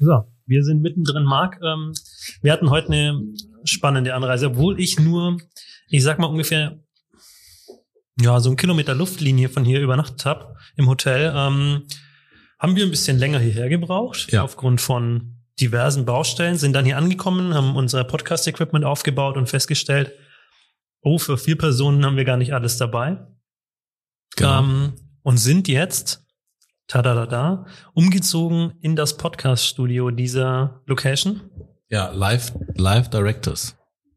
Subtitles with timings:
[0.00, 1.60] So, wir sind mittendrin, Marc.
[1.62, 1.92] Ähm,
[2.40, 3.22] wir hatten heute eine
[3.64, 5.36] spannende Anreise, obwohl ich nur,
[5.88, 6.78] ich sag mal ungefähr,
[8.18, 11.32] ja, so einen Kilometer Luftlinie von hier übernachtet habe im Hotel.
[11.36, 11.82] Ähm,
[12.58, 14.42] haben wir ein bisschen länger hierher gebraucht, Ja.
[14.42, 20.12] aufgrund von diversen Baustellen, sind dann hier angekommen, haben unser Podcast-Equipment aufgebaut und festgestellt,
[21.02, 23.18] oh, für vier Personen haben wir gar nicht alles dabei.
[24.36, 24.60] Genau.
[24.60, 24.92] Ähm,
[25.22, 26.24] und sind jetzt,
[26.90, 31.40] tada umgezogen in das Podcast-Studio dieser Location.
[31.88, 33.76] ja, Live, Live Directors.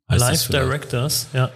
[0.10, 0.48] Live.
[0.48, 1.52] Directors, ja.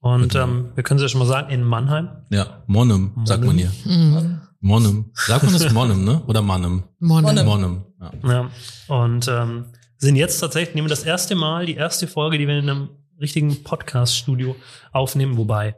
[0.00, 2.08] Und ähm, wir können es ja schon mal sagen, in Mannheim.
[2.30, 3.72] Ja, Monum, sagt man hier.
[3.84, 4.40] Mhm.
[4.60, 5.10] Monum.
[5.14, 6.22] Sagt man das Monum, ne?
[6.26, 6.84] Oder Manum?
[6.98, 7.24] Monem.
[7.24, 7.46] Monem.
[7.46, 7.84] Monum.
[8.00, 8.30] Ja.
[8.32, 8.50] Ja.
[8.88, 9.66] Und ähm,
[9.98, 12.88] sind jetzt tatsächlich, nehmen das erste Mal, die erste Folge, die wir in einem
[13.20, 14.56] richtigen Podcast-Studio
[14.92, 15.76] aufnehmen, wobei.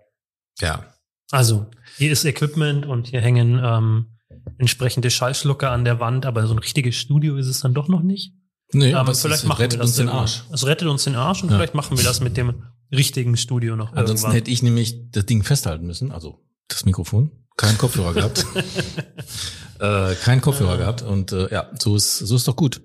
[0.60, 0.82] ja.
[1.30, 1.66] Also,
[1.98, 4.17] hier ist Equipment und hier hängen ähm,
[4.58, 8.02] entsprechende Schallschlucker an der Wand, aber so ein richtiges Studio ist es dann doch noch
[8.02, 8.32] nicht.
[8.72, 10.08] Nee, aber vielleicht machen rettet wir das uns den.
[10.08, 10.44] Arsch.
[10.52, 11.56] Es rettet uns den Arsch und Ja.
[11.56, 14.32] vielleicht machen wir das mit dem richtigen Studio noch Ansonsten irgendwann.
[14.32, 18.44] hätte ich nämlich das Ding festhalten müssen, also das Mikrofon, keinen Kopfhörer gehabt.
[19.80, 22.80] äh, keinen Kopfhörer gehabt und äh, ja, so ist so ist doch gut.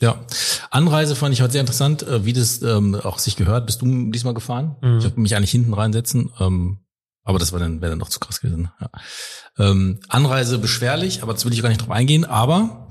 [0.00, 0.24] Ja,
[0.70, 3.66] Anreise fand ich heute sehr interessant, äh, wie das ähm, auch sich gehört.
[3.66, 4.76] Bist du diesmal gefahren?
[4.80, 4.98] Mhm.
[4.98, 6.78] Ich habe mich eigentlich hinten reinsetzen, ähm,
[7.28, 8.70] aber das war dann wäre dann noch zu krass gewesen.
[8.80, 8.90] Ja.
[9.58, 12.24] Ähm, Anreise beschwerlich, aber das will ich gar nicht drauf eingehen.
[12.24, 12.88] Aber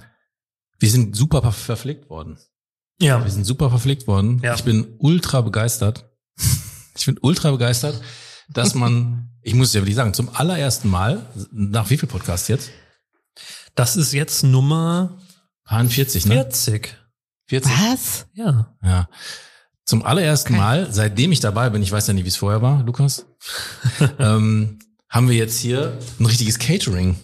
[0.80, 2.38] wir sind super ver- verpflegt worden.
[3.02, 4.40] ja, Wir sind super verpflegt worden.
[4.44, 4.54] Ja.
[4.56, 6.06] Ich bin ultra begeistert.
[7.00, 8.02] Ich bin ultra begeistert,
[8.50, 12.50] dass man, ich muss es ja wirklich sagen, zum allerersten Mal, nach wie viel Podcast
[12.50, 12.72] jetzt?
[13.76, 15.20] das ist jetzt Nummer
[15.64, 16.34] Paar 40, ne?
[16.34, 16.98] 40.
[17.50, 17.72] 40.
[17.72, 18.26] Was?
[18.34, 18.76] Ja.
[18.84, 19.10] Ja.
[19.88, 20.62] Zum allerersten Okay.
[20.62, 23.26] Mal, seitdem ich dabei bin, ich weiß ja nicht, wie es vorher war, Lukas,
[24.20, 27.16] ähm, haben wir jetzt hier ein richtiges Catering.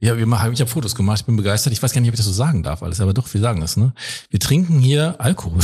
[0.00, 1.72] Ja, wir machen, ich habe Fotos gemacht, ich bin begeistert.
[1.74, 3.60] Ich weiß gar nicht, ob ich das so sagen darf, alles, aber doch, wir sagen
[3.60, 3.92] das, ne?
[4.30, 5.60] Wir trinken hier Alkohol.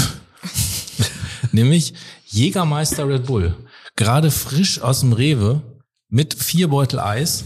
[1.52, 1.94] Nämlich
[2.26, 3.56] Jägermeister Red Bull.
[3.96, 5.62] Gerade frisch aus dem Rewe
[6.10, 7.44] mit vier Beutel Eis.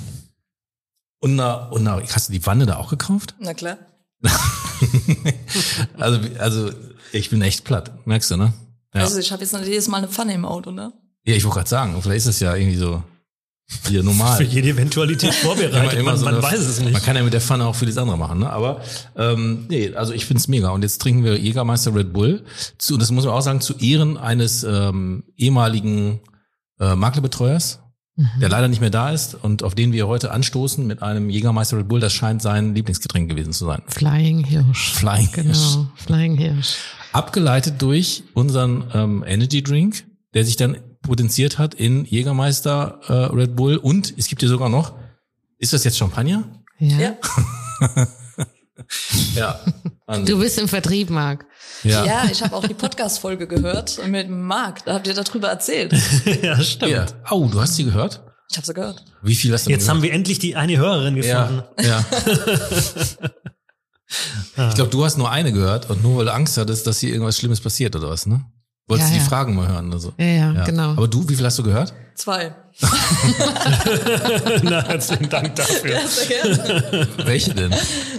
[1.20, 3.36] Und, einer, und einer, hast du die Wanne da auch gekauft?
[3.38, 3.78] Na klar.
[5.98, 6.70] also, also,
[7.12, 8.53] ich bin echt platt, merkst du, ne?
[8.94, 9.03] Ja.
[9.03, 10.93] Also ich habe jetzt noch jedes Mal eine Pfanne im Auto, ne?
[11.25, 13.03] Ja, ich wollte gerade sagen, vielleicht ist es ja irgendwie so
[13.87, 14.37] hier normal.
[14.38, 16.03] Für jede Eventualität vorbereitet.
[16.03, 16.93] man so man eine- weiß es nicht.
[16.93, 18.50] Man kann ja mit der Pfanne auch vieles andere machen, ne?
[18.50, 18.81] Aber
[19.16, 20.71] ähm, nee, also ich find's mega.
[20.71, 22.44] Und jetzt trinken wir Jägermeister Red Bull.
[22.78, 26.21] Zu, und das muss man auch sagen, zu Ehren eines ähm, ehemaligen
[26.81, 27.81] äh, Maklerbetreuers,
[28.21, 28.41] Mhm.
[28.41, 31.77] der leider nicht mehr da ist und auf den wir heute anstoßen mit einem Jägermeister
[31.78, 32.00] Red Bull.
[32.00, 33.81] Das scheint sein Lieblingsgetränk gewesen zu sein.
[33.87, 34.91] Flying Hirsch.
[34.94, 35.75] Flying Hirsch.
[35.75, 36.75] Genau, Flying Hirsch.
[37.12, 40.04] Abgeleitet durch unseren ähm, Energy Drink,
[40.34, 44.69] der sich dann potenziert hat in Jägermeister äh, Red Bull und es gibt hier sogar
[44.69, 44.94] noch,
[45.58, 46.44] ist das jetzt Champagner?
[46.78, 46.98] Ja.
[46.98, 47.16] Ja.
[49.34, 49.60] Ja.
[50.06, 50.26] Wahnsinn.
[50.26, 51.44] Du bist im Vertrieb, Marc.
[51.82, 52.04] ja.
[52.04, 54.84] Ja, ich habe auch die Podcast-Folge gehört mit Marc.
[54.84, 55.92] Da habt ihr darüber erzählt.
[56.42, 56.92] ja, stimmt.
[56.92, 57.06] Ja.
[57.30, 58.22] Oh, du hast sie gehört?
[58.50, 59.04] Ich habe sie gehört.
[59.20, 61.62] Wie viel hast du Jetzt haben wir endlich die eine Hörerin gefunden.
[61.80, 62.04] ja, ja.
[64.69, 67.10] Ich glaube, du hast nur eine gehört und nur weil du Angst hattest, dass hier
[67.10, 68.44] irgendwas Schlimmes passiert oder was, ne?
[68.86, 69.28] Wolltest Ja, du die ja.
[69.28, 70.14] Fragen mal hören oder so?
[70.16, 70.92] Ja, ja, genau.
[70.92, 71.92] Aber du, wie viel hast du gehört?
[72.14, 72.54] Zwei.
[74.62, 75.91] Na, herzlichen Dank dafür.
[75.92, 77.08] Ja, sehr gerne.
[77.24, 77.74] Welche denn?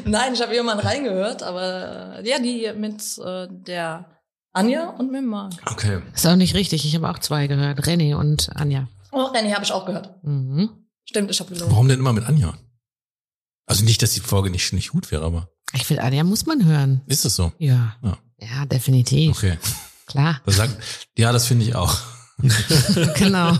[0.05, 4.05] Nein, ich habe irgendwann reingehört, aber äh, ja, die mit äh, der
[4.53, 5.53] Anja und mit Marc.
[5.72, 6.01] Okay.
[6.13, 6.85] Ist auch nicht richtig.
[6.85, 7.79] Ich habe auch zwei gehört.
[7.81, 8.88] René und Anja.
[9.11, 10.23] Oh, Renny habe ich auch gehört.
[10.23, 10.69] Mhm.
[11.05, 11.72] Stimmt, ich habe gelogen.
[11.72, 12.53] Warum denn immer mit Anja?
[13.66, 16.66] Also nicht, dass die Folge nicht, nicht gut wäre, aber Ich finde, Anja muss man
[16.66, 17.02] hören.
[17.07, 17.52] ist das so?
[17.59, 17.96] Ja.
[18.03, 18.18] Ja.
[18.40, 19.38] Ja, definitiv.
[19.38, 19.57] Okay.
[20.07, 20.41] Klar.
[20.46, 20.78] Das sagt,
[21.18, 21.96] ja, das finde ich auch.
[23.16, 23.53] genau.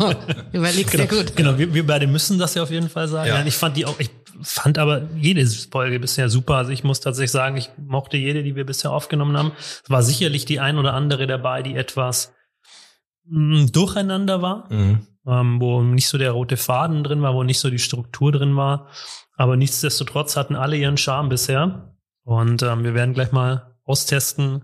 [0.54, 1.36] Überlegst Genau, dir gut.
[1.36, 3.28] genau wir, wir beide müssen das ja auf jeden Fall sagen.
[3.30, 3.40] Ja.
[3.40, 3.46] Ja.
[3.46, 4.10] Ich fand die auch, ich
[4.42, 6.56] fand aber jede Folge bisher super.
[6.56, 9.52] Also ich muss tatsächlich sagen, ich mochte jede, die wir bisher aufgenommen haben.
[9.84, 12.32] Es war sicherlich die ein oder andere dabei, die etwas
[13.26, 15.06] mh, durcheinander war, Mhm.
[15.28, 18.56] ähm, wo nicht so der rote Faden drin war, wo nicht so die Struktur drin
[18.56, 18.88] war.
[19.36, 21.96] Aber nichtsdestotrotz hatten alle ihren Charme bisher.
[22.30, 24.64] Und ähm, wir werden gleich mal austesten,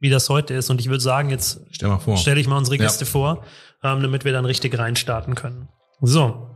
[0.00, 0.68] wie das heute ist.
[0.68, 2.82] Und ich würde sagen, jetzt Stell stelle ich mal unsere Ja.
[2.82, 3.44] Gäste vor,
[3.84, 5.68] ähm, damit wir dann richtig reinstarten können.
[6.00, 6.50] So.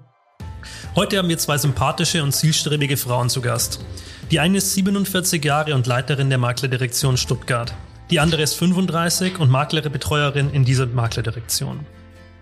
[0.96, 3.84] Heute haben wir zwei sympathische und zielstrebige Frauen zu Gast.
[4.32, 7.72] Die eine ist 47 Jahre und Leiterin der Maklerdirektion Stuttgart.
[8.10, 11.86] Die andere ist 35 und Maklerbetreuerin in dieser Maklerdirektion.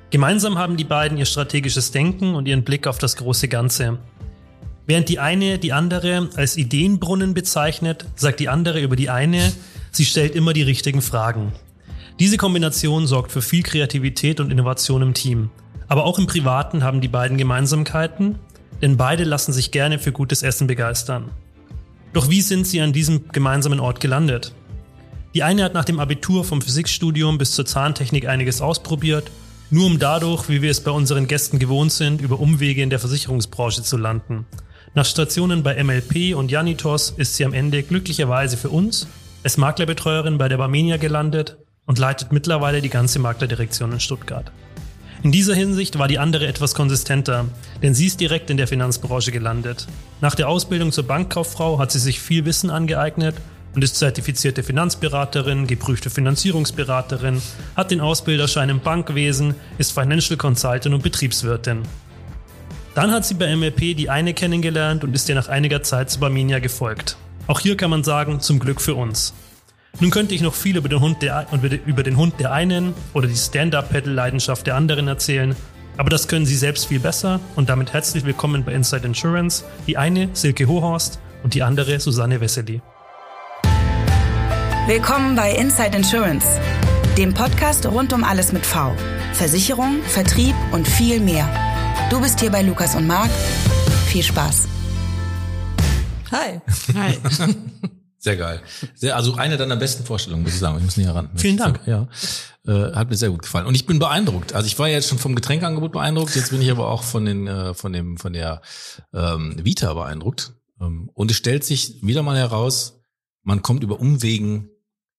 [0.09, 3.99] Gemeinsam haben die beiden ihr strategisches Denken und ihren Blick auf das große Ganze.
[4.87, 9.53] Während die eine die andere als Ideenbrunnen bezeichnet, sagt die andere über die eine,
[9.91, 11.53] sie stellt immer die richtigen Fragen.
[12.21, 15.51] Diese Kombination sorgt für viel Kreativität und Innovation im Team.
[15.89, 18.37] Aber auch im Privaten haben die beiden Gemeinsamkeiten,
[18.81, 21.31] denn beide lassen sich gerne für gutes Essen begeistern.
[22.13, 24.55] Doch wie sind sie an diesem gemeinsamen Ort gelandet?
[25.35, 29.31] Die eine hat nach dem Abitur vom Physikstudium bis zur Zahntechnik einiges ausprobiert,
[29.69, 33.01] nur um dadurch, wie wir es bei unseren Gästen gewohnt sind, über Umwege in der
[33.01, 34.47] Versicherungsbranche zu landen.
[34.97, 39.07] Nach Stationen bei MLP und Janitos ist sie am Ende glücklicherweise für uns
[39.45, 44.51] als Maklerbetreuerin bei der Barmenia gelandet und leitet mittlerweile die ganze Maklerdirektion in Stuttgart.
[45.23, 47.45] In dieser Hinsicht war die andere etwas konsistenter,
[47.83, 49.87] denn sie ist direkt in der Finanzbranche gelandet.
[50.23, 53.35] Nach der Ausbildung zur Bankkauffrau hat sie sich viel Wissen angeeignet
[53.75, 57.43] und ist zertifizierte Finanzberaterin, geprüfte Finanzierungsberaterin,
[57.77, 61.83] hat den Ausbilderschein im Bankwesen, ist Financial Consultant und Betriebswirtin.
[62.97, 66.19] Dann hat sie bei MLP die eine kennengelernt und ist ihr nach einiger Zeit zu
[66.19, 67.19] Barminia gefolgt.
[67.47, 69.35] Auch hier kann man sagen, zum Glück für uns.
[70.01, 71.47] Nun könnte ich noch viel über den Hund der,
[71.85, 75.55] über den Hund der einen oder die Stand-Up-Pedal-Leidenschaft der anderen erzählen,
[75.99, 79.63] aber das können Sie selbst viel besser und damit herzlich willkommen bei Inside Insurance.
[79.87, 82.81] Die eine Silke Hohorst und die andere Susanne Wessely.
[84.87, 86.47] Willkommen bei Inside Insurance,
[87.19, 88.95] dem Podcast rund um alles mit V.
[89.35, 91.76] Versicherung, Vertrieb und viel mehr.
[92.09, 93.31] Du bist hier bei Lukas und Marc.
[94.07, 94.69] Viel Spaß.
[96.31, 96.61] Hi.
[96.95, 97.19] Hi.
[98.19, 98.63] Sehr geil.
[98.95, 100.79] Sehr, also eine deiner besten Vorstellungen, muss ich sagen.
[100.79, 101.31] Ich muss näher ran.
[101.35, 101.81] Vielen Dank.
[101.87, 102.09] Ja,
[102.67, 103.67] äh, hat mir sehr gut gefallen.
[103.67, 104.53] Und ich bin beeindruckt.
[104.53, 106.35] Also ich war jetzt schon vom Getränkeangebot beeindruckt.
[106.37, 108.63] Jetzt bin ich aber auch von den, äh, von dem, von der
[109.13, 110.55] ähm, Vita beeindruckt.
[110.81, 113.01] Ähm, und es stellt sich wieder mal heraus,
[113.43, 114.71] man kommt über Umwegen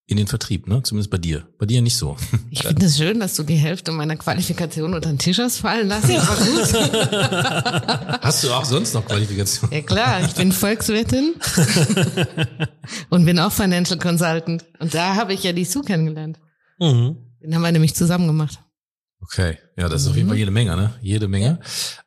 [0.09, 0.81] in den Vertrieb, ne?
[0.83, 1.45] Zumindest bei dir.
[1.59, 2.15] Bei dir nicht so.
[2.49, 5.89] Ich finde es schön, dass du die Hälfte meiner Qualifikation unter den Tisch hast fallen
[5.89, 6.15] lassen.
[6.15, 6.73] Aber gut.
[8.23, 9.69] Hast du auch sonst noch Qualifikation?
[9.71, 11.35] Ja klar, ich bin Volkswirtin
[13.09, 14.65] und bin auch Financial Consultant.
[14.79, 16.39] Und da habe ich ja die Sue kennengelernt.
[16.79, 17.17] Mhm.
[17.43, 18.59] Den haben wir nämlich zusammen gemacht.
[19.21, 20.93] Okay, ja, das ist auf jeden Fall jede Menge, ne?
[21.01, 21.59] Jede Menge.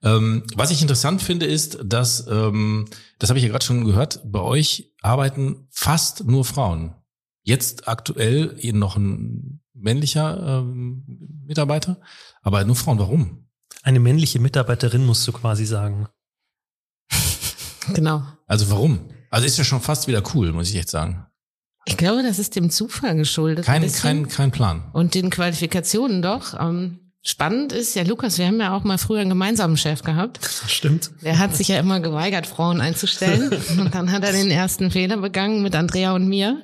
[0.02, 2.86] Ähm, was ich interessant finde, ist, dass, ähm,
[3.18, 6.94] das habe ich ja gerade schon gehört, bei euch arbeiten fast nur Frauen.
[7.42, 11.04] Jetzt aktuell eben noch ein männlicher ähm,
[11.46, 12.00] Mitarbeiter,
[12.42, 12.98] aber nur Frauen.
[12.98, 13.46] Warum?
[13.82, 16.06] Eine männliche Mitarbeiterin musst du quasi sagen.
[17.94, 18.22] Genau.
[18.46, 19.00] Also warum?
[19.30, 21.26] Also ist ja schon fast wieder cool, muss ich echt sagen.
[21.86, 23.68] Ich glaube, das ist dem Zufall geschuldet.
[23.68, 24.90] ein Kein, kein, kein Plan.
[24.92, 26.58] Und den Qualifikationen doch.
[26.60, 30.40] Ähm, spannend ist, ja, Lukas, wir haben ja auch mal früher einen gemeinsamen Chef gehabt.
[30.66, 31.10] Stimmt.
[31.22, 33.50] Der hat sich ja immer geweigert, Frauen einzustellen.
[33.78, 36.62] Und dann hat er den ersten Fehler begangen mit Andrea und mir.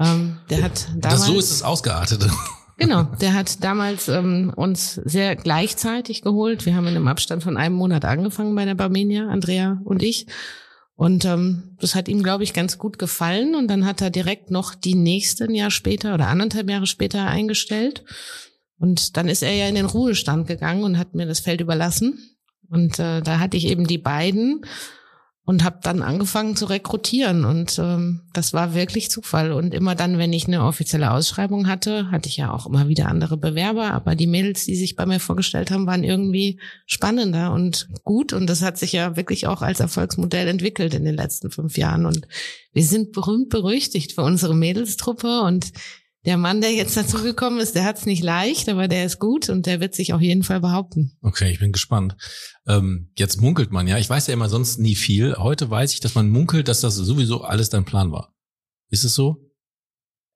[0.00, 2.26] Ähm, der hat damals, Das, so ist es ausgeartet.
[2.78, 6.64] genau, der hat damals ähm, uns sehr gleichzeitig geholt.
[6.66, 10.26] Wir haben in einem Abstand von einem Monat angefangen bei der Barmenia, Andrea und ich.
[10.94, 13.54] Und ähm, das hat ihm, glaube ich, ganz gut gefallen.
[13.54, 18.04] Und dann hat er direkt noch die nächsten Jahr später oder anderthalb Jahre später eingestellt.
[18.78, 22.18] Und dann ist er ja in den Ruhestand gegangen und hat mir das Feld überlassen.
[22.68, 24.64] Und äh, da hatte ich eben die beiden
[25.50, 27.44] und habe dann angefangen zu rekrutieren.
[27.44, 29.50] Und ähm, das war wirklich Zufall.
[29.50, 33.08] Und immer dann, wenn ich eine offizielle Ausschreibung hatte, hatte ich ja auch immer wieder
[33.08, 33.90] andere Bewerber.
[33.90, 38.32] Aber die Mädels, die sich bei mir vorgestellt haben, waren irgendwie spannender und gut.
[38.32, 42.06] Und das hat sich ja wirklich auch als Erfolgsmodell entwickelt in den letzten fünf Jahren.
[42.06, 42.28] Und
[42.72, 45.40] wir sind berühmt berüchtigt für unsere Mädelstruppe.
[45.40, 45.72] Und
[46.26, 49.48] der Mann, der jetzt dazugekommen ist, der hat es nicht leicht, aber der ist gut
[49.48, 51.16] und der wird sich auf jeden Fall behaupten.
[51.22, 52.16] Okay, ich bin gespannt.
[52.66, 53.96] Ähm, jetzt munkelt man ja.
[53.98, 55.34] Ich weiß ja immer sonst nie viel.
[55.36, 58.34] Heute weiß ich, dass man munkelt, dass das sowieso alles dein Plan war.
[58.90, 59.50] Ist es so?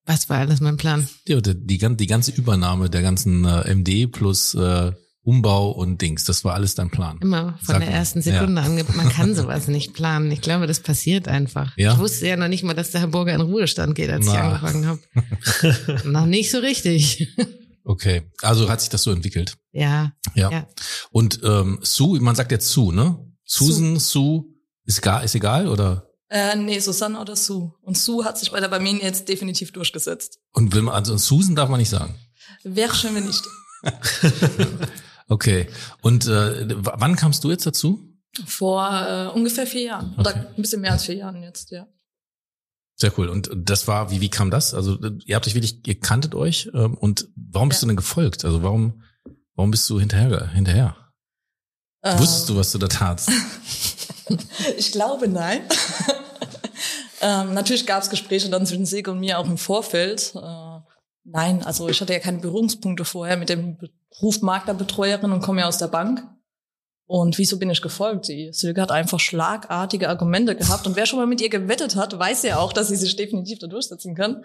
[0.07, 1.09] Was war alles mein Plan?
[1.29, 4.93] Die, die, die ganze Übernahme der ganzen äh, MD plus äh,
[5.25, 7.19] Umbau und Dings, das war alles dein Plan.
[7.23, 7.97] Immer von Sag der mal.
[7.97, 8.77] ersten Sekunde an.
[8.95, 10.31] Man kann sowas nicht planen.
[10.31, 11.73] Ich glaube, das passiert einfach.
[11.77, 11.95] Ja?
[11.95, 14.33] Ich wusste ja noch nicht mal, dass der Herr Burger in Ruhestand geht, als ich
[14.33, 14.53] Na.
[14.53, 15.01] angefangen habe.
[16.05, 17.29] noch nicht so richtig.
[17.85, 19.57] Okay, also hat sich das so entwickelt.
[19.73, 20.51] ja, Ja.
[20.51, 20.67] Ja.
[21.11, 23.19] Und ähm, Sue, man sagt jetzt Sue, ne?
[23.45, 24.45] Susan, Sue,
[24.87, 26.07] ist, gar, ist egal oder?
[26.31, 27.73] Äh, nee, Susanne oder Sue.
[27.83, 30.39] Und Sue hat sich bei der Barmenia jetzt definitiv durchgesetzt.
[30.53, 32.15] Und will man, also Susan darf man nicht sagen.
[32.63, 33.43] Wäre schön, wenn nicht.
[35.29, 35.69] Okay.
[36.03, 38.11] Und äh, wann kamst du jetzt dazu?
[38.47, 40.15] Vor äh, ungefähr vier Jahren.
[40.19, 40.45] Oder Okay.
[40.57, 41.87] ein bisschen mehr als vier Jahren jetzt, ja.
[42.97, 43.29] Sehr cool.
[43.29, 44.73] Und das war, wie, wie kam das?
[44.75, 47.87] Also äh, ihr habt euch wirklich, ihr kanntet euch ähm, und warum bist Ja.
[47.87, 48.45] du denn gefolgt?
[48.45, 49.03] Also warum,
[49.55, 50.49] warum bist du hinterher?
[50.51, 50.97] hinterher?
[52.03, 53.31] Ähm, Wusstest du, was du da tatst?
[54.79, 55.61] Ich glaube, nein.
[57.21, 60.33] ähm, natürlich gab es Gespräche dann zwischen Silke und mir auch im Vorfeld.
[60.35, 60.74] Äh,
[61.25, 63.79] nein, also ich hatte ja keine Berührungspunkte vorher mit dem
[64.11, 66.23] Beruf Maklerbetreuerin und komme ja aus der Bank.
[67.07, 68.29] Und wieso bin ich gefolgt?
[68.29, 70.87] Die Silke hat einfach schlagartige Argumente gehabt.
[70.87, 73.59] Und wer schon mal mit ihr gewettet hat, weiß ja auch, dass sie sich definitiv
[73.59, 74.43] da durchsetzen kann.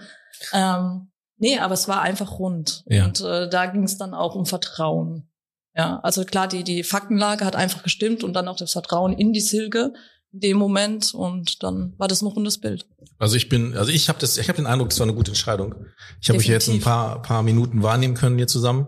[0.52, 2.84] Ähm, nee, aber es war einfach rund.
[2.88, 3.06] Ja.
[3.06, 5.30] Und äh, da ging es dann auch um Vertrauen.
[5.74, 9.32] Ja, also klar, die, die Faktenlage hat einfach gestimmt und dann auch das Vertrauen in
[9.32, 9.94] die Silke,
[10.32, 12.86] dem Moment und dann war das ein rundes Bild.
[13.18, 15.32] Also ich bin, also ich habe das, ich habe den Eindruck, das war eine gute
[15.32, 15.76] Entscheidung.
[16.22, 18.88] Ich habe euch jetzt ein paar, paar Minuten wahrnehmen können hier zusammen.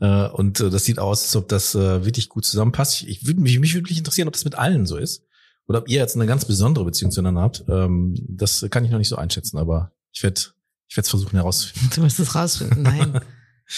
[0.00, 3.02] Äh, und äh, das sieht aus, als ob das äh, wirklich gut zusammenpasst.
[3.02, 5.22] Ich, ich würde mich, mich würde wirklich interessieren, ob das mit allen so ist.
[5.68, 7.64] Oder ob ihr jetzt eine ganz besondere Beziehung zueinander habt.
[7.68, 10.40] Ähm, das kann ich noch nicht so einschätzen, aber ich werde
[10.88, 11.90] ich werde es versuchen herauszufinden.
[11.94, 12.82] Du musst es rausfinden.
[12.82, 13.20] Nein.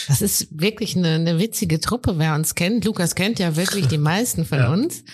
[0.08, 2.86] Das ist wirklich eine, eine witzige Truppe, wer uns kennt.
[2.86, 4.72] Lukas kennt ja wirklich die meisten von Ja.
[4.72, 5.04] uns.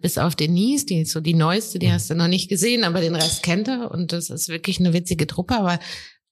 [0.00, 3.00] Bis auf Denise, die ist so die neueste, die hast du noch nicht gesehen, aber
[3.00, 3.90] den Rest kennt er.
[3.90, 5.78] Und das ist wirklich eine witzige Truppe, aber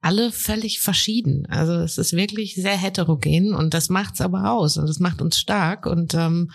[0.00, 1.46] alle völlig verschieden.
[1.46, 5.38] Also es ist wirklich sehr heterogen und das macht's aber aus und das macht uns
[5.38, 5.86] stark.
[5.86, 6.50] Und ähm,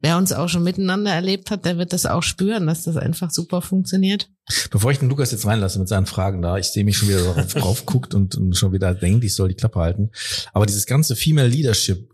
[0.00, 3.30] wer uns auch schon miteinander erlebt hat, der wird das auch spüren, dass das einfach
[3.30, 4.28] super funktioniert.
[4.70, 7.22] Bevor ich den Lukas jetzt reinlasse mit seinen Fragen da, ich sehe mich schon wieder
[7.22, 10.10] darauf drauf guckt und, und schon wieder denkt, ich soll die Klappe halten.
[10.52, 12.09] Aber dieses ganze Female Leadership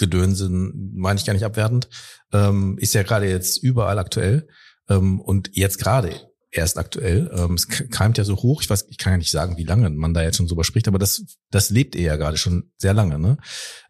[0.00, 1.88] Gedönse, meine ich gar nicht abwertend,
[2.32, 4.48] ähm, ist ja gerade jetzt überall aktuell
[4.88, 6.12] ähm, und jetzt gerade
[6.50, 7.30] erst aktuell.
[7.32, 8.62] Ähm, es keimt ja so hoch.
[8.62, 10.88] Ich weiß, ich kann ja nicht sagen, wie lange man da jetzt schon drüber spricht,
[10.88, 13.18] aber das, das lebt ihr ja gerade schon sehr lange.
[13.18, 13.36] Ne?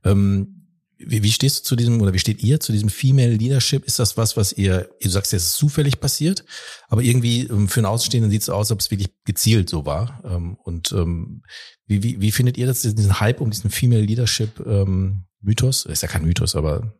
[0.04, 0.60] Ähm,
[0.98, 3.84] wie, wie stehst du zu diesem oder wie steht ihr zu diesem Female Leadership?
[3.84, 6.44] Ist das was, was ihr, du sagst, es ist zufällig passiert,
[6.88, 9.86] aber irgendwie ähm, für einen Außenstehenden sieht es so aus, ob es wirklich gezielt so
[9.86, 10.22] war.
[10.24, 11.42] Ähm, und ähm,
[11.86, 15.86] wie, wie, wie findet ihr das, diesen Hype um diesen Female Leadership ähm, Mythos?
[15.86, 16.94] Ist ja kein Mythos, aber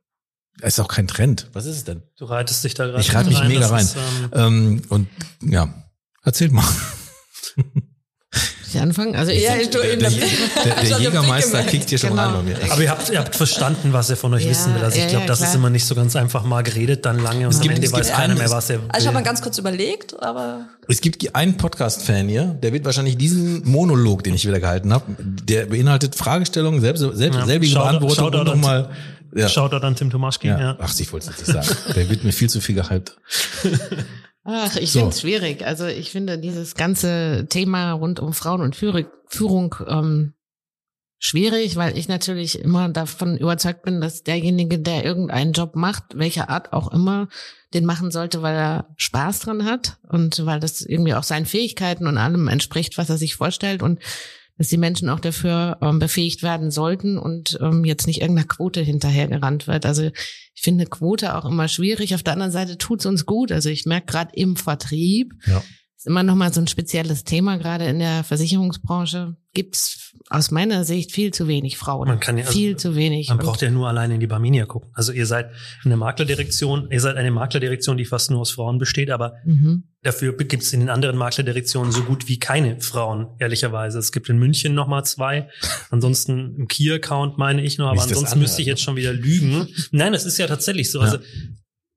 [0.60, 1.48] es ist auch kein Trend.
[1.52, 2.02] Was ist es denn?
[2.16, 3.84] Du reitest dich da gerade Ich reite mich mega das rein.
[3.84, 5.08] Ist, ähm, Ähm, und
[5.42, 5.72] ja,
[6.22, 6.64] erzählt mal.
[8.72, 9.16] Soll ich anfangen?
[9.16, 12.22] Also ich, Ja, ich, Der, der, der, Jägermeister kickt hier schon Genau.
[12.22, 12.72] rein bei mir.
[12.72, 14.82] aber ihr habt, ihr habt verstanden, was er von euch Ja, wissen will.
[14.84, 15.56] Also ich ja, glaube, ja, das ist klar.
[15.56, 18.06] immer nicht so ganz einfach mal geredet, dann lange und am gibt- Ende es weiß
[18.06, 19.24] gibt keiner mehr, was er Also ich habe mal will.
[19.26, 24.34] ganz kurz überlegt, aber Es gibt einen Podcast-Fan hier, der wird wahrscheinlich diesen Monolog, den
[24.34, 27.46] ich wieder gehalten habe, der beinhaltet Fragestellungen, selbst, selbst, Ja.
[27.46, 28.90] selbige Shoutout- Beantwortung Shoutout und an nochmal.
[29.34, 29.48] Ja.
[29.48, 30.48] Shoutout an Tim Tomaschki.
[30.48, 30.58] Ja.
[30.60, 30.76] Ja.
[30.80, 31.78] Ach, ich wollte es jetzt nicht sagen.
[31.94, 33.16] Der wird mir viel zu viel gehypt.
[34.44, 35.00] Ach, ich So.
[35.00, 35.66] finde es schwierig.
[35.66, 40.34] Also ich finde dieses ganze Thema rund um Frauen und Führung ähm,
[41.18, 46.48] schwierig, weil ich natürlich immer davon überzeugt bin, dass derjenige, der irgendeinen Job macht, welcher
[46.48, 47.28] Art auch immer,
[47.74, 52.06] den machen sollte, weil er Spaß dran hat und weil das irgendwie auch seinen Fähigkeiten
[52.06, 54.00] und allem entspricht, was er sich vorstellt und
[54.60, 58.82] dass die Menschen auch dafür ähm, befähigt werden sollten und ähm, jetzt nicht irgendeiner Quote
[58.82, 59.86] hinterhergerannt wird.
[59.86, 60.10] Also
[60.54, 62.14] ich finde Quote auch immer schwierig.
[62.14, 63.52] Auf der anderen Seite tut's uns gut.
[63.52, 65.62] Also ich merke gerade im Vertrieb, Ja.
[66.00, 67.58] Ist immer noch mal so ein spezielles Thema.
[67.58, 72.08] Gerade in der Versicherungsbranche gibt's aus meiner Sicht viel zu wenig Frauen.
[72.08, 73.28] Man kann ja- also viel zu wenig.
[73.28, 74.90] Man braucht ja nur alleine in die Barminia gucken.
[74.94, 75.50] Also ihr seid
[75.84, 79.90] eine Maklerdirektion, ihr seid eine Maklerdirektion, die fast nur aus Frauen besteht, aber mhm.
[80.02, 83.98] dafür gibt es in den anderen Maklerdirektionen so gut wie keine Frauen, ehrlicherweise.
[83.98, 85.50] Es gibt in München nochmal zwei,
[85.90, 89.68] ansonsten im Key-Account meine ich noch, Wie aber ansonsten müsste ich jetzt schon wieder lügen.
[89.90, 91.00] Nein, das ist ja tatsächlich so.
[91.00, 91.04] Ja.
[91.04, 91.18] Also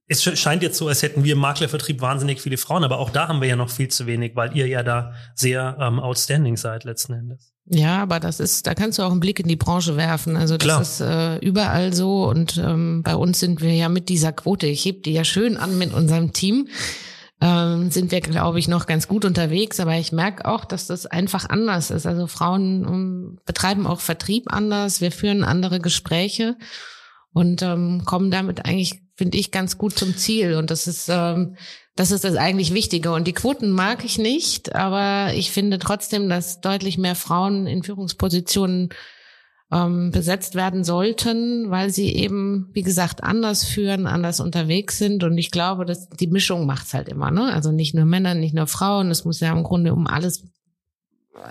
[0.08, 3.10] es sch- scheint jetzt so, als hätten wir im Maklervertrieb wahnsinnig viele Frauen, aber auch
[3.10, 6.58] da haben wir ja noch viel zu wenig, weil ihr ja da sehr ähm, outstanding
[6.58, 7.54] seid letzten Endes.
[7.66, 10.36] Ja, aber das ist, da kannst du auch einen Blick in die Branche werfen.
[10.36, 10.82] Also das Klar.
[10.82, 14.84] ist äh, überall so und ähm, bei uns sind wir ja mit dieser Quote, ich
[14.84, 16.68] heb die ja schön an mit unserem Team,
[17.40, 19.80] ähm, sind wir, glaube ich, noch ganz gut unterwegs.
[19.80, 22.06] Aber ich merke auch, dass das einfach anders ist.
[22.06, 26.58] Also Frauen ähm, betreiben auch Vertrieb anders, wir führen andere Gespräche
[27.32, 30.56] und ähm, kommen damit eigentlich, finde ich, ganz gut zum Ziel.
[30.56, 31.56] Und das ist ähm,
[31.96, 33.12] das ist das eigentlich Wichtige.
[33.12, 37.84] Und die Quoten mag ich nicht, aber ich finde trotzdem, dass deutlich mehr Frauen in
[37.84, 38.90] Führungspositionen
[39.72, 45.24] ähm, besetzt werden sollten, weil sie eben, wie gesagt, anders führen, anders unterwegs sind.
[45.24, 47.30] Und ich glaube, dass die Mischung macht's halt immer.
[47.30, 47.54] Ne?
[47.54, 49.12] Also nicht nur Männer, nicht nur Frauen.
[49.12, 50.44] Es muss ja im Grunde um alles,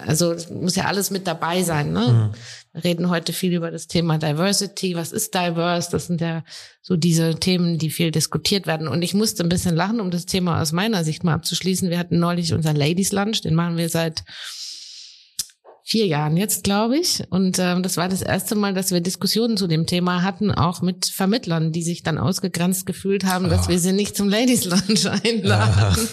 [0.07, 1.93] also es muss ja alles mit dabei sein.
[1.93, 2.33] Ne?
[2.33, 2.39] Mhm.
[2.75, 4.95] Reden heute viel über das Thema Diversity.
[4.97, 5.91] Was ist diverse?
[5.91, 6.43] Das sind ja
[6.81, 8.89] so diese Themen, die viel diskutiert werden.
[8.89, 11.91] Und ich musste ein bisschen lachen, um das Thema aus meiner Sicht mal abzuschließen.
[11.91, 14.23] Wir hatten neulich unser Ladies Lunch, den machen wir seit
[15.85, 17.23] vier Jahren jetzt, glaube ich.
[17.29, 20.81] Und ähm, das war das erste Mal, dass wir Diskussionen zu dem Thema hatten, auch
[20.81, 23.69] mit Vermittlern, die sich dann ausgegrenzt gefühlt haben, dass Ah.
[23.69, 26.09] wir sie nicht zum Ladies Lunch einladen.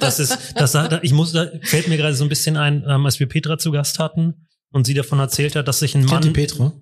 [0.00, 3.04] Das ist, das da- ich muss, da fällt mir gerade so ein bisschen ein, ähm,
[3.06, 4.43] als wir Petra zu Gast hatten
[4.74, 6.72] und sie davon erzählt hat, dass sich ein Kennt ihr Mann, Petra?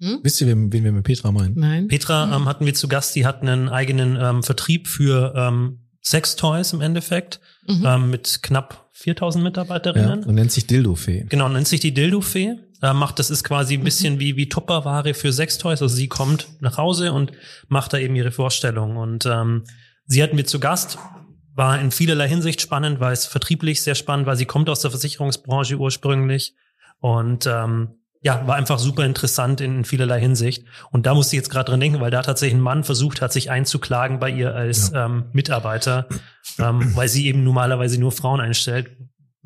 [0.00, 0.18] Hm?
[0.22, 1.54] Wisst ihr, wen, wen wir mit Petra meinen?
[1.58, 1.88] Nein.
[1.88, 6.72] Petra ähm, hatten wir zu Gast, die hat einen eigenen ähm, Vertrieb für ähm, Sextoys
[6.72, 7.84] im Endeffekt, Mhm.
[7.84, 10.22] ähm, mit knapp 4000 Ja, Mitarbeiterinnen.
[10.24, 11.26] und nennt sich Dildo-Fee.
[11.28, 12.54] Genau, nennt sich die Dildo-Fee.
[12.82, 15.82] Äh, macht, das ist quasi ein bisschen wie, wie Tupperware für Sextoys.
[15.82, 17.32] Also sie kommt nach Hause und
[17.68, 18.96] macht da eben ihre Vorstellung.
[18.98, 19.64] Und ähm,
[20.06, 20.98] sie hatten wir zu Gast.
[21.54, 24.36] War in vielerlei Hinsicht spannend, weil es vertrieblich sehr spannend war.
[24.36, 26.54] Sie kommt aus der Versicherungsbranche ursprünglich.
[27.00, 30.64] Und ähm, ja, war einfach super interessant in vielerlei Hinsicht.
[30.90, 33.32] Und da musste ich jetzt gerade dran denken, weil da tatsächlich ein Mann versucht hat,
[33.32, 35.06] sich einzuklagen bei ihr als ja.
[35.06, 36.08] ähm, Mitarbeiter,
[36.58, 38.90] ähm, weil sie eben normalerweise nur Frauen einstellt.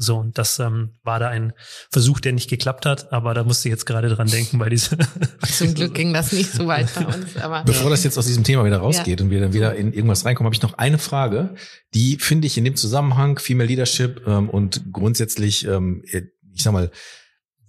[0.03, 1.53] So, und das ähm, war da ein
[1.91, 4.97] Versuch, der nicht geklappt hat, aber da musste ich jetzt gerade dran denken bei dieser.
[5.47, 7.37] Zum Glück ging das nicht so weit bei uns.
[7.37, 9.25] Aber Bevor das jetzt aus diesem Thema wieder rausgeht ja.
[9.27, 11.55] und wir dann wieder in irgendwas reinkommen, habe ich noch eine Frage,
[11.93, 16.91] die finde ich in dem Zusammenhang Female Leadership ähm, und grundsätzlich, ähm, ich sag mal,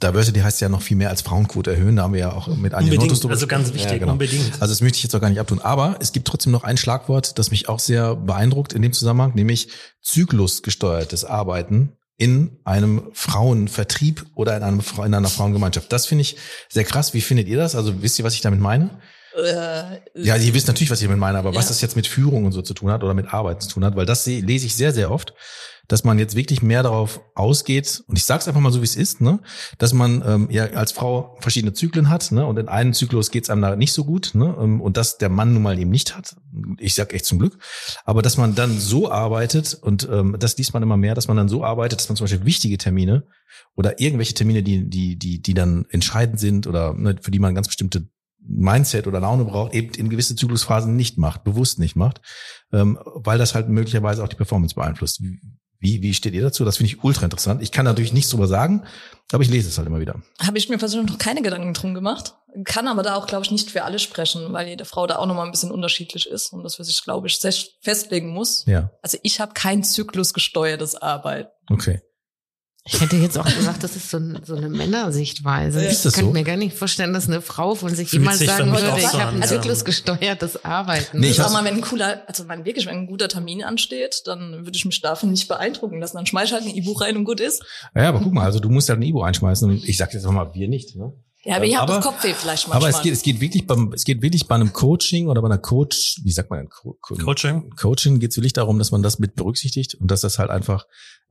[0.02, 1.96] Diversity heißt ja noch viel mehr als Frauenquote erhöhen.
[1.96, 4.14] Da haben wir ja auch mit Anja Notus Also ganz wichtig, ja, genau.
[4.14, 4.54] unbedingt.
[4.54, 5.60] Also das möchte ich jetzt auch gar nicht abtun.
[5.60, 9.34] Aber es gibt trotzdem noch ein Schlagwort, das mich auch sehr beeindruckt in dem Zusammenhang,
[9.36, 9.70] nämlich
[10.02, 15.92] zyklusgesteuertes Arbeiten in einem Frauenvertrieb oder in, einem, in einer Frauengemeinschaft.
[15.92, 16.38] Das finde ich
[16.70, 17.14] sehr krass.
[17.14, 17.76] Wie findet ihr das?
[17.76, 18.92] Also wisst ihr, was ich damit meine?
[19.36, 21.56] Äh, ja, ihr wisst natürlich, was ich damit meine, aber ja.
[21.56, 23.86] was das jetzt mit Führung und so zu tun hat oder mit Arbeit zu tun
[23.86, 25.34] hat, weil das lese ich sehr, sehr oft,
[25.88, 28.86] dass man jetzt wirklich mehr darauf ausgeht, und ich sage es einfach mal so, wie
[28.86, 29.40] es ist, ne,
[29.78, 33.44] dass man ähm, ja als Frau verschiedene Zyklen hat, ne, und in einem Zyklus geht
[33.44, 35.92] es einem da nicht so gut, ne, ähm, und das der Mann nun mal eben
[35.92, 36.36] nicht hat.
[36.78, 37.58] Ich sag echt zum Glück,
[38.06, 41.38] aber dass man dann so arbeitet und ähm, das liest man immer mehr, dass man
[41.38, 43.24] dann so arbeitet, dass man zum Beispiel wichtige Termine
[43.76, 47.56] oder irgendwelche Termine, die die die die dann entscheidend sind oder ne, für die man
[47.56, 48.08] ganz bestimmte
[48.44, 52.22] Mindset oder Laune braucht, eben in gewisse Zyklusphasen nicht macht, bewusst nicht macht,
[52.72, 55.22] ähm, weil das halt möglicherweise auch die Performance beeinflusst.
[55.82, 56.64] Wie steht ihr dazu?
[56.64, 57.62] Das finde ich ultra interessant.
[57.62, 58.84] Ich kann natürlich nichts drüber sagen,
[59.32, 60.22] aber ich lese es halt immer wieder.
[60.40, 62.36] Habe ich mir persönlich noch keine Gedanken drum gemacht.
[62.66, 65.26] Kann aber da auch, glaube ich, nicht für alle sprechen, weil jede Frau da auch
[65.26, 67.40] nochmal ein bisschen unterschiedlich ist und das für sich, glaube ich,
[67.82, 68.66] festlegen muss.
[68.68, 68.92] Ja.
[69.02, 71.50] Also ich habe kein zyklusgesteuertes Arbeiten.
[71.70, 72.02] Okay.
[72.84, 75.86] Ich hätte jetzt auch gesagt, das ist so, ein, so eine Männersichtweise.
[75.86, 76.32] Ist das ich kann so?
[76.32, 79.44] mir gar nicht vorstellen, dass eine Frau von sich jemals sagen würde, ich habe ein
[79.44, 81.20] zyklusgesteuertes Arbeiten.
[81.20, 84.24] Nee, ich sag mal, wenn ein cooler, also wenn wirklich, wenn ein guter Termin ansteht,
[84.26, 86.18] dann würde ich mich davon nicht beeindrucken lassen.
[86.18, 87.64] Dann schmeiß halt ein E-Buch rein und gut ist.
[87.96, 90.26] Ja, aber guck mal, also du musst ja ein E-Buch einschmeißen und ich sag jetzt
[90.26, 91.14] mal, wir nicht, ne?
[91.44, 92.90] Ja, aber ihr habt das Kopfweh vielleicht manchmal.
[92.90, 95.48] Aber es geht, es geht wirklich beim, es geht wirklich bei einem Coaching oder bei
[95.48, 97.72] einer Coach, wie sagt man, Co Coaching?
[97.72, 100.86] Coaching geht es wirklich darum, dass man das mit berücksichtigt und dass das halt einfach
[100.86, 100.90] ein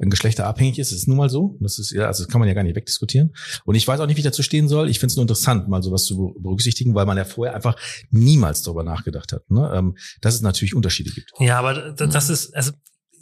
[0.09, 0.93] geschlechterabhängig ist.
[0.93, 1.59] Das ist nun mal so.
[1.61, 3.35] Das ist ja, also das kann man ja gar nicht wegdiskutieren.
[3.65, 4.89] Und ich weiß auch nicht, wie ich dazu stehen soll.
[4.89, 7.77] Ich finde es nur interessant, mal sowas zu berücksichtigen, weil man ja vorher einfach
[8.11, 9.71] niemals darüber nachgedacht hat, ne?
[9.75, 11.31] Ähm, dass es natürlich Unterschiede gibt.
[11.39, 12.73] Ja, aber das ist, also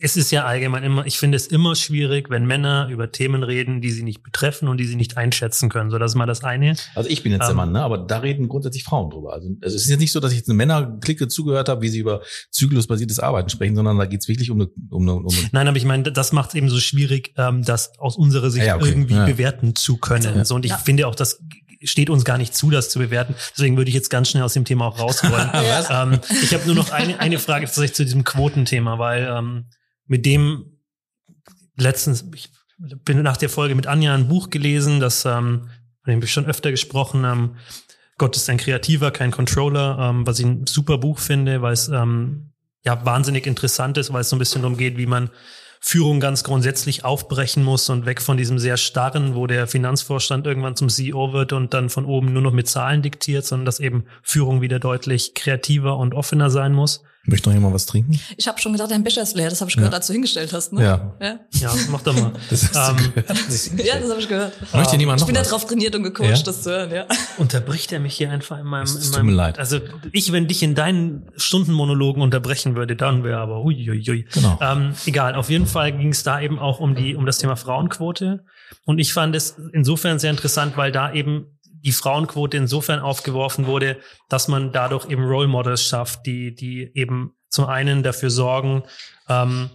[0.00, 3.80] es ist ja allgemein immer, ich finde es immer schwierig, wenn Männer über Themen reden,
[3.80, 5.90] die sie nicht betreffen und die sie nicht einschätzen können.
[5.90, 6.76] So, das ist mal das eine.
[6.94, 7.82] Also ich bin jetzt ähm, der Mann, ne?
[7.82, 9.32] aber da reden grundsätzlich Frauen drüber.
[9.32, 11.88] Also, also es ist jetzt nicht so, dass ich jetzt eine Männerklicke zugehört habe, wie
[11.88, 15.28] sie über zyklusbasiertes Arbeiten sprechen, sondern da geht es wirklich um eine, um eine, um
[15.28, 18.50] eine Nein, aber ich meine, das macht es eben so schwierig, ähm, das aus unserer
[18.50, 18.88] Sicht ja, okay.
[18.88, 19.24] irgendwie ja.
[19.24, 20.36] bewerten zu können.
[20.36, 20.44] Ja.
[20.44, 21.42] So, und ich finde auch, das
[21.82, 23.34] steht uns gar nicht zu, das zu bewerten.
[23.56, 25.50] Deswegen würde ich jetzt ganz schnell aus dem Thema auch raus wollen.
[25.90, 29.66] ähm, ich habe nur noch eine, eine Frage tatsächlich zu diesem Quotenthema, weil ähm,
[30.08, 30.78] mit dem
[31.76, 35.68] letztens, ich bin nach der Folge mit Anja ein Buch gelesen, das, ähm,
[36.02, 37.56] von dem wir schon öfter gesprochen haben.
[38.18, 41.88] Gott ist ein Kreativer, kein Controller, ähm, was ich ein super Buch finde, weil es
[41.88, 42.50] ähm,
[42.84, 45.30] ja wahnsinnig interessant ist, weil es so ein bisschen darum geht, wie man
[45.80, 50.74] Führung ganz grundsätzlich aufbrechen muss und weg von diesem sehr starren, wo der Finanzvorstand irgendwann
[50.74, 54.06] zum CEO wird und dann von oben nur noch mit Zahlen diktiert, sondern dass eben
[54.22, 57.04] Führung wieder deutlich kreativer und offener sein muss.
[57.28, 58.18] Möchte noch jemand was trinken?
[58.38, 59.50] Ich habe schon gedacht, dein Becher ist leer.
[59.50, 60.72] Das habe ich gehört, als du hingestellt hast.
[60.72, 60.82] Ne?
[60.82, 61.14] Ja.
[61.20, 61.38] ja.
[61.60, 62.32] Ja, mach doch mal.
[62.50, 63.12] Das hast ähm,
[63.76, 64.54] du ja, das habe ich gehört.
[64.72, 65.48] Möchte um, niemand noch Ich bin was?
[65.48, 66.42] darauf trainiert und gecoacht, ja?
[66.42, 66.90] das zu hören.
[66.90, 67.06] Ja.
[67.36, 68.84] Unterbricht er mich hier einfach in meinem...
[68.84, 69.58] Es in meinem, mir leid.
[69.58, 69.80] Also
[70.12, 74.26] ich, wenn dich in deinen Stundenmonologen unterbrechen würde, dann wäre aber uiuiui.
[74.32, 74.58] Genau.
[74.62, 77.56] Ähm, egal, auf jeden Fall ging es da eben auch um die um das Thema
[77.56, 78.44] Frauenquote.
[78.84, 83.98] Und ich fand es insofern sehr interessant, weil da eben die Frauenquote insofern aufgeworfen wurde,
[84.28, 88.82] dass man dadurch eben Role Models schafft, die, die eben zum einen dafür sorgen,
[89.28, 89.70] ähm,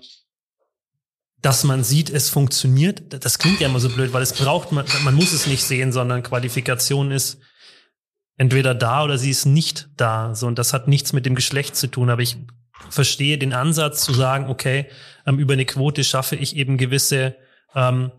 [1.42, 3.24] dass man sieht, es funktioniert.
[3.24, 5.92] Das klingt ja immer so blöd, weil es braucht, man, man muss es nicht sehen,
[5.92, 7.40] sondern Qualifikation ist
[8.38, 10.34] entweder da oder sie ist nicht da.
[10.36, 12.10] So, und das hat nichts mit dem Geschlecht zu tun.
[12.10, 12.38] Aber ich
[12.90, 14.88] verstehe den Ansatz zu sagen, okay,
[15.26, 17.36] ähm, über eine Quote schaffe ich eben gewisse,
[17.76, 18.12] ähm,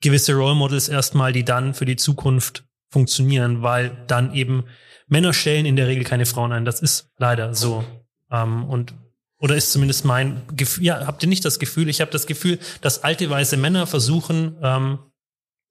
[0.00, 4.64] gewisse Role Models erstmal, die dann für die Zukunft funktionieren, weil dann eben
[5.06, 6.64] Männer stellen in der Regel keine Frauen ein.
[6.64, 7.84] Das ist leider so.
[8.30, 8.94] Ähm, und
[9.38, 11.88] oder ist zumindest mein Gefühl, ja, habt ihr nicht das Gefühl?
[11.88, 14.98] Ich habe das Gefühl, dass alte weiße Männer versuchen, ähm,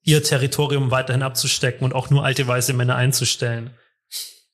[0.02, 3.70] ihr Territorium weiterhin abzustecken und auch nur alte weiße Männer einzustellen.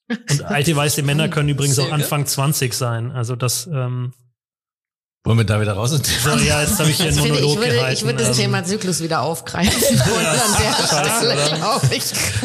[0.08, 3.10] Und alte weiße Männer können übrigens auch Anfang 20 sein.
[3.10, 4.14] Also das, ähm,
[5.24, 5.90] Wollen wir da wieder raus?
[5.92, 7.94] So, ja, jetzt habe ich hier einen finde, ich, Monolog würde, gehalten.
[7.94, 9.80] ich würde das ähm, Thema Zyklus wieder aufgreifen.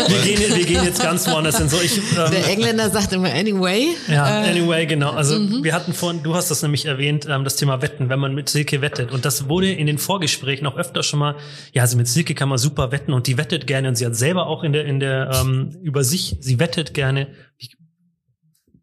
[0.08, 1.70] Wir, gehen, wir gehen jetzt ganz woanders hin.
[1.70, 3.96] So, ich, ähm, Der Engländer sagt immer anyway.
[4.08, 5.10] Ja, Äh, anyway, genau.
[5.10, 5.64] Also mhm.
[5.64, 8.48] wir hatten vorhin, du hast das nämlich erwähnt, ähm, das Thema Wetten, wenn man mit
[8.48, 9.12] Silke wettet.
[9.12, 11.36] Und das wurde in den Vorgesprächen auch öfter schon mal,
[11.74, 14.16] ja, also mit Silke kann man super wetten und die wettet gerne und sie hat
[14.16, 17.30] selber auch in der, in der, ähm, über sich, sie wettet gerne.
[17.58, 17.72] Wie,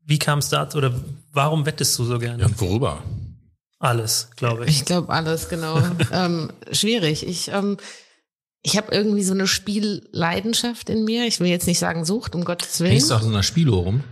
[0.04, 0.92] wie kam es dazu oder
[1.32, 2.40] warum wettest du so gerne?
[2.40, 3.00] Ja, und worüber?
[3.84, 4.70] Alles, glaube ich.
[4.78, 5.78] Ich glaube alles, genau.
[6.12, 7.26] ähm, schwierig.
[7.26, 7.76] Ich, ähm,
[8.62, 11.26] ich habe irgendwie so eine Spielleidenschaft in mir.
[11.26, 12.92] Ich will jetzt nicht sagen Sucht, um Gottes Willen.
[12.92, 14.04] Hängst du auf so einer Spieluhr rum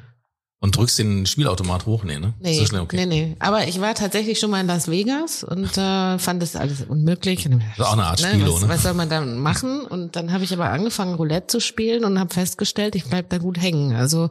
[0.61, 2.05] und drückst den Spielautomat hoch?
[2.05, 2.35] Nee, ne?
[2.39, 2.97] Nee, So schnell, okay.
[2.97, 3.37] nee, nee.
[3.39, 7.45] Aber ich war tatsächlich schon mal in Las Vegas und äh, fand das alles unmöglich.
[7.45, 8.69] Das ist auch eine Art Spielo, was, ne?
[8.69, 9.87] was soll man da machen?
[9.87, 13.39] Und dann habe ich aber angefangen, Roulette zu spielen und habe festgestellt, ich bleib da
[13.39, 13.97] gut hängen.
[13.97, 14.29] Also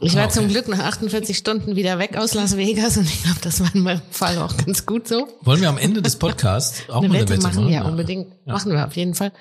[0.00, 0.34] ich war okay.
[0.34, 3.74] zum Glück nach 48 Stunden wieder weg aus Las Vegas und ich glaube, das war
[3.74, 5.28] in meinem Fall auch ganz gut so.
[5.42, 8.34] Wollen wir am Ende des Podcasts auch eine mal Wette eine Wette machen, ja, unbedingt.
[8.44, 8.52] Ja.
[8.52, 9.32] Machen wir auf jeden Fall.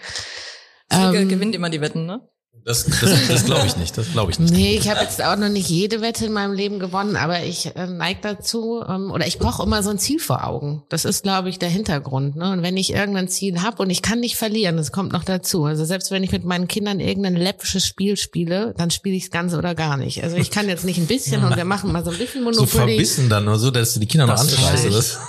[0.92, 2.22] Silke Ähm, gewinnt immer die Wetten, ne?
[2.66, 3.96] Das, das, das glaube ich nicht.
[3.96, 4.52] Das glaube ich nicht.
[4.52, 7.68] Nee, ich habe jetzt auch noch nicht jede Wette in meinem Leben gewonnen, aber ich
[7.76, 10.82] äh, neige dazu, ähm, oder ich brauche immer so ein Ziel vor Augen.
[10.90, 12.36] Das ist, glaube ich, der Hintergrund.
[12.38, 12.52] Ne?
[12.52, 15.66] Und wenn ich irgendein Ziel habe und ich kann nicht verlieren, das kommt noch dazu.
[15.66, 19.30] Also selbst wenn ich mit meinen Kindern irgendein läppisches Spiel spiele, dann spiele ich es
[19.30, 20.24] ganz oder gar nicht.
[20.24, 22.46] Also ich kann jetzt nicht ein bisschen und wir machen mal so ein bisschen So
[22.62, 22.68] Monopoly.
[22.96, 25.20] verbissen dann oder so, dass du die Kinder noch anschreist.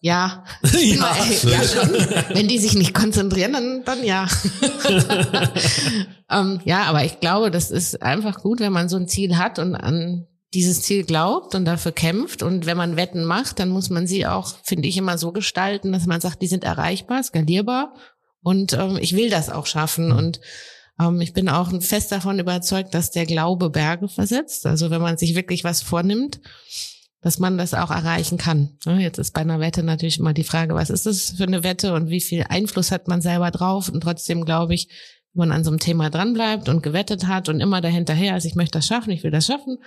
[0.00, 1.16] Ja, ja.
[1.42, 1.92] ja schon.
[2.34, 4.26] Wenn die sich nicht konzentrieren, dann, dann ja.
[6.30, 9.58] ähm, ja, aber ich glaube, das ist einfach gut, wenn man so ein Ziel hat
[9.58, 12.42] und an dieses Ziel glaubt und dafür kämpft.
[12.42, 15.92] Und wenn man Wetten macht, dann muss man sie auch, finde ich, immer so gestalten,
[15.92, 17.94] dass man sagt, die sind erreichbar, skalierbar.
[18.42, 20.12] Und ähm, ich will das auch schaffen.
[20.12, 20.40] Und
[21.00, 24.66] ähm, ich bin auch fest davon überzeugt, dass der Glaube Berge versetzt.
[24.66, 26.40] Also wenn man sich wirklich was vornimmt,
[27.26, 28.78] dass man das auch erreichen kann.
[28.84, 31.92] Jetzt ist bei einer Wette natürlich immer die Frage, was ist das für eine Wette
[31.92, 33.88] und wie viel Einfluss hat man selber drauf?
[33.88, 34.86] Und trotzdem glaube ich,
[35.34, 38.54] wenn man an so einem Thema dranbleibt und gewettet hat und immer dahinterher, also ich
[38.54, 39.78] möchte das schaffen, ich will das schaffen,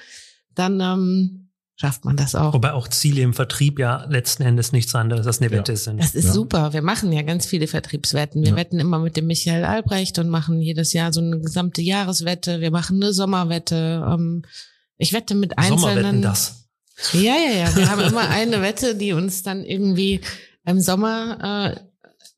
[0.54, 2.54] dann ähm, schafft man das auch.
[2.54, 5.60] Wobei auch Ziele im Vertrieb ja letzten Endes nichts anderes als eine Ja.
[5.60, 5.97] Wette sind.
[6.02, 6.34] Das ist Ja.
[6.34, 6.73] super.
[6.73, 8.41] Wir machen ja ganz viele Vertriebswetten.
[8.43, 8.56] Wir Ja.
[8.58, 12.60] wetten immer mit dem Michael Albrecht und machen jedes Jahr so eine gesamte Jahreswette.
[12.60, 14.06] Wir machen eine Sommerwette.
[14.06, 14.41] Ähm,
[14.97, 15.80] ich wette mit einzelnen.
[15.80, 16.59] Sommerwetten das.
[17.13, 17.75] Ja, ja, ja.
[17.75, 20.21] Wir haben immer eine Wette, die uns dann irgendwie
[20.65, 21.79] im Sommer äh,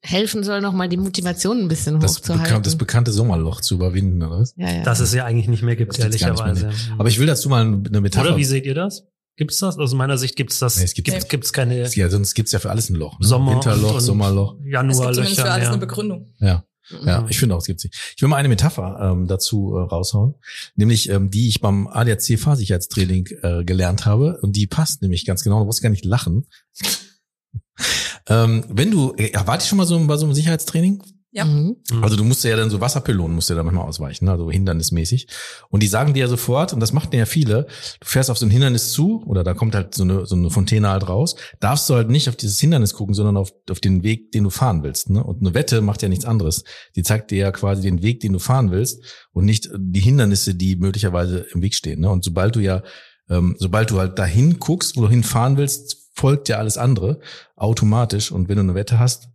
[0.03, 2.45] helfen soll, nochmal die Motivation ein bisschen Das, hochzuhalten.
[2.47, 4.53] bekan das bekannte Sommerloch zu überwinden, oder was?
[4.57, 4.83] ja, ja.
[4.83, 6.71] Das es ja eigentlich nicht mehr gibt, gibt's ehrlicherweise.
[6.97, 8.29] Aber ich will dazu mal eine Metapher.
[8.29, 9.03] Oder wie seht ihr das?
[9.37, 9.77] Gibt's das?
[9.77, 10.77] Aus meiner Sicht gibt's das.
[10.77, 13.19] Nee, es gibt- gibt, gibt's keine ja, sonst gibt's ja für alles ein Loch.
[13.19, 13.27] Ne?
[13.27, 14.53] Sommer Winterloch, Sommerloch.
[14.53, 15.35] Es gibt Januarlöcher.
[15.43, 15.69] für alles ja.
[15.71, 16.27] eine Begründung.
[16.39, 16.63] Ja.
[17.05, 17.27] Ja, Mhm.
[17.29, 17.89] ich finde auch, es gibt sie.
[18.15, 20.35] Ich will mal eine Metapher ähm, dazu äh, raushauen,
[20.75, 25.43] nämlich ähm, die ich beim ADAC Fahrsicherheitstraining äh, gelernt habe und die passt nämlich ganz
[25.43, 25.59] genau.
[25.59, 26.47] Du musst gar nicht lachen.
[28.27, 31.01] ähm, wenn du, äh, ja, wart ihr schon mal so bei so einem Sicherheitstraining?
[31.33, 31.45] Ja.
[31.45, 31.77] Mhm.
[32.01, 34.31] Also du musst ja dann so Wasserpylonen musst du da manchmal ausweichen, ne?
[34.31, 35.27] also hindernismäßig.
[35.69, 37.67] Und die sagen dir ja sofort, und das macht ja viele,
[38.01, 40.49] du fährst auf so ein Hindernis zu, oder da kommt halt so eine, so eine
[40.49, 44.03] Fontäne halt raus, darfst du halt nicht auf dieses Hindernis gucken, sondern auf, auf den
[44.03, 45.09] Weg, den du fahren willst.
[45.09, 45.23] Ne?
[45.23, 46.65] Und eine Wette macht ja nichts anderes.
[46.97, 50.53] Die zeigt dir ja quasi den Weg, den du fahren willst und nicht die Hindernisse,
[50.53, 52.01] die möglicherweise im Weg stehen.
[52.01, 52.09] Ne?
[52.09, 52.83] Und sobald du ja,
[53.29, 57.21] ähm, sobald du halt dahin guckst, wo du hinfahren willst, folgt ja alles andere
[57.55, 58.33] automatisch.
[58.33, 59.30] Und wenn du eine Wette hast,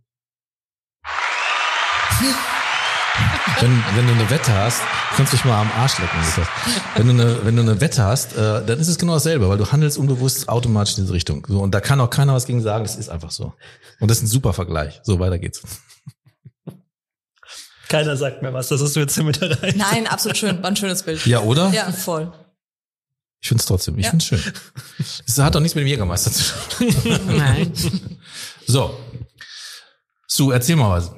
[3.59, 4.81] wenn, wenn du eine Wette hast,
[5.15, 6.19] kannst du dich mal am Arsch lecken.
[6.95, 9.57] Wenn du eine, wenn du eine Wette hast, äh, dann ist es genau dasselbe, weil
[9.57, 11.45] du handelst unbewusst automatisch in diese Richtung.
[11.47, 13.53] So, und da kann auch keiner was gegen sagen, das ist einfach so.
[13.99, 14.99] Und das ist ein super Vergleich.
[15.03, 15.61] So, weiter geht's.
[17.89, 18.67] Keiner sagt mir was.
[18.67, 19.73] Das hast du jetzt hier mit rein.
[19.77, 20.61] Nein, absolut schön.
[20.61, 21.25] War ein schönes Bild.
[21.25, 21.69] Ja, oder?
[21.71, 22.31] Ja, voll.
[23.39, 24.09] Ich find's trotzdem, ich Ja.
[24.09, 24.41] find's schön.
[25.25, 27.19] Das hat doch nichts mit dem Jägermeister zu tun.
[27.37, 27.71] Nein.
[28.65, 28.99] So.
[30.27, 31.11] Su, erzähl mal was.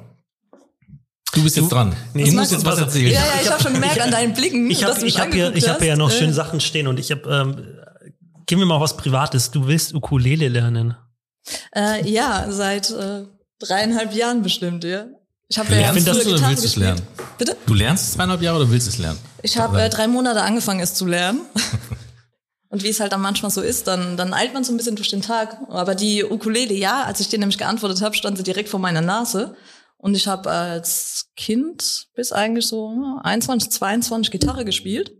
[1.32, 1.94] Du bist jetzt dran.
[2.14, 3.12] Nee, du ich musst muss- jetzt was erzählen.
[3.12, 5.20] Ja, ja, ich habe schon gemerkt an deinen Blicken, Ich habe dass du mich ich
[5.20, 7.66] hab hier, angeguckt ich hab hier ja noch schöne Sachen stehen und ich habe, ähm,
[8.46, 9.50] gib mir mal was Privates.
[9.50, 10.96] Du willst Ukulele lernen.
[11.74, 13.24] Äh, ja, seit äh,
[13.60, 15.06] dreieinhalb Jahren bestimmt, ja.
[15.48, 16.84] Ich habe ja früher das oder Gitarre willst du es gespielt.
[16.86, 17.02] lernen?
[17.38, 17.56] Bitte?
[17.66, 19.18] Du lernst es zweieinhalb Jahre oder willst es lernen?
[19.42, 21.40] Ich habe äh, drei Monate angefangen, es zu lernen.
[22.68, 24.94] Und wie es halt dann manchmal so ist, dann, dann eilt man so ein bisschen
[24.94, 25.56] durch den Tag.
[25.70, 29.00] Aber die Ukulele, ja, als ich dir nämlich geantwortet habe, stand sie direkt vor meiner
[29.00, 29.56] Nase.
[30.00, 35.12] Und ich habe als Kind bis eigentlich so ja, 21, 22 Gitarre gespielt.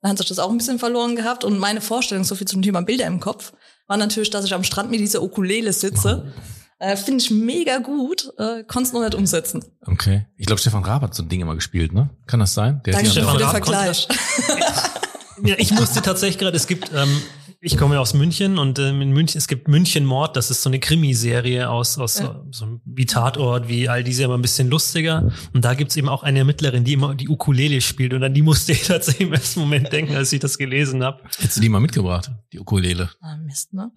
[0.00, 1.42] Da hat sich das auch ein bisschen verloren gehabt.
[1.42, 3.52] Und meine Vorstellung, so viel zum Thema Bilder im Kopf,
[3.88, 6.32] war natürlich, dass ich am Strand mit dieser Ukulele sitze.
[6.78, 9.64] Äh, Finde ich mega gut, äh, konnte es noch nicht umsetzen.
[9.84, 10.26] Okay.
[10.36, 12.10] Ich glaube, Stefan Raab hat so ein Ding immer gespielt, ne?
[12.28, 12.80] Kann das sein?
[12.86, 14.08] Der Danke ist ja schön Stefan Raab Vergleich.
[15.44, 17.22] Ja, ich musste tatsächlich gerade, es gibt, ähm,
[17.60, 20.62] ich komme ja aus München und ähm, in München, es gibt München Mord, das ist
[20.62, 22.44] so eine Krimiserie aus, aus Ja.
[22.52, 25.32] so, wie Tatort, wie all diese, aber ein bisschen lustiger.
[25.52, 28.14] Und da gibt's eben auch eine Ermittlerin, die immer die Ukulele spielt.
[28.14, 31.22] Und an die musste ich tatsächlich im ersten Moment denken, als ich das gelesen habe.
[31.38, 33.10] Hättest du die mal mitgebracht, die Ukulele?
[33.20, 33.90] Ah, Mist, ne?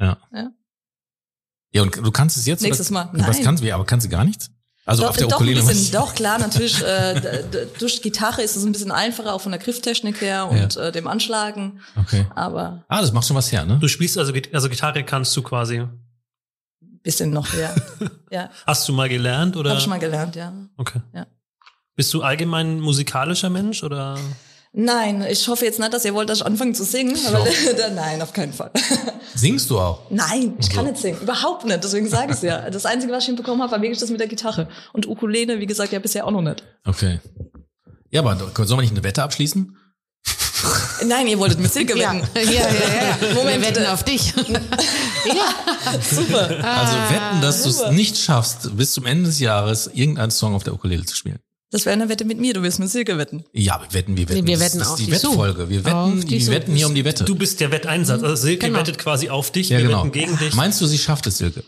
[1.73, 2.61] Ja, und du kannst es jetzt?
[2.63, 3.05] Nächstes oder?
[3.05, 3.19] Mal.
[3.27, 3.45] Was Nein.
[3.45, 4.51] kannst du, ja, aber kannst du gar nichts?
[4.85, 5.59] Also doch, auf der doch, Ukulele.
[5.61, 6.81] ein bisschen, doch, klar, natürlich.
[6.81, 7.43] Äh,
[7.79, 11.07] durch Gitarre ist es ein bisschen einfacher, auch von der Grifftechnik her und äh, dem
[11.07, 11.81] Anschlagen.
[11.95, 12.25] Okay.
[12.35, 13.77] Aber Ah, das macht schon was her, ne?
[13.79, 15.77] Du spielst also, also Gitarre kannst du quasi.
[15.81, 15.89] ein
[17.03, 17.75] bisschen noch, ja.
[18.31, 19.69] ja, Hast du mal gelernt oder?
[19.71, 20.51] habe ich mal gelernt, ja.
[20.77, 21.01] Okay.
[21.13, 21.27] Ja.
[21.95, 24.17] Bist du allgemein ein musikalischer Mensch oder?
[24.73, 27.17] Nein, ich hoffe jetzt nicht, dass ihr wollt, dass ich anfange zu singen.
[27.27, 27.45] Aber
[27.93, 28.71] nein, auf keinen Fall.
[29.35, 29.99] Singst du auch?
[30.09, 30.91] Nein, ich kann So.
[30.91, 31.19] nicht singen.
[31.21, 31.83] Überhaupt nicht.
[31.83, 32.69] Deswegen sage ich es ja.
[32.69, 34.69] Das Einzige, was ich hinbekommen habe, war wirklich das mit der Gitarre.
[34.93, 36.63] Und Ukulele, wie gesagt, ja bisher auch noch nicht.
[36.85, 37.19] Okay.
[38.11, 39.75] Ja, aber soll man nicht eine Wette abschließen?
[41.05, 42.27] Nein, ihr wolltet mit Silke Ja, wetten.
[42.35, 43.27] ja, ja, ja.
[43.27, 43.33] ja.
[43.33, 44.33] Moment, Wir wetten auf dich.
[45.25, 45.99] ja.
[46.01, 46.63] Super.
[46.63, 50.63] Also wetten, dass du es nicht schaffst, bis zum Ende des Jahres irgendeinen Song auf
[50.63, 51.39] der Ukulele zu spielen.
[51.71, 52.53] Das wäre eine Wette mit mir.
[52.53, 53.45] Du willst mit Silke wetten.
[53.53, 54.43] Ja, wir wetten, wir wetten.
[54.43, 55.31] Nee, wir Das- wetten das auf ist die die Sue.
[55.31, 55.69] Wettfolge.
[55.69, 56.53] Wir Auf wetten, die wir Sue.
[56.55, 57.23] wetten hier um die Wette.
[57.23, 58.21] Du bist der Wetteinsatz.
[58.23, 58.79] Also Silke Genau.
[58.79, 59.99] wettet quasi auf dich, ja, wir genau.
[60.03, 60.53] wetten gegen dich.
[60.53, 61.63] Meinst du, sie schafft es, Silke?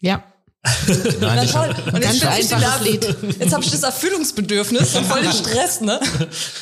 [0.00, 0.22] ja.
[1.20, 1.48] Nein, toll.
[1.48, 3.16] schafft Und jetzt, Ganz ich die einfaches Nase- Lied.
[3.38, 6.00] jetzt habe ich das Erfüllungsbedürfnis und voll den Stress, ne?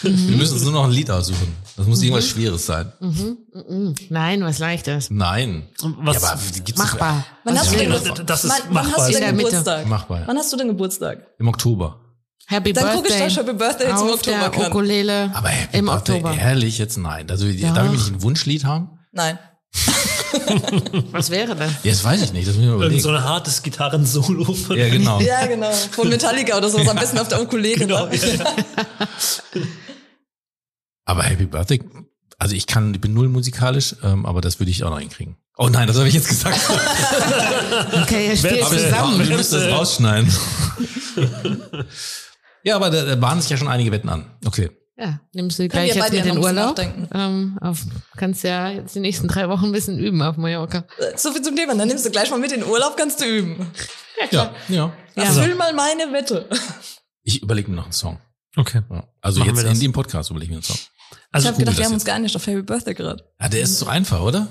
[0.02, 1.54] Wir müssen uns nur noch ein Lied aussuchen.
[1.78, 2.92] Das muss irgendwas Schweres sein.
[3.00, 3.94] Mhm.
[4.10, 5.08] Nein, was Leichtes.
[5.10, 5.68] Nein.
[6.02, 7.24] Was, ja, aber gibt's Machbar.
[7.44, 8.26] Wann du denn?
[8.26, 9.36] Das ist wann, hast du denn.
[9.38, 9.86] Geburtstag?
[9.86, 10.22] Machbar.
[10.26, 11.26] Wann hast du denn Geburtstag?
[11.38, 12.00] Im Oktober.
[12.48, 13.18] Happy Dann guck ich, Birthday.
[13.24, 14.66] dass ich Happy Birthday zum Oktober der kann.
[14.70, 16.36] Ukulele Aber Happy im Birthday, Oktober.
[16.38, 17.28] Ehrlich, jetzt nein.
[17.30, 17.74] Also, Doch.
[17.74, 18.90] darf ich nicht ein Wunschlied haben?
[19.12, 19.38] Nein.
[21.10, 21.70] Was wäre das?
[21.82, 22.46] Ja, das weiß ich nicht.
[22.48, 23.00] Das müssen wir überlegen.
[23.00, 24.44] so ein hartes Gitarrensolo.
[24.54, 25.20] von- ja, genau.
[25.20, 25.70] Ja, genau.
[25.72, 26.88] Von Metallica oder sowas.
[26.88, 27.76] Am besten auf der Ukulele.
[27.78, 28.06] Genau.
[28.06, 28.18] Ne?
[31.04, 31.82] Aber Happy Birthday,
[32.38, 35.36] also ich kann, ich bin null musikalisch, ähm, aber das würde ich auch noch hinkriegen.
[35.56, 36.58] Oh nein, das habe ich jetzt gesagt.
[38.02, 39.18] Okay, ihr spielt zusammen.
[39.28, 40.32] Wir müssen das rausschneiden.
[42.66, 44.26] Ja, aber da, da bahnen sich ja schon einige Wetten an.
[44.44, 44.70] Okay.
[44.98, 46.78] Ja, nimmst du gleich jetzt beide mit den Urlaub.
[47.12, 47.82] Ähm, auf,
[48.16, 50.84] kannst ja jetzt die nächsten drei Wochen ein bisschen üben auf Mallorca.
[51.16, 51.74] So viel zum Thema.
[51.74, 53.70] Dann nimmst du gleich mal mit in den Urlaub, kannst du üben.
[54.30, 54.92] Ja, ja.
[55.14, 55.22] Ja.
[55.22, 56.48] Erfüll mal meine Wette.
[57.22, 58.18] Ich überlege mir noch einen Song.
[58.56, 58.82] Okay.
[59.20, 60.78] Also Machen jetzt in dem Podcast überlege ich mir einen Song.
[61.30, 62.02] Also ich habe gedacht, wir haben jetzt.
[62.02, 63.24] uns geeinigt auf Happy Birthday gerade.
[63.40, 64.48] Ja, der ist so einfach, oder?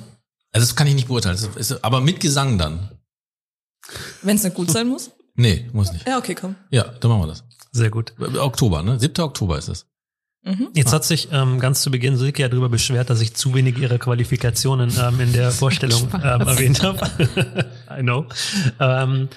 [0.51, 1.37] Also das kann ich nicht beurteilen.
[1.55, 2.91] Ist, aber mit Gesang dann.
[4.21, 5.11] Wenn es nicht gut sein muss.
[5.35, 6.07] Nee, muss nicht.
[6.07, 6.55] Ja, okay, komm.
[6.71, 7.43] Ja, dann machen wir das.
[7.71, 8.13] sehr gut.
[8.37, 8.99] Oktober, ne?
[8.99, 9.23] 7.
[9.23, 9.85] Oktober ist es.
[10.43, 10.69] Mhm.
[10.73, 13.77] Jetzt hat sich ähm, ganz zu Beginn Silke ja darüber beschwert, dass ich zu wenig
[13.79, 17.09] ihre Qualifikationen ähm, in der Vorstellung ähm, erwähnt habe.
[17.89, 18.27] I know.
[18.79, 19.27] Ähm,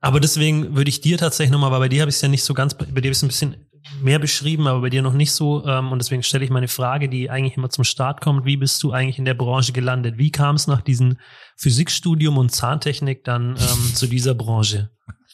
[0.00, 2.44] aber deswegen würde ich dir tatsächlich nochmal, weil bei dir habe ich es ja nicht
[2.44, 3.65] so ganz, bei dir ist es ein bisschen
[4.02, 5.64] mehr beschrieben, aber bei dir noch nicht so.
[5.66, 8.44] Ähm, und deswegen stelle ich meine Frage, die eigentlich immer zum Start kommt.
[8.44, 10.18] Wie bist du eigentlich in der Branche gelandet?
[10.18, 11.18] Wie kam es nach diesem
[11.56, 14.90] Physikstudium und Zahntechnik dann ähm, zu dieser Branche?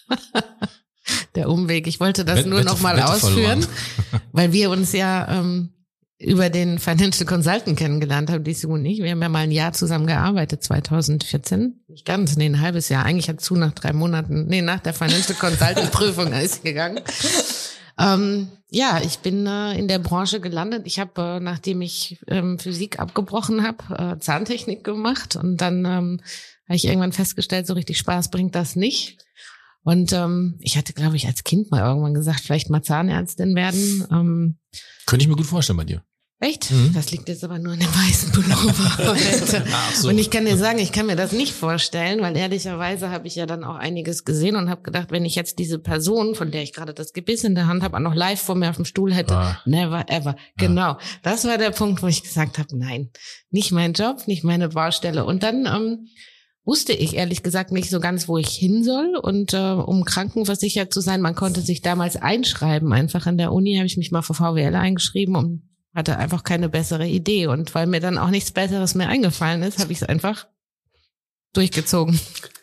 [1.34, 1.86] Der Umweg.
[1.86, 3.66] Ich wollte das Wette- nur Wette- noch mal Wette ausführen,
[4.32, 5.70] weil wir uns ja ähm,
[6.18, 8.98] über den Financial Consultant kennengelernt haben, die und ich.
[9.02, 11.82] Wir haben ja mal ein Jahr zusammen gearbeitet, 2014.
[11.88, 13.04] Nicht ganz, nee, ein halbes Jahr.
[13.04, 17.00] Eigentlich hat Sue nach drei Monaten, nee, nach der Financial Consultant Prüfung ist sie gegangen.
[17.98, 20.86] Ähm, ja, ich bin äh, in der Branche gelandet.
[20.86, 26.20] Ich habe, äh, nachdem ich ähm, Physik abgebrochen habe, äh, Zahntechnik gemacht und dann ähm,
[26.66, 29.18] habe ich irgendwann festgestellt, so richtig Spaß bringt das nicht.
[29.84, 34.06] Und ähm, ich hatte, glaube ich, als Kind mal irgendwann gesagt, vielleicht mal Zahnärztin werden.
[34.10, 34.58] Ähm,
[35.06, 36.04] Könnte ich mir gut vorstellen bei dir.
[36.42, 36.70] Echt?
[36.70, 36.92] Mhm.
[36.94, 39.14] Das liegt jetzt aber nur an dem weißen Pullover.
[39.72, 40.08] Ach so.
[40.08, 43.36] Und ich kann dir sagen, ich kann mir das nicht vorstellen, weil ehrlicherweise habe ich
[43.36, 46.62] ja dann auch einiges gesehen und habe gedacht, wenn ich jetzt diese Person, von der
[46.62, 48.84] ich gerade das Gebiss in der Hand habe, auch noch live vor mir auf dem
[48.84, 49.60] Stuhl hätte, Ah.
[49.64, 50.36] never ever.
[50.56, 50.98] Genau.
[51.22, 53.10] Das war der Punkt, wo ich gesagt habe, nein,
[53.50, 55.24] nicht mein Job, nicht meine Baustelle.
[55.24, 56.06] Und dann ähm,
[56.64, 59.16] wusste ich ehrlich gesagt nicht so ganz, wo ich hin soll.
[59.20, 62.92] Und äh, um krankenversichert zu sein, man konnte sich damals einschreiben.
[62.92, 65.62] Einfach an der Uni habe ich mich mal für VWL eingeschrieben und
[65.94, 67.46] hatte einfach keine bessere Idee.
[67.46, 70.46] Und weil mir dann auch nichts Besseres mehr eingefallen ist, habe ich es einfach
[71.52, 72.18] durchgezogen.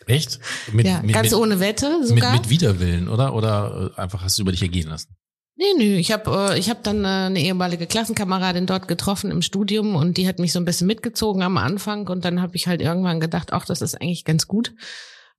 [0.06, 0.40] Echt?
[0.72, 2.32] Mit, ja, mit, ganz mit, ohne Wette mit, sogar.
[2.32, 3.34] mit Widerwillen, oder?
[3.34, 5.16] Oder äh, einfach hast du über dich ergehen lassen?
[5.56, 9.42] Nee, nö, ich habe äh, ich hab dann äh, eine ehemalige Klassenkameradin dort getroffen im
[9.42, 12.66] Studium und die hat mich so ein bisschen mitgezogen am Anfang und dann habe ich
[12.66, 14.72] halt irgendwann gedacht, ach, das ist eigentlich ganz gut.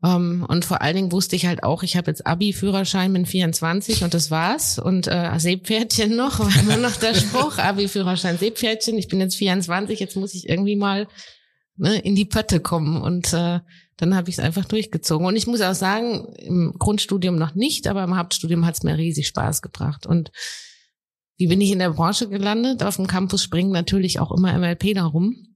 [0.04, 4.04] Ähm, und vor allen Dingen wusste ich halt auch, ich habe jetzt Abi-Führerschein mit 24
[4.04, 4.80] und das war's.
[4.80, 10.00] Und äh, Seepferdchen noch, war immer noch der Spruch, Abi-Führerschein, Seepferdchen, ich bin jetzt 24,
[10.00, 11.08] jetzt muss ich irgendwie mal
[11.78, 13.02] ne, in die Pötte kommen.
[13.02, 13.60] Und äh,
[13.98, 15.28] dann habe ich es einfach durchgezogen.
[15.28, 18.98] Und ich muss auch sagen, im Grundstudium noch nicht, aber im Hauptstudium hat es mir
[18.98, 20.08] riesig Spaß gebracht.
[20.08, 20.32] Und
[21.38, 22.82] wie bin ich in der Branche gelandet?
[22.82, 25.51] Auf dem Campus springen natürlich auch immer MLP da rum.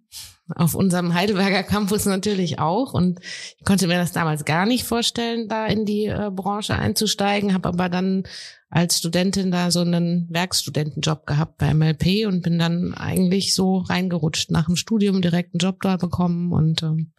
[0.55, 2.93] Auf unserem Heidelberger Campus natürlich auch.
[2.93, 3.19] Und
[3.57, 7.67] ich konnte mir das damals gar nicht vorstellen, da in die äh, Branche einzusteigen, habe
[7.69, 8.23] aber dann
[8.69, 14.51] als Studentin da so einen Werkstudentenjob gehabt bei MLP und bin dann eigentlich so reingerutscht
[14.51, 17.11] nach dem Studium direkt einen Job da bekommen und ähm,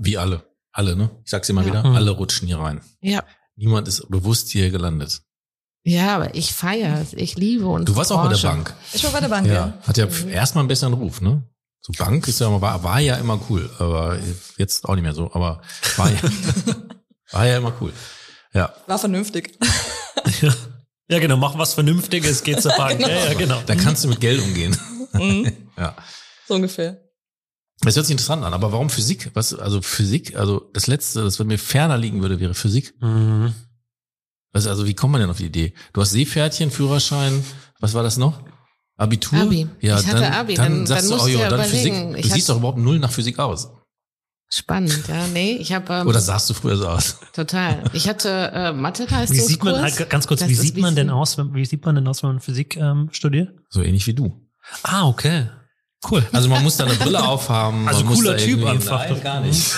[0.00, 0.42] Wie alle.
[0.72, 1.10] Alle, ne?
[1.24, 1.66] Ich sag's immer Ja.
[1.66, 1.96] wieder, Mhm.
[1.96, 2.80] alle rutschen hier rein.
[3.00, 3.22] ja.
[3.54, 5.20] Niemand ist bewusst hier gelandet.
[5.84, 7.12] Ja, aber ich feiere es.
[7.12, 8.72] Ich liebe und Du warst auch bei der Bank.
[8.94, 9.52] Ich war bei der Bank, Ja.
[9.52, 9.78] ja.
[9.82, 11.42] Hat ja erstmal einen besseren Ruf, ne?
[11.84, 14.18] So Bank ist ja immer, war, war ja immer cool, aber
[14.56, 15.62] jetzt auch nicht mehr so, aber
[15.96, 16.18] war ja,
[17.32, 17.92] war ja immer cool.
[18.52, 18.72] Ja.
[18.86, 19.58] War vernünftig.
[20.40, 20.54] Ja.
[21.08, 23.00] ja, genau, mach was Vernünftiges, geh zur Bank.
[23.08, 23.60] Ja, ja, genau.
[23.66, 24.76] Da kannst du mit Geld umgehen.
[25.14, 25.52] Mhm.
[25.76, 25.96] Ja.
[26.46, 27.02] So ungefähr.
[27.80, 29.30] Das hört sich interessant an, aber warum Physik?
[29.34, 32.94] Was, also Physik, also das letzte, das mir ferner liegen würde, wäre Physik.
[33.00, 33.52] Mhm.
[34.52, 35.74] Was, also wie kommt man denn auf die Idee?
[35.92, 37.44] Du hast Seepferdchen, Führerschein,
[37.80, 38.40] was war das noch?
[39.02, 39.40] Abitur?
[39.40, 39.68] Abi.
[39.80, 41.86] Ja, Ich hatte dann, Abi, dann, dann- sagst dann du, oh ja, dann Physik.
[41.92, 42.12] überlegen.
[42.14, 43.70] Du Ich siehst doch überhaupt null nach Physik aus.
[44.54, 45.26] Spannend, ja.
[45.32, 47.16] Nee, ich habe ähm, Oder sahst du früher so aus?
[47.32, 47.84] total.
[47.94, 49.30] Ich hatte äh, Mathe-Leistungskurs.
[49.48, 51.84] Wie sieht man, halt, ganz kurz, Das wie sieht man denn aus, wenn, wie sieht
[51.86, 53.48] man denn aus, wenn man Physik ähm, studiert?
[53.70, 54.38] So ähnlich wie du.
[54.82, 55.48] Ah, okay.
[56.10, 56.22] Cool.
[56.32, 57.88] Also man muss da eine Brille aufhaben.
[57.88, 59.08] Also man muss cooler da Typ einfach.
[59.08, 59.72] Nein, gar nicht.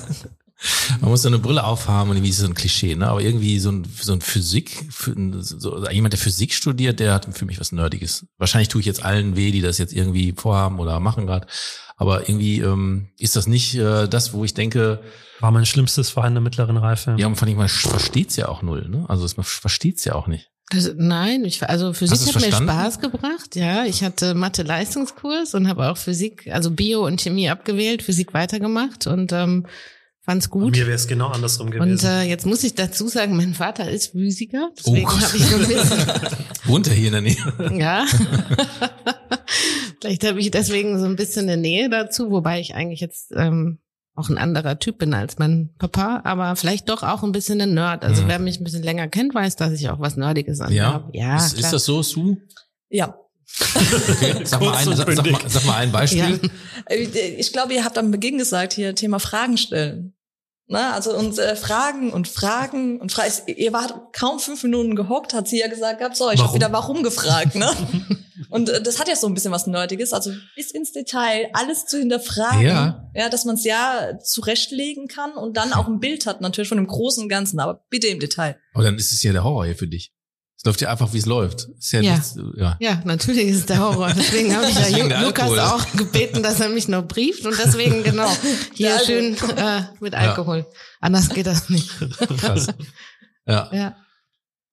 [1.00, 3.08] man muss da eine Brille aufhaben und wie ist so ein Klischee, ne?
[3.08, 4.86] Aber irgendwie so ein, so ein Physik,
[5.40, 8.26] so, jemand, der Physik studiert, der hat für mich was Nerdiges.
[8.38, 11.46] Wahrscheinlich tue ich jetzt allen weh, die das jetzt irgendwie vorhaben oder machen gerade.
[11.96, 15.00] Aber irgendwie ähm, ist das nicht äh, das, wo ich denke,
[15.40, 17.14] War mein schlimmstes in der mittleren Reife.
[17.18, 19.04] ja, und vor allem, man versteht's ja auch null, ne?
[19.08, 20.50] Also man versteht's ja auch nicht.
[20.70, 22.70] Das, nein, ich, also Physik hat mir verstanden?
[22.70, 23.56] Spaß gebracht.
[23.56, 29.08] Ja, ich hatte Mathe-Leistungskurs und habe auch Physik, also Bio und Chemie abgewählt, Physik weitergemacht
[29.08, 29.66] und ähm,
[30.30, 30.76] fand's Bei gut.
[30.76, 32.06] Mir wäre es genau andersrum Und gewesen.
[32.06, 35.56] äh, jetzt muss ich dazu sagen, mein Vater ist Physiker, deswegen Oh habe ich so
[35.56, 35.98] ein bisschen,
[36.64, 37.78] Wohnt er hier in der Nähe?
[37.78, 38.06] ja.
[40.00, 43.78] Vielleicht habe ich deswegen so ein bisschen eine Nähe dazu, wobei ich eigentlich jetzt ähm,
[44.14, 47.74] auch ein anderer Typ bin als mein Papa, aber vielleicht doch auch ein bisschen ein
[47.74, 48.02] Nerd.
[48.04, 48.28] Also Mhm.
[48.28, 50.92] wer mich ein bisschen länger kennt, weiß, dass ich auch was Nerdiges an mir Ja.
[50.94, 51.10] habe.
[51.12, 52.36] Ja, ist, ist das so, Sue?
[52.88, 53.14] Ja.
[53.60, 54.44] Okay.
[54.44, 56.40] Sag, mal ein, und sag, sag, mal, sag mal ein Beispiel.
[56.42, 56.96] Ja.
[57.38, 60.14] Ich glaube, ihr habt am Beginn gesagt, hier Thema Fragen stellen.
[60.72, 65.34] Na, also und äh, Fragen und Fragen und Fra ihr wart kaum fünf Minuten gehockt,
[65.34, 67.68] hat sie ja gesagt gehabt, so, ich habe wieder warum gefragt, ne?
[68.50, 71.86] und äh, das hat ja so ein bisschen was Nerdiges, also bis ins Detail alles
[71.86, 73.10] zu hinterfragen, Ja.
[73.16, 76.78] ja dass man es ja zurechtlegen kann und dann auch ein Bild hat natürlich von
[76.78, 78.56] dem großen und Ganzen, aber bitte im Detail.
[78.72, 80.12] Aber dann ist es ja der Horror hier für dich.
[80.60, 81.68] Es läuft ja einfach, wie es läuft.
[81.78, 82.12] Ist ja, Ja.
[82.12, 82.76] Nichts, ja.
[82.80, 84.12] Ja, natürlich ist es der Horror.
[84.12, 85.58] Deswegen habe ich ja Lukas Alkohol.
[85.58, 88.30] auch gebeten, dass er mich noch brieft und deswegen genau
[88.74, 90.66] hier schön äh, mit Alkohol.
[91.00, 91.88] Anders geht das nicht.
[92.36, 92.66] Krass.
[93.46, 93.70] Ja.
[93.72, 93.96] Ja.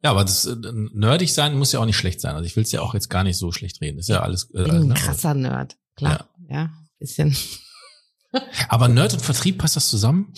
[0.03, 0.57] ja, aber das äh,
[0.91, 2.35] nerdig sein muss ja auch nicht schlecht sein.
[2.35, 3.95] Also ich will es ja auch jetzt gar nicht so schlecht reden.
[3.95, 4.49] Das ist ja alles.
[4.53, 4.93] Äh, Bin ein ne?
[4.93, 5.77] krasser Nerd.
[5.95, 6.27] Klar.
[6.49, 6.69] Ja,
[6.99, 7.33] bisschen.
[8.67, 10.33] Aber Nerd und Vertrieb passt das zusammen?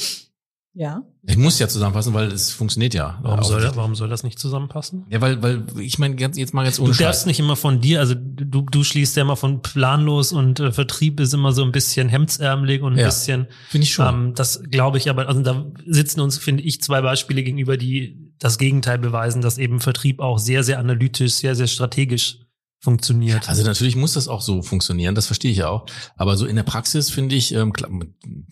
[0.74, 1.02] Ja.
[1.28, 3.20] Ich muss ja zusammenpassen, weil es funktioniert ja.
[3.22, 5.06] warum, soll, warum soll das nicht zusammenpassen?
[5.10, 7.26] Ja, weil, weil ich meine, jetzt mal Du ohne darfst Scheiß.
[7.26, 11.20] nicht immer von dir, also du, du schließt ja immer von planlos und äh, Vertrieb
[11.20, 13.06] ist immer so ein bisschen hemdsärmelig und ein Ja.
[13.06, 14.08] bisschen, Finde ich schon.
[14.28, 18.32] ähm, das glaube ich aber, also da sitzen uns, finde ich, zwei Beispiele gegenüber, die
[18.40, 22.40] das Gegenteil beweisen, dass eben Vertrieb auch sehr, sehr analytisch, sehr, sehr strategisch
[22.80, 23.50] funktioniert.
[23.50, 25.86] Also natürlich muss das auch so funktionieren, das verstehe ich ja auch.
[26.16, 27.90] Aber so in der Praxis finde ich, ähm, klar,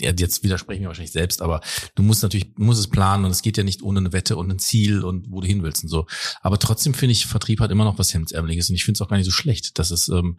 [0.01, 1.61] jetzt widerspreche ich mir wahrscheinlich selbst, aber
[1.95, 4.35] du musst natürlich, du musst es planen und es geht ja nicht ohne eine Wette
[4.35, 6.07] und ein Ziel und wo du hin willst und so.
[6.41, 9.09] Aber trotzdem finde ich, Vertrieb hat immer noch was Hemdsärmeliges und ich finde es auch
[9.09, 10.37] gar nicht so schlecht, dass es ähm,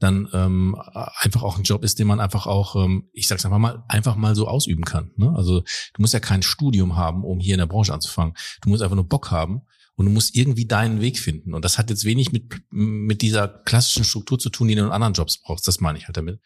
[0.00, 0.76] dann ähm,
[1.18, 4.16] einfach auch ein Job ist, den man einfach auch, ähm, ich sag's einfach mal, einfach
[4.16, 5.12] mal so ausüben kann.
[5.16, 5.32] Ne?
[5.36, 8.34] Also du musst ja kein Studium haben, um hier in der Branche anzufangen.
[8.62, 9.62] Du musst einfach nur Bock haben
[9.98, 11.54] und du musst irgendwie deinen Weg finden.
[11.54, 14.92] Und das hat jetzt wenig mit, mit dieser klassischen Struktur zu tun, die du in
[14.92, 15.66] anderen Jobs brauchst.
[15.66, 16.38] Das meine ich halt damit.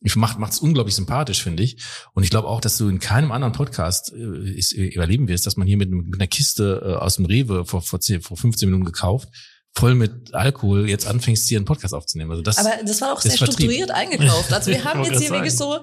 [0.00, 1.76] Ich macht macht's unglaublich sympathisch, finde ich.
[2.14, 5.46] Und ich glaube auch, dass du in keinem anderen Podcast äh, ist, äh, überleben wirst,
[5.46, 8.38] dass man hier mit, mit einer Kiste äh, aus dem Rewe vor, vor, 10, vor
[8.38, 9.28] 15 Minuten gekauft,
[9.76, 12.30] voll mit Alkohol, jetzt anfängst, hier einen Podcast aufzunehmen.
[12.30, 14.50] Also das, Aber das war auch sehr strukturiert eingekauft.
[14.50, 15.80] Also wir haben jetzt hier wirklich so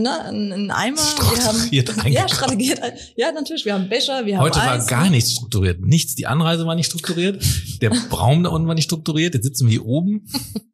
[0.00, 0.98] ne, einen Eimer.
[0.98, 2.80] Strukturiert wir haben, ja, strategiert.
[3.16, 3.64] Ja, natürlich.
[3.64, 5.80] Wir haben Becher, wir haben Heute war gar nichts strukturiert.
[5.80, 6.14] Nichts.
[6.14, 7.44] Die Anreise war nicht strukturiert.
[7.80, 9.34] Der Raum da unten war nicht strukturiert.
[9.34, 10.26] Jetzt sitzen wir hier oben.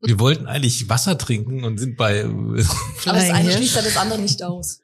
[0.02, 2.24] Wir wollten eigentlich Wasser trinken und sind bei.
[3.06, 4.80] Aber das eine schließt ja das andere nicht aus.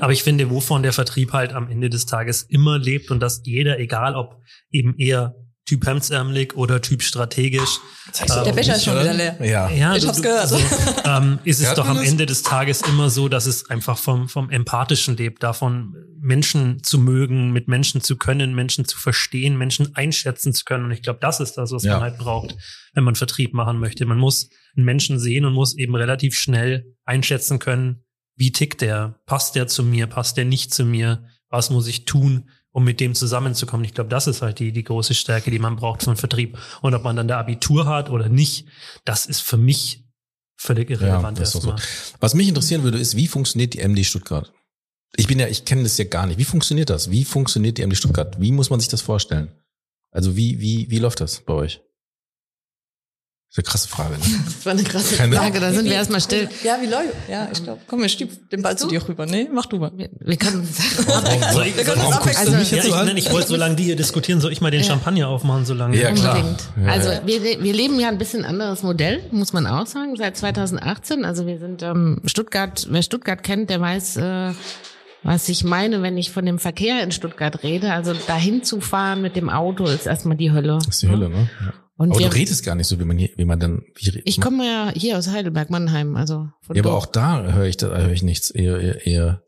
[0.00, 3.42] Aber ich finde, wovon der Vertrieb halt am Ende des Tages immer lebt und dass
[3.44, 5.34] jeder, egal ob eben eher
[5.68, 7.78] Typ hemdsärmelig oder Typ strategisch.
[8.44, 9.36] Der Becher ist schon wieder leer.
[9.44, 9.68] Ja.
[9.70, 10.40] Ja, Ich du- hab's gehört.
[10.40, 10.56] Also,
[11.04, 12.06] ähm, ist es doch am das?
[12.08, 16.98] Ende des Tages immer so, dass es einfach vom, vom Empathischen lebt, davon Menschen zu
[16.98, 20.86] mögen, mit Menschen zu können, Menschen zu verstehen, Menschen einschätzen zu können.
[20.86, 21.94] Und ich glaube, das ist das, was Ja.
[21.94, 22.56] man halt braucht,
[22.94, 24.06] wenn man Vertrieb machen möchte.
[24.06, 28.04] Man muss einen Menschen sehen und muss eben relativ schnell einschätzen können,
[28.36, 29.20] wie tickt der?
[29.26, 30.06] Passt der zu mir?
[30.06, 31.24] Passt der nicht zu mir?
[31.50, 32.48] Was muss ich tun?
[32.72, 33.84] Um mit dem zusammenzukommen.
[33.84, 36.58] Ich glaube, das ist halt die, die große Stärke, die man braucht für einen Vertrieb.
[36.80, 38.66] Und ob man dann der Abitur hat oder nicht,
[39.04, 40.04] das ist für mich
[40.56, 41.70] völlig irrelevant ist doch so.
[41.70, 42.20] erstmal.
[42.20, 44.52] Was mich interessieren würde, ist, wie funktioniert die MD Stuttgart?
[45.16, 46.38] Ich bin ja, ich kenne das ja gar nicht.
[46.38, 47.10] Wie funktioniert das?
[47.10, 48.40] Wie funktioniert die MD Stuttgart?
[48.40, 49.50] Wie muss man sich das vorstellen?
[50.10, 51.80] Also wie, wie, wie läuft das bei euch?
[53.50, 54.12] Das ist eine krasse Frage.
[54.14, 54.20] Ne?
[54.44, 56.48] Das war eine krasse Keine- Frage, da sind wir erstmal still.
[56.64, 57.14] Ja, wie läuft?
[57.30, 57.80] Ja, ich glaube.
[57.86, 59.24] Komm, ich stieb den Ball zu dir rüber.
[59.24, 59.90] Nee, mach du mal.
[59.96, 60.68] Wir, wir können
[61.06, 62.58] Warum, warum, Wir können warum uns guckst du abwechseln.
[62.58, 63.06] mich Ja, jetzt ich, so an?
[63.06, 64.86] nein, ich wollte, solange die hier diskutieren, soll ich mal den Ja.
[64.88, 65.96] Champagner aufmachen, solange.
[65.98, 66.36] Ja, klar.
[66.36, 66.62] Unbedingt.
[66.84, 67.20] Ja, also ja.
[67.24, 71.24] wir, wir leben ja ein bisschen anderes Modell, muss man auch sagen, seit 2018.
[71.24, 74.52] Also wir sind ähm, Stuttgart, wer Stuttgart kennt, der weiß, äh,
[75.22, 77.92] was ich meine, wenn ich von dem Verkehr in Stuttgart rede.
[77.92, 80.74] Also dahin zu fahren mit dem Auto ist erstmal die Hölle.
[80.84, 81.48] Das ist die Hölle, ne?
[81.64, 81.72] Ja.
[81.98, 84.22] Und Aber wir, du redest gar nicht so, wie man hier, wie man dann, wie,
[84.24, 87.76] ich komme ja hier aus Heidelberg, Mannheim, also von Ja, aber auch da höre ich,
[87.76, 88.50] da höre ich nichts.
[88.50, 89.42] Eher, eher, eher,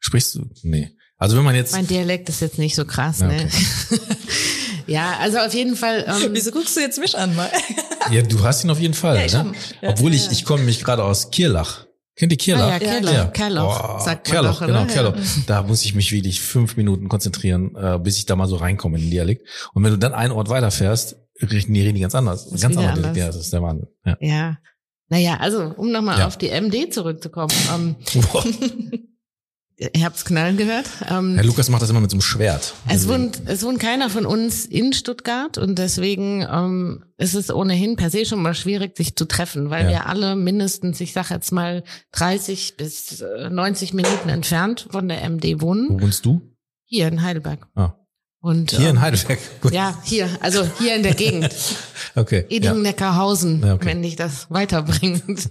[0.00, 0.50] sprichst du?
[0.64, 0.90] Nee.
[1.16, 3.48] Also wenn man jetzt, Mein Dialekt ist jetzt nicht so krass, Ja, ne?
[4.86, 6.04] ja, also auf jeden Fall.
[6.08, 7.48] Ähm, Wieso guckst du jetzt mich an, mal?
[8.10, 9.38] ja, du hast ihn auf jeden Fall, Ja, ich ne?
[9.38, 11.86] hab- ja, Obwohl ja, ich, ich komme nämlich gerade aus Kirlach.
[12.16, 12.66] Kennt ihr Kirlach?
[12.66, 13.24] Ah ja, Kerloch, Ja.
[13.26, 14.84] Kerloch, Oh, sagt man Kerloch, doch, genau?
[14.86, 15.14] Kerloch.
[15.46, 18.98] Da muss ich mich wirklich fünf Minuten konzentrieren, äh, bis ich da mal so reinkomme
[18.98, 19.48] in den Dialekt.
[19.72, 22.46] Und wenn du dann einen Ort weiterfährst, reden die reden ganz anders.
[22.46, 22.96] Ist ganz Dialekt.
[22.98, 23.16] anders.
[23.16, 23.88] Ja, das ist der Wahnsinn.
[24.04, 24.16] Ja.
[24.20, 24.58] Ja.
[25.08, 26.26] Naja, also um nochmal Ja.
[26.26, 27.52] auf die MD zurückzukommen.
[27.74, 27.96] Ähm,
[29.94, 30.86] ihr habt's knallen gehört.
[31.10, 32.74] Ähm, Herr Lukas macht das immer mit so einem Schwert.
[32.88, 37.96] es, wohnt, es wohnt keiner von uns in Stuttgart und deswegen ähm, ist es ohnehin
[37.96, 39.90] per se schon mal schwierig, sich zu treffen, weil Ja.
[39.90, 41.82] wir alle mindestens, ich sag jetzt mal,
[42.12, 46.40] 30 bis äh, 90 Minuten entfernt von der MD wohnen, Wo wohnst du?
[46.84, 47.66] hier in Heidelberg.
[47.74, 47.94] Ah.
[48.42, 49.38] Und, Hier in ähm, Heidelberg.
[49.60, 49.72] Gut.
[49.72, 51.54] Ja, hier, also hier in der Gegend.
[52.14, 52.44] Okay.
[52.50, 52.56] Ja.
[52.58, 53.86] Eding-Neckarhausen, Ja, okay.
[53.86, 55.48] wenn dich das weiterbringt.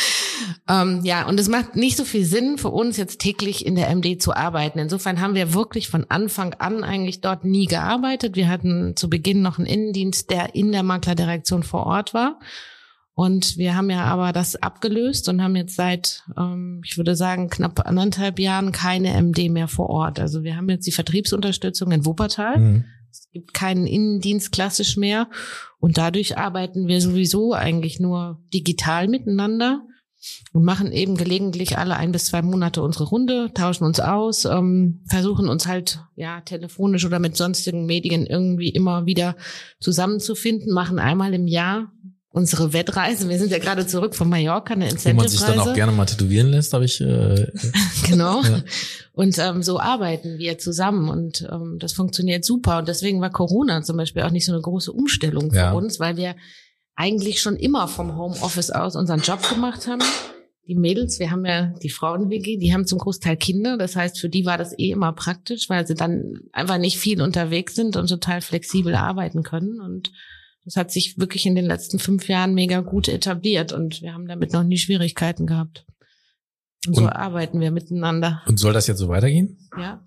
[0.68, 3.94] ähm, ja, und es macht nicht so viel Sinn für uns jetzt täglich in der
[3.94, 4.78] MD zu arbeiten.
[4.78, 8.34] Insofern haben wir wirklich von Anfang an eigentlich dort nie gearbeitet.
[8.34, 12.38] Wir hatten zu Beginn noch einen Innendienst, der in der Maklerdirektion vor Ort war.
[13.14, 17.50] Und wir haben ja aber das abgelöst und haben jetzt seit, ähm, ich würde sagen,
[17.50, 20.20] knapp anderthalb Jahren keine MD mehr vor Ort.
[20.20, 22.58] Also wir haben jetzt die Vertriebsunterstützung in Wuppertal.
[22.58, 22.84] Mhm.
[23.10, 25.28] Es gibt keinen Innendienst klassisch mehr.
[25.80, 29.82] Und dadurch arbeiten wir sowieso eigentlich nur digital miteinander
[30.52, 35.02] und machen eben gelegentlich alle ein bis zwei Monate unsere Runde, tauschen uns aus, ähm,
[35.06, 39.36] versuchen uns halt ja telefonisch oder mit sonstigen Medien irgendwie immer wieder
[39.80, 41.92] zusammenzufinden, machen einmal im Jahr
[42.32, 43.28] unsere Wettreise.
[43.28, 45.72] Wir sind ja gerade zurück von Mallorca, eine Wo man sich dann auch Incentive-Reise.
[45.74, 47.00] gerne mal tätowieren lässt, habe ich.
[47.00, 47.46] Äh,
[48.08, 48.42] Genau.
[48.42, 48.62] Ja.
[49.12, 52.78] Und ähm, so arbeiten wir zusammen und ähm, das funktioniert super.
[52.78, 55.72] Und deswegen war Corona zum Beispiel auch nicht so eine große Umstellung für Ja.
[55.72, 56.34] uns, weil wir
[56.96, 60.02] eigentlich schon immer vom Homeoffice aus unseren Job gemacht haben.
[60.66, 63.76] Die Mädels, wir haben ja die Frauen-WG, die haben zum Großteil Kinder.
[63.76, 67.20] Das heißt, für die war das eh immer praktisch, weil sie dann einfach nicht viel
[67.22, 69.80] unterwegs sind und total flexibel arbeiten können.
[69.80, 70.12] Und
[70.64, 74.26] das hat sich wirklich in den letzten fünf Jahren mega gut etabliert und wir haben
[74.28, 75.84] damit noch nie Schwierigkeiten gehabt.
[76.86, 78.42] Und so Und- arbeiten wir miteinander.
[78.46, 79.58] und soll das jetzt so weitergehen?
[79.78, 80.02] Ja.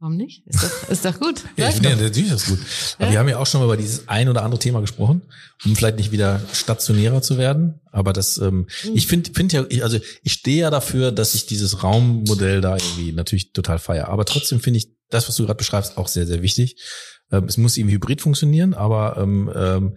[0.00, 0.46] Warum nicht?
[0.46, 1.42] Ist doch, ist doch gut.
[1.56, 2.58] Ja, ich finde, ja, natürlich ist das gut.
[2.98, 3.10] Aber Ja.
[3.12, 5.22] wir haben ja auch schon mal über dieses ein oder andere Thema gesprochen,
[5.64, 7.80] um vielleicht nicht wieder stationärer zu werden.
[7.90, 8.90] Aber das, ähm, Mhm.
[8.94, 12.76] ich finde, finde ja, ich, also ich stehe ja dafür, dass ich dieses Raummodell da
[12.76, 14.06] irgendwie natürlich total feiere.
[14.08, 16.76] Aber trotzdem finde ich das, was du gerade beschreibst, auch sehr, sehr wichtig.
[17.30, 19.96] Ähm, es muss irgendwie hybrid funktionieren, aber ähm, ähm,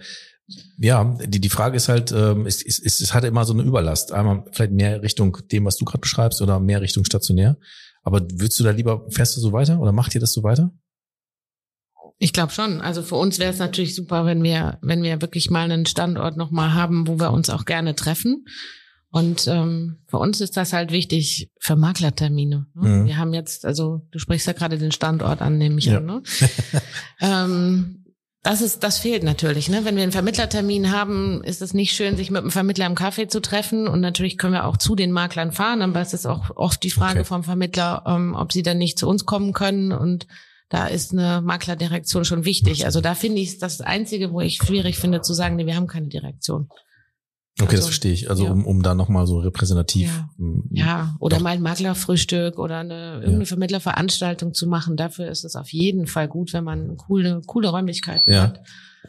[0.77, 3.63] ja, die, die Frage ist halt, ähm, es, es, es, es hat immer so eine
[3.63, 4.11] Überlast.
[4.11, 7.57] Einmal vielleicht mehr Richtung dem, was du gerade beschreibst, oder mehr Richtung stationär.
[8.03, 10.71] Aber würdest du da lieber, fährst du so weiter oder macht ihr das so weiter?
[12.17, 12.81] Ich glaube schon.
[12.81, 16.37] Also für uns wäre es natürlich super, wenn wir, wenn wir wirklich mal einen Standort
[16.37, 18.45] nochmal haben, wo wir uns auch gerne treffen.
[19.11, 22.67] Und ähm, für uns ist das halt wichtig für Maklertermine.
[22.75, 22.87] Ne?
[22.87, 23.05] Mhm.
[23.05, 25.97] Wir haben jetzt, also du sprichst ja gerade den Standort an, nehme ich Ja.
[25.97, 26.05] an.
[26.05, 26.23] Ne?
[27.19, 27.97] ähm,
[28.43, 29.69] das ist, das fehlt natürlich.
[29.69, 29.81] Ne?
[29.85, 33.27] Wenn wir einen Vermittlertermin haben, ist es nicht schön, sich mit einem Vermittler im Café
[33.27, 33.87] zu treffen.
[33.87, 36.89] Und natürlich können wir auch zu den Maklern fahren, aber es ist auch oft die
[36.89, 37.27] Frage Okay.
[37.27, 39.91] vom Vermittler, ähm, ob sie dann nicht zu uns kommen können.
[39.91, 40.25] Und
[40.69, 42.85] da ist eine Maklerdirektion schon wichtig.
[42.85, 45.87] Also da finde ich das Einzige, wo ich schwierig finde zu sagen, nee, wir haben
[45.87, 46.69] keine Direktion.
[47.59, 48.29] Okay, das Also, verstehe ich.
[48.29, 48.51] Also ja.
[48.51, 50.07] um, um da nochmal so repräsentativ.
[50.07, 50.29] Ja.
[50.39, 51.43] m, Ja, oder Doch.
[51.43, 54.95] mal ein Maklerfrühstück oder eine irgendeine Vermittlerveranstaltung zu machen.
[54.97, 58.43] Dafür ist es auf jeden Fall gut, wenn man coole, coole Räumlichkeiten Ja.
[58.43, 58.61] hat.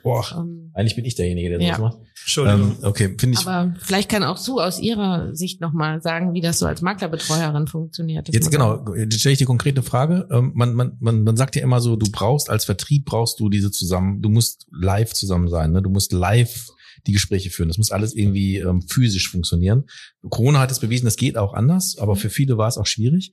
[0.03, 1.77] Boah, Ähm, eigentlich bin ich derjenige, der Ja.
[1.77, 2.07] sowas macht.
[2.23, 2.61] Entschuldigung.
[2.61, 3.47] Ähm, okay, finde ich.
[3.47, 7.67] aber vielleicht kann auch Sue aus ihrer Sicht nochmal sagen, wie das so als Maklerbetreuerin
[7.69, 8.27] funktioniert.
[8.29, 10.27] Das Jetzt genau, auch- jetzt stelle ich die konkrete Frage.
[10.33, 13.49] Ähm, man, man, man, man sagt ja immer so, du brauchst als Vertrieb brauchst du
[13.49, 15.83] diese zusammen, du musst live zusammen sein, ne?
[15.83, 16.69] Du musst live
[17.07, 17.69] die Gespräche führen.
[17.69, 19.85] Das muss alles irgendwie ähm, physisch funktionieren.
[20.29, 23.33] Corona hat es bewiesen, das geht auch anders, aber für viele war es auch schwierig.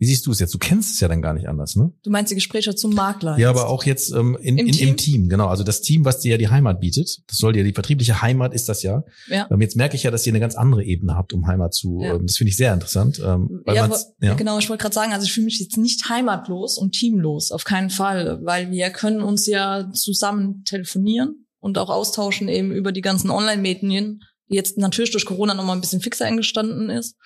[0.00, 0.54] Wie siehst du es jetzt?
[0.54, 1.92] Du kennst es ja dann gar nicht anders, ne?
[2.02, 3.38] Du meinst die Gespräche zum Makler?
[3.38, 4.88] Ja, aber auch jetzt ähm, in, Im in, Team?
[4.88, 5.48] im Team, genau.
[5.48, 8.54] Also das Team, was dir ja die Heimat bietet, das soll dir die vertriebliche Heimat
[8.54, 9.04] ist das ja.
[9.28, 9.46] Ja.
[9.50, 12.00] Ähm, jetzt merke ich ja, dass ihr eine ganz andere Ebene habt, um Heimat zu.
[12.00, 12.14] Ja.
[12.14, 13.20] Ähm, das finde ich sehr interessant.
[13.22, 13.90] Ähm, weil ja,
[14.22, 14.34] ja.
[14.34, 17.64] genau, ich wollte gerade sagen, also ich fühle mich jetzt nicht heimatlos und teamlos, auf
[17.64, 23.02] keinen Fall, weil wir können uns ja zusammen telefonieren und auch austauschen eben über die
[23.02, 27.16] ganzen Online-Medien, die jetzt natürlich durch Corona nochmal ein bisschen fixer eingestanden ist.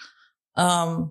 [0.56, 1.10] Ähm,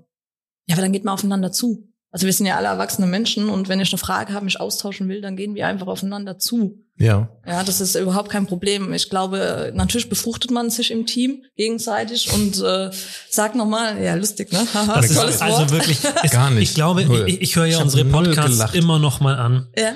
[0.68, 1.90] ja, aber dann geht man aufeinander zu.
[2.12, 5.10] Also wir sind ja alle erwachsene Menschen und wenn ich eine Frage habe, mich austauschen
[5.10, 6.78] will, dann gehen wir einfach aufeinander zu.
[6.96, 7.28] ja.
[7.48, 8.94] Ja, das ist überhaupt kein Problem.
[8.94, 12.92] Ich glaube, natürlich befruchtet man sich im Team gegenseitig und äh,
[13.32, 14.60] sagt nochmal, ja, lustig, ne?
[14.76, 15.72] Haha, Das ist tolles also Wort.
[15.72, 16.70] wirklich, es, Gar nicht.
[16.70, 19.68] ich glaube, ich, ich höre ja Ich unsere Podcasts immer noch mal an.
[19.76, 19.94] ja,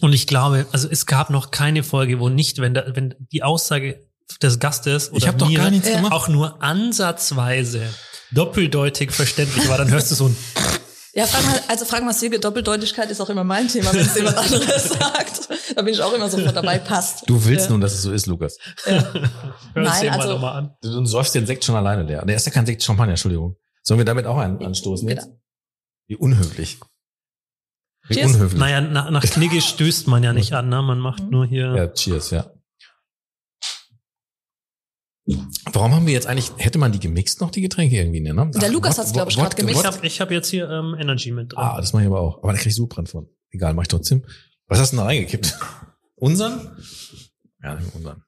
[0.00, 3.42] Und ich glaube, also es gab noch keine Folge, wo nicht, wenn, da, wenn die
[3.42, 4.06] Aussage
[4.42, 5.96] des Gastes oder Ich habe doch mir gar nichts Ja.
[5.96, 6.12] gemacht.
[6.12, 7.82] auch nur ansatzweise
[8.32, 10.36] doppeldeutig verständlich war, dann hörst du so ein
[11.14, 14.14] ja frag mal, also frag mal Silke, Doppeldeutigkeit ist auch immer mein Thema, wenn es
[14.16, 15.48] jemand anderes sagt.
[15.74, 17.28] Da bin ich auch immer sofort dabei, passt.
[17.28, 17.70] Du willst ja.
[17.72, 18.56] nun, dass es so ist, Lukas.
[18.86, 19.02] Ja.
[19.12, 20.76] Hör Nein, also- mal an.
[20.82, 22.24] Du, du säufst den Sekt schon alleine leer.
[22.24, 23.56] Der ist ja kein Sekt, Champagner, Entschuldigung.
[23.82, 25.28] Sollen wir damit auch einen anstoßen jetzt?
[26.06, 26.78] Wie unhöflich.
[28.14, 28.34] Cheers.
[28.34, 28.58] unhöflich.
[28.60, 30.82] Naja, nach, nach Knigge stößt man ja nicht an, ne?
[30.82, 31.74] Man macht nur hier.
[31.74, 32.50] Ja, cheers, ja.
[35.72, 38.32] Warum haben wir jetzt eigentlich, hätte man die gemixt noch, die Getränke irgendwie, ne?
[38.54, 39.80] Der Ach, Lukas Wod- hat's, glaub ich, grad gemixt.
[39.82, 41.58] Ich habe ich hab jetzt hier ähm, Energy mit drin.
[41.58, 42.38] Ah, das mache ich aber auch.
[42.42, 43.28] Aber da krieg ich Sodbrennen von.
[43.50, 44.24] Egal, mach ich trotzdem.
[44.68, 45.58] Was hast du denn da reingekippt?
[46.16, 46.76] Unseren?
[47.62, 48.22] Ja, unseren.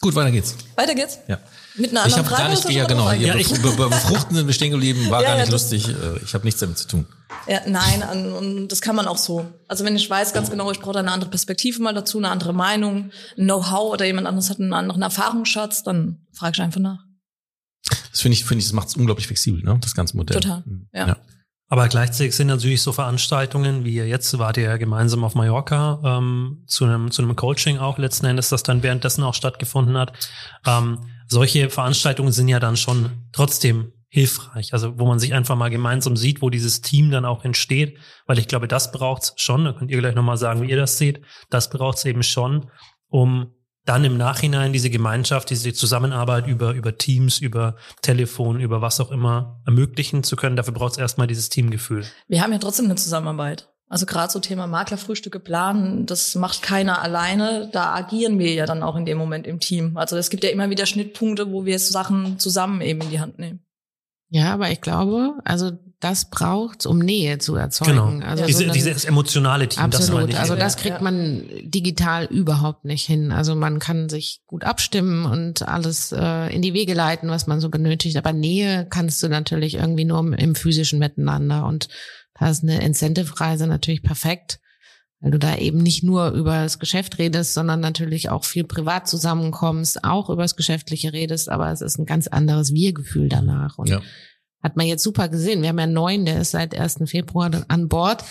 [0.00, 0.54] Gut, weiter geht's.
[0.76, 1.18] Weiter geht's?
[1.26, 1.40] Ja.
[1.76, 2.42] Mit einer Ich anderen habe Frage?
[2.42, 5.22] gar nicht, ja ich genau, Ja, ich- be be befruchten sind wir stehen geblieben, war
[5.22, 5.88] Ja, gar ja, nicht das- lustig.
[5.88, 7.06] Äh, Ich habe nichts damit zu tun.
[7.46, 9.46] Ja, nein, an- und das kann man auch so.
[9.68, 12.30] Also wenn ich weiß ganz genau, ich brauche da eine andere Perspektive mal dazu, eine
[12.30, 16.80] andere Meinung, ein Know-how oder jemand anderes hat einen anderen Erfahrungsschatz, dann frage ich einfach
[16.80, 17.04] nach.
[18.10, 19.78] Das finde ich, finde ich, das macht es unglaublich flexibel, ne?
[19.80, 20.40] Das ganze Modell.
[20.40, 20.88] Total, Mhm.
[20.92, 21.16] ja.
[21.70, 26.00] Aber gleichzeitig sind natürlich so Veranstaltungen, wie ihr jetzt wart ihr ja gemeinsam auf Mallorca
[26.02, 30.12] ähm, zu einem zu einem Coaching auch letzten Endes, das dann währenddessen auch stattgefunden hat.
[30.66, 35.68] Ähm, solche Veranstaltungen sind ja dann schon trotzdem hilfreich, also wo man sich einfach mal
[35.68, 39.64] gemeinsam sieht, wo dieses Team dann auch entsteht, weil ich glaube, das braucht's schon.
[39.64, 41.20] Da könnt ihr gleich nochmal sagen, wie ihr das seht.
[41.50, 42.70] Das braucht's eben schon,
[43.08, 43.52] um
[43.84, 49.10] dann im Nachhinein diese Gemeinschaft, diese Zusammenarbeit über, über Teams, über Telefon, über was auch
[49.10, 50.56] immer ermöglichen zu können.
[50.56, 52.04] Dafür braucht es erstmal dieses Teamgefühl.
[52.28, 53.68] Wir haben ja trotzdem eine Zusammenarbeit.
[53.90, 57.70] Also gerade so Thema Maklerfrühstücke planen, das macht keiner alleine.
[57.72, 59.96] Da agieren wir ja dann auch in dem Moment im Team.
[59.96, 63.38] Also es gibt ja immer wieder Schnittpunkte, wo wir Sachen zusammen eben in die Hand
[63.38, 63.64] nehmen.
[64.30, 68.20] Ja, aber ich glaube, also das braucht, um Nähe zu erzeugen.
[68.20, 68.26] Genau.
[68.26, 70.30] Also diese, so dieses emotionale Team, das meine Absolut.
[70.30, 70.38] ich.
[70.38, 71.02] Also das kriegt ja.
[71.02, 73.32] man digital überhaupt nicht hin.
[73.32, 77.60] Also man kann sich gut abstimmen und alles äh, in die Wege leiten, was man
[77.60, 78.16] so benötigt.
[78.16, 81.66] Aber Nähe kannst du natürlich irgendwie nur im, im physischen Miteinander.
[81.66, 81.88] Und
[82.38, 84.60] da ist eine Incentive-Reise natürlich perfekt,
[85.20, 89.08] weil du da eben nicht nur über das Geschäft redest, sondern natürlich auch viel privat
[89.08, 91.48] zusammenkommst, auch über das Geschäftliche redest.
[91.48, 93.78] Aber es ist ein ganz anderes Wir-Gefühl danach.
[93.78, 94.00] Und Ja.
[94.62, 95.62] hat man jetzt super gesehen.
[95.62, 97.06] Wir haben ja einen neuen, der ist seit 1.
[97.06, 98.24] Februar an Bord.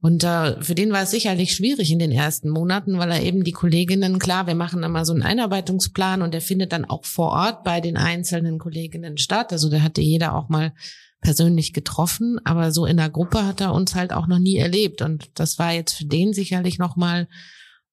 [0.00, 3.42] Und äh, für den war es sicherlich schwierig in den ersten Monaten, weil er eben
[3.42, 7.30] die Kolleginnen, klar, wir machen immer so einen Einarbeitungsplan und der findet dann auch vor
[7.30, 9.50] Ort bei den einzelnen Kolleginnen statt.
[9.52, 10.74] Also da hatte jeder auch mal
[11.24, 15.02] persönlich getroffen, aber so in der Gruppe hat er uns halt auch noch nie erlebt.
[15.02, 17.26] Und das war jetzt für den sicherlich nochmal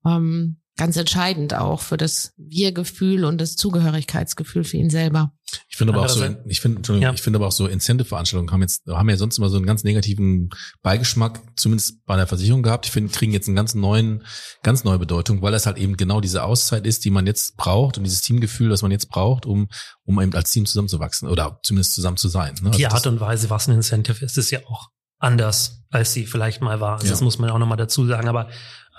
[0.05, 5.31] ähm, ganz entscheidend auch für das Wir-Gefühl und das Zugehörigkeitsgefühl für ihn selber.
[5.69, 7.13] Ich finde aber auch so, ich finde, Ja.
[7.13, 9.83] ich finde aber auch so Incentive-Veranstaltungen haben jetzt, haben ja sonst immer so einen ganz
[9.83, 10.49] negativen
[10.81, 12.87] Beigeschmack, zumindest bei der Versicherung gehabt.
[12.87, 14.23] Ich finde, kriegen jetzt einen ganz neuen,
[14.63, 17.99] ganz neue Bedeutung, weil das halt eben genau diese Auszeit ist, die man jetzt braucht
[17.99, 19.67] und dieses Teamgefühl, das man jetzt braucht, um,
[20.03, 22.55] um eben als Team zusammenzuwachsen oder zumindest zusammen zu sein.
[22.63, 22.71] Ne?
[22.71, 26.13] Die Also Art das- und Weise, was ein Incentive ist, ist ja auch anders, als
[26.13, 26.93] sie vielleicht mal war.
[26.93, 27.11] Also Ja.
[27.11, 28.27] Das muss man auch nochmal dazu sagen.
[28.27, 28.49] Aber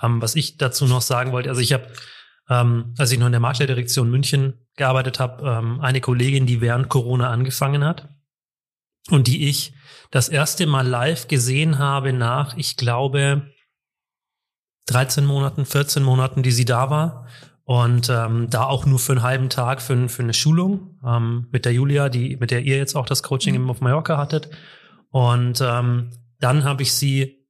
[0.03, 1.87] ähm, was ich dazu noch sagen wollte, also ich habe,
[2.49, 6.89] ähm, als ich noch in der Maklerdirektion München gearbeitet habe, ähm, eine Kollegin, die während
[6.89, 8.09] Corona angefangen hat
[9.11, 9.75] und die ich
[10.11, 13.51] das erste Mal live gesehen habe nach, ich glaube,
[14.87, 17.27] 13 Monaten, 14 Monaten, die sie da war.
[17.65, 21.65] Und ähm, da auch nur für einen halben Tag für, für eine Schulung ähm, mit
[21.65, 23.71] der Julia, die, mit der ihr jetzt auch das Coaching mhm.
[23.71, 24.51] auf Mallorca hattet.
[25.11, 27.42] Und ähm, dann habe ich sie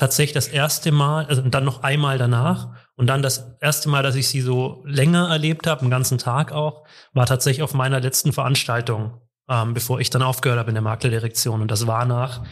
[0.00, 4.14] tatsächlich das erste Mal, also dann noch einmal danach und dann das erste Mal, dass
[4.14, 8.32] ich sie so länger erlebt habe, einen ganzen Tag auch, war tatsächlich auf meiner letzten
[8.32, 9.20] Veranstaltung,
[9.50, 11.60] ähm, bevor ich dann aufgehört habe in der Maklerdirektion.
[11.60, 12.42] Und das war nach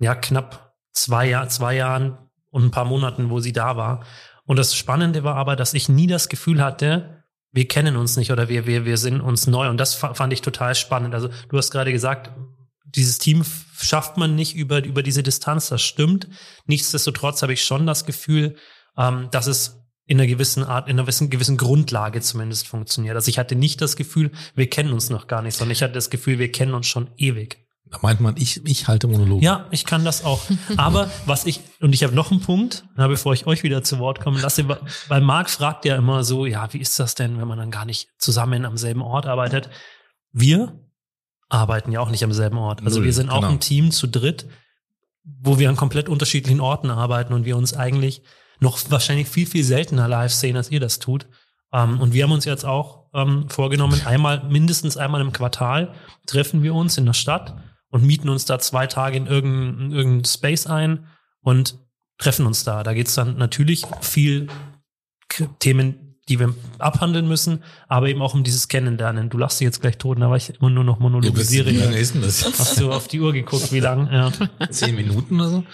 [0.00, 2.18] ja knapp zwei, Jahr, zwei Jahren
[2.50, 4.04] und ein paar Monaten, wo sie da war.
[4.44, 7.22] Und das Spannende war aber, dass ich nie das Gefühl hatte,
[7.52, 9.68] wir kennen uns nicht oder wir, wir, wir sind uns neu.
[9.68, 11.14] Und das fand ich total spannend.
[11.14, 12.32] Also du hast gerade gesagt,
[12.94, 13.44] dieses Team
[13.78, 16.28] schafft man nicht über, über diese Distanz, das stimmt.
[16.66, 18.56] Nichtsdestotrotz habe ich schon das Gefühl,
[18.96, 23.14] ähm, dass es in einer gewissen Art, in einer gewissen, gewissen Grundlage zumindest funktioniert.
[23.14, 25.94] Also ich hatte nicht das Gefühl, wir kennen uns noch gar nicht, sondern ich hatte
[25.94, 27.64] das Gefühl, wir kennen uns schon ewig.
[27.90, 29.42] Da meint man, ich, ich halte Monolog.
[29.42, 30.40] Ja, ich kann das auch.
[30.76, 33.98] Aber was ich, und ich habe noch einen Punkt, na, bevor ich euch wieder zu
[33.98, 34.66] Wort kommen lasse,
[35.08, 37.84] weil Marc fragt ja immer so, ja, wie ist das denn, wenn man dann gar
[37.84, 39.70] nicht zusammen am selben Ort arbeitet?
[40.32, 40.89] Wir
[41.50, 42.82] arbeiten ja auch nicht am selben Ort.
[42.82, 43.52] Also Null, wir sind auch genau.
[43.52, 44.46] ein Team zu dritt,
[45.24, 48.22] wo wir an komplett unterschiedlichen Orten arbeiten und wir uns eigentlich
[48.60, 51.26] noch wahrscheinlich viel, viel seltener live sehen, als ihr das tut.
[51.72, 55.94] Um, und wir haben uns jetzt auch um, vorgenommen, einmal, mindestens einmal im Quartal
[56.26, 57.56] treffen wir uns in der Stadt
[57.90, 61.06] und mieten uns da zwei Tage in irgendein, irgendein Space ein
[61.42, 61.78] und
[62.18, 62.82] treffen uns da.
[62.82, 64.48] Da geht's dann natürlich viel
[65.60, 69.28] Themen, die wir abhandeln müssen, aber eben auch um dieses Kennenlernen.
[69.28, 71.70] Du lachst dich jetzt gleich tot, da war ich immer nur noch monologisiere.
[71.70, 72.44] Ja, wie lange ist denn das?
[72.58, 74.08] Hast du auf die Uhr geguckt, wie lang?
[74.10, 74.32] Ja.
[74.70, 75.64] Zehn Minuten oder so?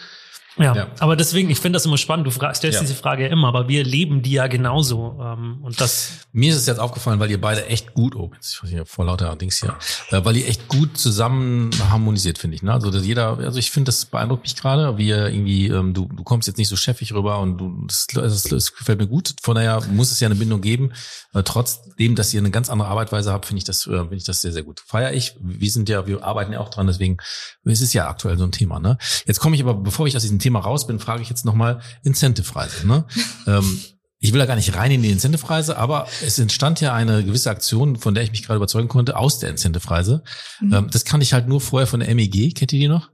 [0.59, 2.27] Ja, ja, aber deswegen, ich finde das immer spannend.
[2.27, 2.81] Du stellst ja.
[2.81, 5.19] diese Frage ja immer, aber wir leben die ja genauso.
[5.21, 6.27] Ähm, und das.
[6.33, 9.05] Mir ist es jetzt aufgefallen, weil ihr beide echt gut, oh, jetzt ich hier vor
[9.05, 9.77] lauter Dings hier,
[10.11, 12.63] äh, weil ihr echt gut zusammen harmonisiert, finde ich.
[12.63, 12.73] Ne?
[12.73, 16.25] Also dass jeder, also ich finde, das beeindruckt mich gerade, wie irgendwie, ähm, du, du
[16.25, 19.35] kommst jetzt nicht so chefig rüber und du, das, das, das gefällt mir gut.
[19.43, 20.93] Von daher muss es ja eine Bindung geben.
[21.35, 24.25] Äh, trotzdem, dass ihr eine ganz andere Arbeitsweise habt, finde ich das, äh, finde ich
[24.25, 24.81] das sehr, sehr gut.
[24.87, 25.37] Feier ich.
[25.41, 27.19] Wir sind ja, wir arbeiten ja auch dran, deswegen
[27.65, 28.81] es ist ja aktuell so ein Thema.
[28.81, 28.97] Ne?
[29.27, 31.81] Jetzt komme ich aber, bevor ich aus diesem Thema raus bin, frage ich jetzt nochmal
[32.05, 32.87] Incentive-Preise.
[32.87, 33.05] Ne?
[33.47, 33.81] ähm,
[34.19, 37.51] ich will da gar nicht rein in die Incentive-Preise, aber es entstand ja eine gewisse
[37.51, 40.23] Aktion, von der ich mich gerade überzeugen konnte, aus der Incentive-Preise.
[40.61, 40.73] Mhm.
[40.73, 42.55] Ähm, das kann ich halt nur vorher von der MEG.
[42.55, 43.11] Kennt ihr die noch?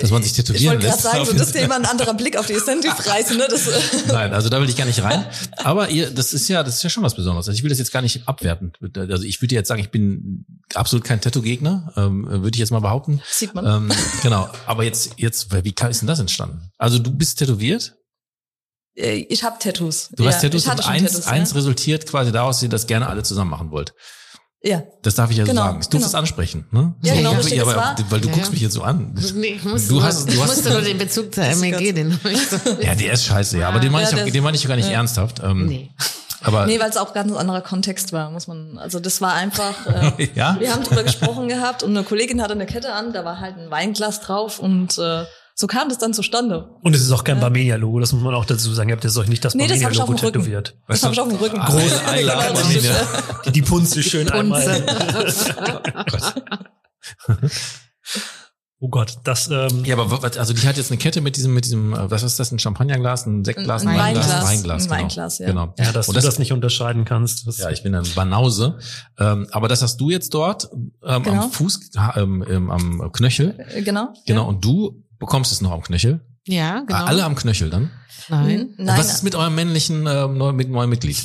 [0.00, 0.98] Dass man sich tätowieren ich lässt.
[1.00, 3.36] Ich wollte gerade sagen, so das Thema ein anderer Blick auf die Incentive-Preise.
[3.36, 3.46] Ne?
[3.48, 3.68] Das,
[4.08, 5.24] Nein, also da will ich gar nicht rein.
[5.58, 7.48] Aber ihr, das ist ja, das ist ja schon was Besonderes.
[7.48, 8.72] Also ich will das jetzt gar nicht abwerten.
[8.96, 10.44] Also ich würde jetzt sagen, ich bin
[10.74, 13.20] absolut kein Tattoo-Gegner, ähm, würde ich jetzt mal behaupten.
[13.28, 13.66] Sieht man.
[13.66, 13.92] Ähm,
[14.22, 14.48] genau.
[14.66, 16.70] Aber jetzt, jetzt, wie ist denn das entstanden?
[16.78, 17.94] Also du bist tätowiert?
[18.96, 20.08] Äh, ich habe Tattoos.
[20.12, 21.56] Du hast Tattoos und eins, Tattoos, eins ja.
[21.56, 23.94] resultiert quasi daraus, dass ihr das gerne alle zusammen machen wollt.
[24.62, 24.82] Ja.
[25.02, 25.80] Das darf ich ja genau, so sagen.
[25.82, 26.06] Du genau.
[26.06, 26.94] es ansprechen, ne?
[27.02, 29.14] Ja, genau, ja, ja, aber, weil du ja, guckst mich jetzt so an.
[29.34, 32.30] Nee, ich musste, du hast, du hast, musste nur den Bezug zur MEG, den habe
[32.30, 32.56] ich so.
[32.82, 33.68] Ja, der ist scheiße, ja.
[33.68, 35.40] Aber den meine ich, den meine ich gar nicht ernsthaft.
[35.42, 35.90] Ähm, nee.
[36.42, 38.78] Aber nee, weil es auch ganz ein anderer Kontext war, muss man.
[38.78, 39.74] Also das war einfach.
[39.90, 40.56] Äh, ja?
[40.60, 43.56] Wir haben drüber gesprochen gehabt und eine Kollegin hatte eine Kette an, da war halt
[43.56, 45.24] ein Weinglas drauf und äh,
[45.60, 46.70] so kam das dann zustande.
[46.82, 47.42] Und es ist auch kein ja.
[47.42, 48.88] Barmenia-Logo, das muss man auch dazu sagen.
[48.88, 50.76] Ihr habt jetzt euch nicht das nee, Barmenia-Logo tätowiert.
[50.88, 51.60] Das habe ich auf dem Rücken.
[51.60, 52.54] Große Einlage.
[53.46, 54.86] die, die Punze schön die Punze.
[54.86, 55.10] einmal.
[58.82, 59.50] Oh Gott, das.
[59.50, 62.22] Ähm ja, aber also die hat jetzt eine Kette mit diesem, mit diesem, äh, was
[62.22, 65.02] ist das, ein Champagnerglas, ein Sektglas, ein Weinglas, Weinglas, Weinglas, ein genau.
[65.02, 65.46] Weinglas ja.
[65.46, 65.74] genau.
[65.78, 67.46] Ja, dass Und du das, nicht unterscheiden kannst.
[67.58, 68.78] ja, ich bin ein Banause.
[69.18, 70.70] Ähm, aber das hast du jetzt dort
[71.04, 71.42] ähm, genau.
[71.42, 73.54] am Fuß, ähm, ähm, am Knöchel.
[73.58, 74.14] Äh, genau.
[74.26, 74.42] Genau.
[74.42, 74.48] Ja.
[74.48, 76.20] Und du bekommst es noch am Knöchel.
[76.46, 77.04] Ja, genau.
[77.04, 77.90] Alle am Knöchel dann?
[78.28, 78.74] Nein.
[78.76, 81.16] Und was ist mit eurem männlichen äh, neuen, mit neuen Mitglied?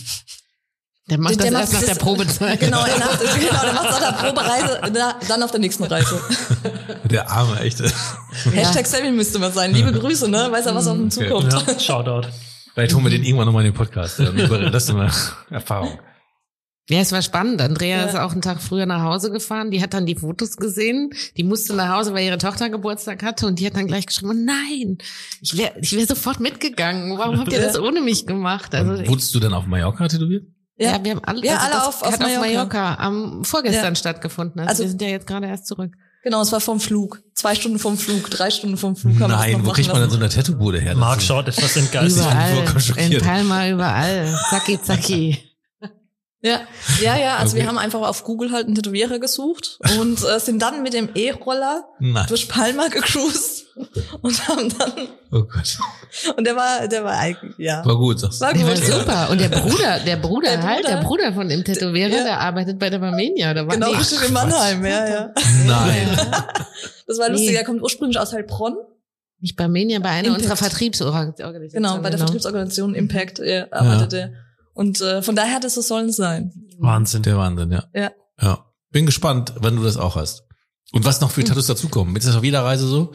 [1.10, 2.60] Der macht der, der das erst nach der Probezeit.
[2.66, 4.82] Genau, er macht, genau, der macht nach der Probereise,
[5.28, 6.20] dann auf der nächsten Reise.
[7.06, 7.92] Der arme, echte.
[8.52, 9.72] Hashtag Sammy müsste man sein.
[9.72, 10.48] Liebe Grüße, ne?
[10.52, 11.54] Weiß er, was auf ihn zukommt.
[11.54, 12.28] Ja, Shoutout.
[12.74, 14.20] Vielleicht holen wir den irgendwann nochmal in den Podcast.
[14.20, 15.12] Das ist eine
[15.52, 16.00] Erfahrung.
[16.88, 17.62] Ja, es war spannend.
[17.62, 18.06] Andrea ja.
[18.06, 19.72] ist auch einen Tag früher nach Hause gefahren.
[19.72, 21.10] Die hat dann die Fotos gesehen.
[21.36, 23.48] Die musste nach Hause, weil ihre Tochter Geburtstag hatte.
[23.48, 25.00] Und die hat dann gleich geschrieben, oh nein,
[25.42, 27.18] ich wäre ich wär sofort mitgegangen.
[27.18, 28.76] Warum habt ihr das ohne mich gemacht?
[28.76, 30.46] Also, wurdest du dann auf Mallorca tätowiert?
[30.78, 32.36] Ja, ja wir haben alle, ja, also alle auf, auf Mallorca.
[32.36, 33.96] auf Mallorca am vorgestern ja.
[33.96, 34.60] stattgefunden.
[34.60, 35.92] Also, also wir sind ja jetzt gerade erst zurück.
[36.24, 37.22] Genau, es war vom Flug.
[37.34, 39.20] Zwei Stunden vom Flug, drei Stunden vom Flug.
[39.20, 40.96] Haben Nein, wo kriegt man denn so eine Tattoo-Bude her?
[40.96, 42.26] Marc schaut etwas entgeistert.
[42.26, 44.36] Überall, in Palma überall.
[44.50, 45.45] Zacki, zacki.
[46.42, 46.62] Ja,
[47.02, 47.38] ja, ja.
[47.38, 47.64] Also okay.
[47.64, 51.10] wir haben einfach auf Google halt einen Tätowierer gesucht und äh, sind dann mit dem
[51.16, 51.86] E-Roller
[52.28, 53.66] durch Palma gecruised
[54.22, 54.92] und haben dann.
[55.32, 55.78] Oh Gott.
[56.38, 57.84] Und der war, der war eigentlich, ja.
[57.86, 58.46] War gut, sagst du.
[58.46, 58.64] War, gut.
[58.64, 59.30] war super.
[59.32, 62.24] Und der Bruder, der Bruder, der halt, Bruder, der Bruder von dem Tätowierer, ja.
[62.24, 63.54] der arbeitet bei der Barmenia.
[63.54, 65.34] Der war genau, richtig in Mannheim, ja, ja.
[65.66, 66.18] Nein.
[67.08, 67.50] Das war lustig.
[67.50, 67.56] Nee.
[67.56, 68.76] Er kommt ursprünglich aus Heilbronn.
[69.40, 70.42] Nicht Barmenia, bei einer Impact.
[70.42, 71.72] unserer Vertriebsorganisationen.
[71.72, 72.26] Genau, bei der genau.
[72.26, 74.20] Vertriebsorganisation Impact er arbeitet ja.
[74.20, 74.45] er.
[74.76, 76.54] Und äh, von daher hat es so sollen sein.
[76.78, 77.24] Wahnsinn.
[77.24, 77.86] Der Wahnsinn, ja.
[77.94, 78.12] Ja.
[78.40, 78.66] Ja.
[78.92, 80.44] Bin gespannt, wann du das auch hast.
[80.92, 82.16] Und was noch für Tattoos dazukommen.
[82.16, 83.14] Ist das auf jeder Reise so?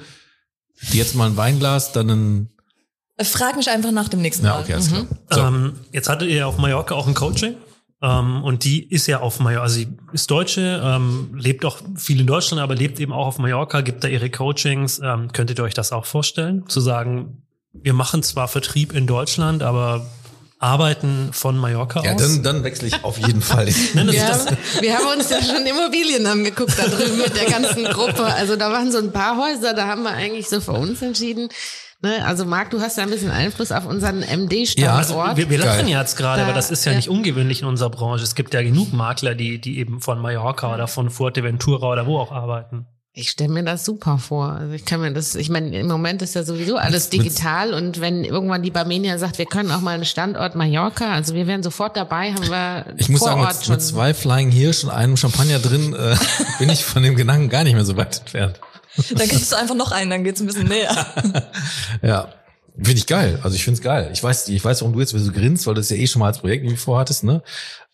[0.91, 2.51] Jetzt mal ein Weinglas, dann ein.
[3.17, 4.55] Äh, Frag mich einfach nach dem nächsten Mal.
[4.55, 5.07] Ja, okay, alles klar.
[5.31, 5.41] So.
[5.41, 7.57] Ähm, jetzt hattet ihr auf Mallorca auch ein Coaching.
[8.03, 12.21] Ähm, und die ist ja auf Mallorca, also sie ist Deutsche, ähm, lebt auch viel
[12.21, 15.01] in Deutschland, aber lebt eben auch auf Mallorca, gibt da ihre Coachings.
[15.05, 16.67] Ähm, könntet ihr euch das auch vorstellen?
[16.69, 17.43] Zu sagen,
[17.73, 20.07] wir machen zwar Vertrieb in Deutschland, aber
[20.61, 22.21] arbeiten von Mallorca Ja, aus?
[22.23, 23.65] dann, dann wechsle ich auf jeden Fall.
[23.95, 27.47] Nein, das Wir haben, wir haben uns ja schon Immobilien angeguckt da drüben mit der
[27.51, 28.25] ganzen Gruppe.
[28.25, 31.49] Also da waren so ein paar Häuser, da haben wir eigentlich so für uns entschieden.
[32.03, 32.25] Ne?
[32.25, 34.97] Also Marc, du hast da ein bisschen Einfluss auf unseren Ja, MD-Standort.
[34.97, 36.97] also wir, wir lachen ja jetzt gerade, Da- aber das ist ja, ja.
[36.97, 38.25] nicht ungewöhnlich in unserer Branche.
[38.25, 42.19] Es gibt ja genug Makler, die, die eben von Mallorca oder von Fuerteventura oder wo
[42.19, 42.87] auch arbeiten.
[43.21, 44.53] Ich stelle mir das super vor.
[44.53, 48.01] Also ich kann mir das, ich meine, im Moment ist ja sowieso alles digital und
[48.01, 51.63] wenn irgendwann die Barmenia sagt, wir können auch mal einen Standort Mallorca, also wir wären
[51.63, 53.75] sofort dabei, haben wir Ich muss sagen, Ort mit, schon.
[53.75, 56.17] mit zwei Flying Hirsch und einem Champagner drin äh,
[56.59, 58.59] bin ich von dem Gedanken gar nicht mehr so weit entfernt.
[59.11, 61.07] Dann kriegst du einfach noch einen, dann geht's ein bisschen näher.
[62.03, 62.29] Ja.
[62.77, 63.39] Finde ich geil.
[63.43, 64.09] Also ich finde es geil.
[64.15, 66.21] Ich weiß, ich weiß, warum du jetzt so grinst, weil du das ja eh schon
[66.21, 67.43] mal als Projekt irgendwie vorhattest, ne?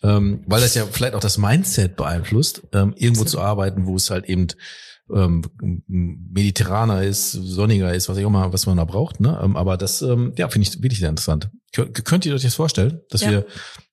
[0.05, 4.11] Ähm, weil das ja vielleicht auch das Mindset beeinflusst, ähm, irgendwo zu arbeiten, wo es
[4.11, 4.47] halt eben
[5.14, 5.42] ähm,
[5.86, 9.38] mediterraner ist, sonniger ist, was ich auch mal, was man da braucht, ne?
[9.42, 11.48] Ähm, aber das, ähm, ja, finde ich wirklich sehr interessant.
[11.74, 13.30] Kö- Könnt ihr euch das vorstellen, dass Ja.
[13.30, 13.46] wir,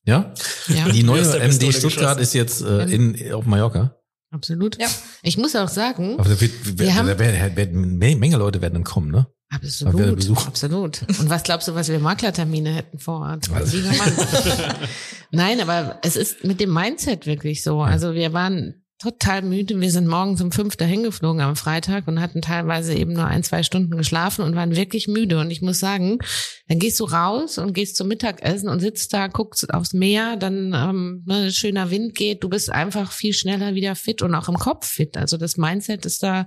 [0.06, 0.34] ja?
[0.70, 3.96] ja, Die neue MD Stuttgart ist jetzt äh, in, auf Mallorca.
[4.32, 4.80] absolut.
[4.82, 4.88] Ja.
[5.22, 8.62] Ich muss auch sagen, Aber da, wird, Wir haben- da werden, werden, eine Menge Leute
[8.62, 9.28] werden dann kommen, ne?
[9.52, 11.02] Da absolut, absolut.
[11.20, 13.52] Und was glaubst du, was wir Maklertermine hätten vor Ort?
[13.52, 13.78] Also-.
[15.32, 17.82] Nein, aber es ist mit dem Mindset wirklich so.
[17.82, 19.80] Also wir waren total müde.
[19.82, 23.44] Wir sind morgens um fünf dahin geflogen am Freitag und hatten teilweise eben nur ein,
[23.44, 25.40] zwei Stunden geschlafen und waren wirklich müde.
[25.40, 26.20] Und ich muss sagen,
[26.68, 30.74] dann gehst du raus und gehst zum Mittagessen und sitzt da, guckst aufs Meer, dann
[30.74, 32.44] ähm, ne, schöner Wind geht.
[32.44, 35.18] Du bist einfach viel schneller wieder fit und auch im Kopf fit.
[35.18, 36.46] Also das Mindset ist da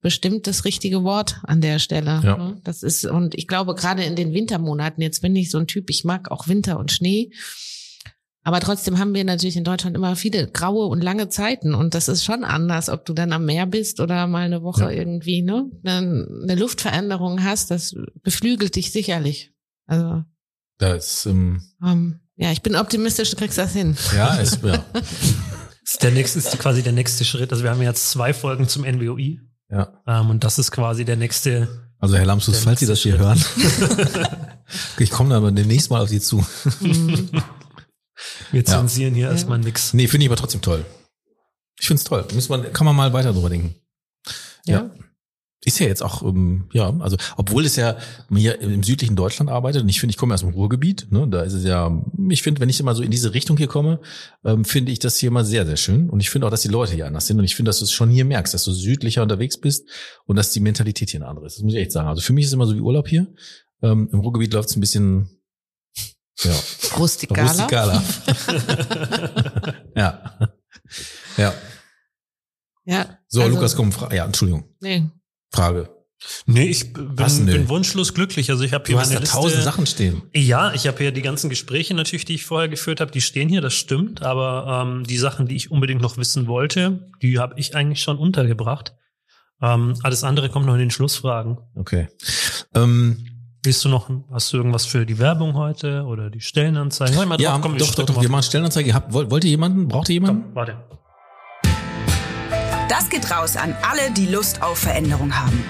[0.00, 2.20] bestimmt das richtige Wort an der Stelle.
[2.24, 2.36] Ja.
[2.36, 2.60] ne?
[2.64, 5.90] Das ist, und ich glaube, gerade in den Wintermonaten, jetzt bin ich so ein Typ,
[5.90, 7.30] ich mag auch Winter und Schnee.
[8.42, 11.74] Aber trotzdem haben wir natürlich in Deutschland immer viele graue und lange Zeiten.
[11.74, 14.84] Und das ist schon anders, ob du dann am Meer bist oder mal eine Woche
[14.84, 14.90] Ja.
[14.90, 17.70] irgendwie, ne, eine eine Luftveränderung hast.
[17.70, 19.52] Das beflügelt dich sicherlich.
[19.86, 20.22] Also,
[20.78, 23.94] Da ist, ähm, ähm, ja, ich bin optimistisch, du kriegst das hin.
[24.16, 24.82] ja, ist, ja.
[24.94, 25.02] Das
[25.84, 27.52] ist, der nächste, ist quasi der nächste Schritt.
[27.52, 29.40] Also wir haben jetzt zwei Folgen zum NWOI.
[29.70, 30.00] ja.
[30.06, 31.68] Ähm, und das ist quasi der nächste.
[31.98, 33.38] Also Herr Lamsus, falls Sie das hier hören,
[34.98, 36.42] ich komme aber demnächst mal auf Sie zu.
[38.52, 38.66] Wir Ja.
[38.66, 39.92] zensieren hier erstmal nix.
[39.94, 40.84] Nee, finde ich aber trotzdem toll.
[41.78, 42.26] Ich finde es toll.
[42.34, 43.74] Muss man, kann man mal weiter drüber denken.
[44.66, 44.90] Ja.
[45.62, 47.98] Ist ja jetzt auch, ähm, ja, also obwohl es ja
[48.34, 51.42] hier im südlichen Deutschland arbeitet und ich finde, ich komme aus dem Ruhrgebiet, ne, da
[51.42, 54.00] ist es ja, ich finde, wenn ich immer so in diese Richtung hier komme,
[54.42, 56.68] ähm, finde ich das hier mal sehr, sehr schön und ich finde auch, dass die
[56.68, 58.72] Leute hier anders sind und ich finde, dass du es schon hier merkst, dass du
[58.72, 59.86] südlicher unterwegs bist
[60.24, 61.56] und dass die Mentalität hier eine andere ist.
[61.58, 62.08] Das muss ich echt sagen.
[62.08, 63.26] Also für mich ist es immer so wie Urlaub hier.
[63.82, 65.28] Ähm, Im Ruhrgebiet läuft es ein bisschen,
[66.42, 66.54] ja,
[66.96, 67.48] Rustikaler.
[67.48, 68.02] rustikaler.
[69.96, 70.38] ja.
[71.36, 71.54] Ja.
[72.84, 73.18] Ja.
[73.28, 74.64] So, also, Lukas, komm, Fra ja, Entschuldigung.
[74.80, 75.04] Nee.
[75.52, 75.88] Frage.
[76.44, 78.50] Nee, ich bin, bin wunschlos glücklich.
[78.50, 79.34] Also ich habe hier Du hast da Liste.
[79.34, 80.22] tausend Sachen stehen.
[80.34, 83.48] Ja, ich habe hier die ganzen Gespräche natürlich, die ich vorher geführt habe, die stehen
[83.48, 84.20] hier, das stimmt.
[84.22, 88.18] Aber ähm, die Sachen, die ich unbedingt noch wissen wollte, die habe ich eigentlich schon
[88.18, 88.94] untergebracht.
[89.62, 91.56] Ähm, alles andere kommt noch in den Schlussfragen.
[91.74, 92.08] Okay.
[92.74, 93.26] Ähm,
[93.62, 97.14] Willst du noch, hast du irgendwas für die Werbung heute oder die Stellenanzeigen?
[97.14, 98.36] Sag mal ja, drauf, komm, doch, doch, doch, wir mal.
[98.38, 98.94] machen Stellenanzeige.
[98.94, 99.86] Habt, wollt, wollt ihr jemanden?
[99.86, 100.44] Braucht ihr jemanden?
[100.44, 100.78] Komm, warte.
[102.88, 105.62] Das geht raus an alle, die Lust auf Veränderung haben.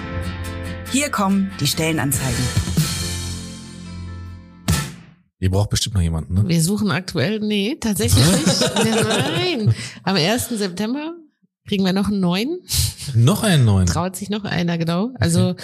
[0.89, 2.41] Hier kommen die Stellenanzeigen.
[5.39, 6.47] Ihr braucht bestimmt noch jemanden, ne?
[6.47, 8.71] Wir suchen aktuell, nee, tatsächlich nicht.
[8.73, 9.75] Nein.
[10.03, 10.47] Am 1.
[10.47, 11.13] September
[11.67, 12.59] kriegen wir noch einen neuen.
[13.15, 13.87] Noch einen neuen.
[13.87, 15.09] Traut sich noch einer, genau.
[15.19, 15.55] Also, ähm,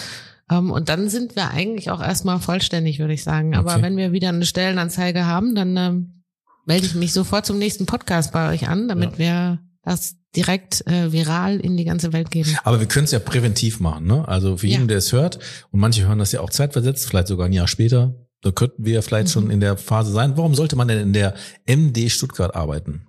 [0.49, 3.55] und dann sind wir eigentlich auch erstmal vollständig, würde ich sagen.
[3.55, 3.81] Aber Okay.
[3.81, 6.23] wenn wir wieder eine Stellenanzeige haben, dann ähm,
[6.65, 11.11] melde ich mich sofort zum nächsten Podcast bei euch an, damit wir das direkt äh,
[11.11, 12.55] viral in die ganze Welt geben.
[12.63, 14.27] Aber wir können es ja präventiv machen, ne?
[14.27, 14.73] Also für Ja.
[14.73, 15.39] jeden, der es hört,
[15.71, 19.01] und manche hören das ja auch zeitversetzt, vielleicht sogar ein Jahr später, da könnten wir
[19.01, 19.31] vielleicht Mhm.
[19.31, 20.37] schon in der Phase sein.
[20.37, 21.33] Warum sollte man denn in der
[21.65, 23.06] MD Stuttgart arbeiten?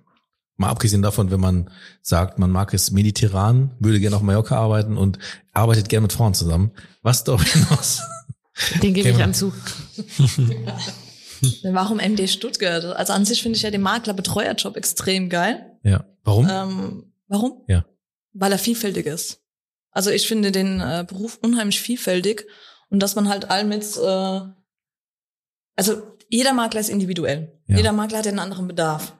[0.59, 1.69] Mal abgesehen davon, wenn man
[2.01, 5.17] sagt, man mag es mediterran, würde gerne auf Mallorca arbeiten und
[5.53, 6.71] arbeitet gerne mit Frauen zusammen.
[7.01, 8.01] Was darüber hinaus?
[8.83, 9.53] Den gebe ich an zu.
[11.63, 12.83] Warum MD Stuttgart?
[12.83, 15.77] Also an sich finde ich ja den Makler-Betreuerjob extrem geil.
[15.83, 16.03] Ja.
[16.25, 16.49] Warum?
[16.51, 17.63] Ähm, warum?
[17.69, 17.85] Ja.
[18.33, 19.41] Weil er vielfältig ist.
[19.91, 22.45] Also ich finde den äh, Beruf unheimlich vielfältig
[22.89, 24.41] und dass man halt all mit, äh,
[25.77, 27.57] also jeder Makler ist individuell.
[27.67, 27.77] Ja.
[27.77, 29.13] Jeder Makler hat einen anderen Bedarf.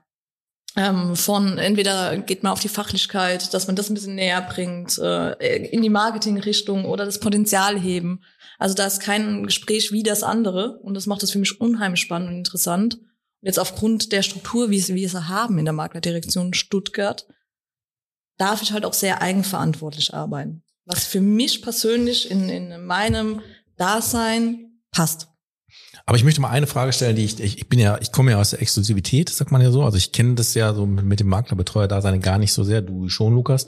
[0.75, 4.97] Ähm, von entweder geht man auf die Fachlichkeit, dass man das ein bisschen näher bringt,
[4.99, 8.21] äh, in die Marketingrichtung oder das Potenzial heben.
[8.59, 12.01] Also da ist kein Gespräch wie das andere und das macht das für mich unheimlich
[12.01, 12.95] spannend und interessant.
[12.95, 17.25] Und jetzt aufgrund der Struktur, wie wir sie haben in der Maklerdirektion Stuttgart,
[18.37, 20.63] darf ich halt auch sehr eigenverantwortlich arbeiten.
[20.85, 23.41] Was für mich persönlich in, in meinem
[23.77, 25.28] Dasein passt.
[26.09, 28.39] Aber ich möchte mal eine Frage stellen, die ich, ich, bin ja, ich komme ja
[28.39, 29.83] aus der Exklusivität, sagt man ja so.
[29.83, 32.63] Also ich kenne das ja so mit, mit dem Maklerbetreuer da sein gar nicht so
[32.63, 33.67] sehr, du schon, Lukas.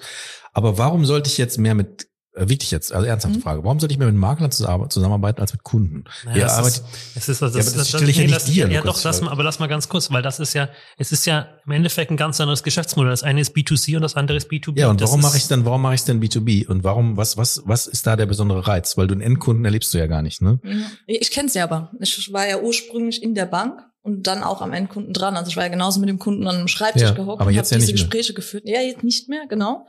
[0.52, 3.42] Aber warum sollte ich jetzt mehr mit wirklich jetzt, also ernsthafte Mhm.
[3.42, 3.64] Frage.
[3.64, 6.06] Warum sollte ich mehr mit Maklern zusammen- zusammenarbeiten als mit Kunden?
[6.26, 6.84] Naja, es, arbeitet-
[7.16, 8.80] ist, es ist das, Ja, aber das stelle ich ja nee, nicht lass- dir, Ja,
[8.80, 11.26] Lukas, doch, lass mal, aber lass mal ganz kurz, weil das ist ja, es ist
[11.26, 13.12] ja im Endeffekt ein ganz anderes Geschäftsmodell.
[13.12, 14.80] Das eine ist B2C und das andere ist B2B.
[14.80, 16.68] Ja, und Das warum ist- mache ich denn, warum mache ich denn B2B?
[16.68, 18.98] Und warum, was, was, was ist da der besondere Reiz?
[18.98, 20.60] Weil du einen Endkunden erlebst du ja gar nicht, ne?
[21.08, 21.92] Ich kenne es ja aber.
[22.00, 25.36] Ich war ja ursprünglich in der Bank und dann auch am Endkunden dran.
[25.36, 27.56] Also ich war ja genauso mit dem Kunden an einem Schreibtisch Ja, gehockt aber und
[27.56, 27.94] habe ja diese nicht mehr.
[27.94, 28.64] Gespräche geführt.
[28.66, 29.86] Ja, jetzt nicht mehr, genau.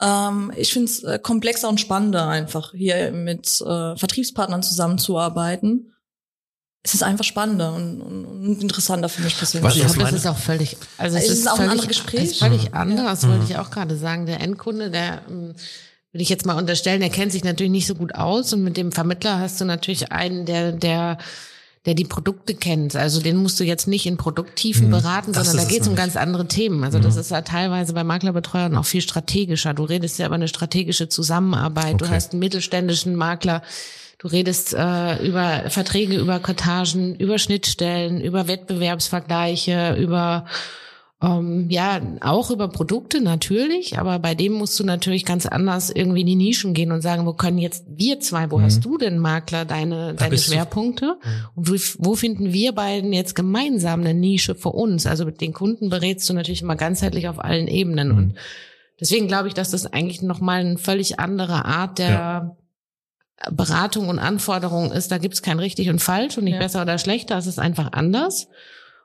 [0.00, 5.92] Ähm, ich finde es äh, komplexer und spannender, einfach hier mit äh, Vertriebspartnern zusammenzuarbeiten.
[6.82, 9.64] Es ist einfach spannender und, und, und interessanter für mich persönlich.
[9.64, 11.70] Was Ich glaube, das ist auch völlig, also es, Es ist, ist auch ein völlig,
[11.72, 12.20] anderes Gespräch.
[12.24, 12.76] es ist völlig Mhm.
[12.76, 13.28] anders, Ja.
[13.30, 13.50] wollte Mhm.
[13.50, 14.26] ich auch gerade sagen.
[14.26, 15.54] Der Endkunde, der ähm,
[16.12, 18.76] würde ich jetzt mal unterstellen, der kennt sich natürlich nicht so gut aus und mit
[18.76, 21.18] dem Vermittler hast du natürlich einen, der, der
[21.86, 22.96] der die Produkte kennt.
[22.96, 24.90] Also den musst du jetzt nicht in Produkttiefen Mhm.
[24.90, 26.82] beraten, Das sondern da geht es um ganz andere Themen.
[26.84, 29.72] Also das ist ja teilweise bei Maklerbetreuern auch viel strategischer.
[29.72, 32.00] Du redest ja über eine strategische Zusammenarbeit.
[32.00, 32.14] Du Okay.
[32.14, 33.62] hast einen mittelständischen Makler.
[34.18, 40.46] Du redest äh, über Verträge, über Kartagen, über Schnittstellen, über Wettbewerbsvergleiche, über
[41.22, 46.20] ähm, ja auch über Produkte natürlich, aber bei dem musst du natürlich ganz anders irgendwie
[46.20, 48.62] in die Nischen gehen und sagen, wo können jetzt wir zwei, wo Mhm.
[48.64, 51.18] hast du denn Makler deine deine bist du- Schwerpunkte
[51.54, 51.74] und wo,
[52.10, 55.06] wo finden wir beiden jetzt gemeinsam eine Nische für uns?
[55.06, 58.18] Also mit den Kunden berätst du natürlich immer ganzheitlich auf allen Ebenen Mhm.
[58.18, 58.34] und
[59.00, 62.56] deswegen glaube ich, dass das eigentlich noch mal eine völlig andere Art der
[63.50, 65.10] Beratung und Anforderung ist.
[65.12, 66.58] Da gibt es kein richtig und falsch und nicht Ja.
[66.60, 67.36] besser oder schlechter.
[67.38, 68.48] Es ist einfach anders.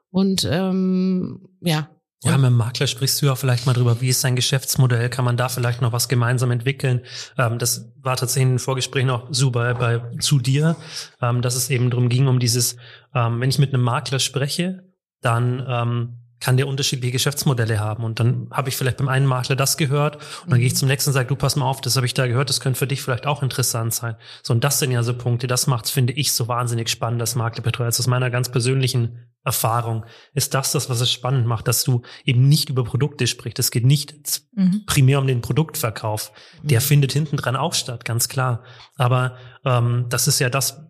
[0.09, 1.89] Und ähm, ja,
[2.23, 5.25] Ja, mit dem Makler sprichst du ja vielleicht mal drüber, wie ist sein Geschäftsmodell, kann
[5.25, 7.01] man da vielleicht noch was gemeinsam entwickeln.
[7.37, 10.75] Ähm, das war tatsächlich in den Vorgesprächen auch super bei, zu dir,
[11.19, 12.77] ähm, dass es eben darum ging, um dieses,
[13.15, 14.83] ähm, wenn ich mit einem Makler spreche,
[15.21, 18.03] dann ähm, kann der unterschiedliche Geschäftsmodelle haben.
[18.03, 20.87] Und dann habe ich vielleicht beim einen Makler das gehört und dann gehe ich zum
[20.87, 22.87] nächsten und sage, du pass mal auf, das habe ich da gehört, das könnte für
[22.87, 24.15] dich vielleicht auch interessant sein.
[24.43, 27.35] So, und das sind ja so Punkte, das macht finde ich, so wahnsinnig spannend als
[27.35, 27.85] Maklerbetreuer.
[27.85, 32.01] Also aus meiner ganz persönlichen Erfahrung ist das das, was es spannend macht, dass du
[32.25, 33.59] eben nicht über Produkte sprichst.
[33.59, 34.83] Es geht nicht Mhm.
[34.85, 36.31] primär um den Produktverkauf.
[36.61, 38.63] Der findet hinten dran auch statt, ganz klar.
[38.97, 40.81] Aber ähm, das ist ja das,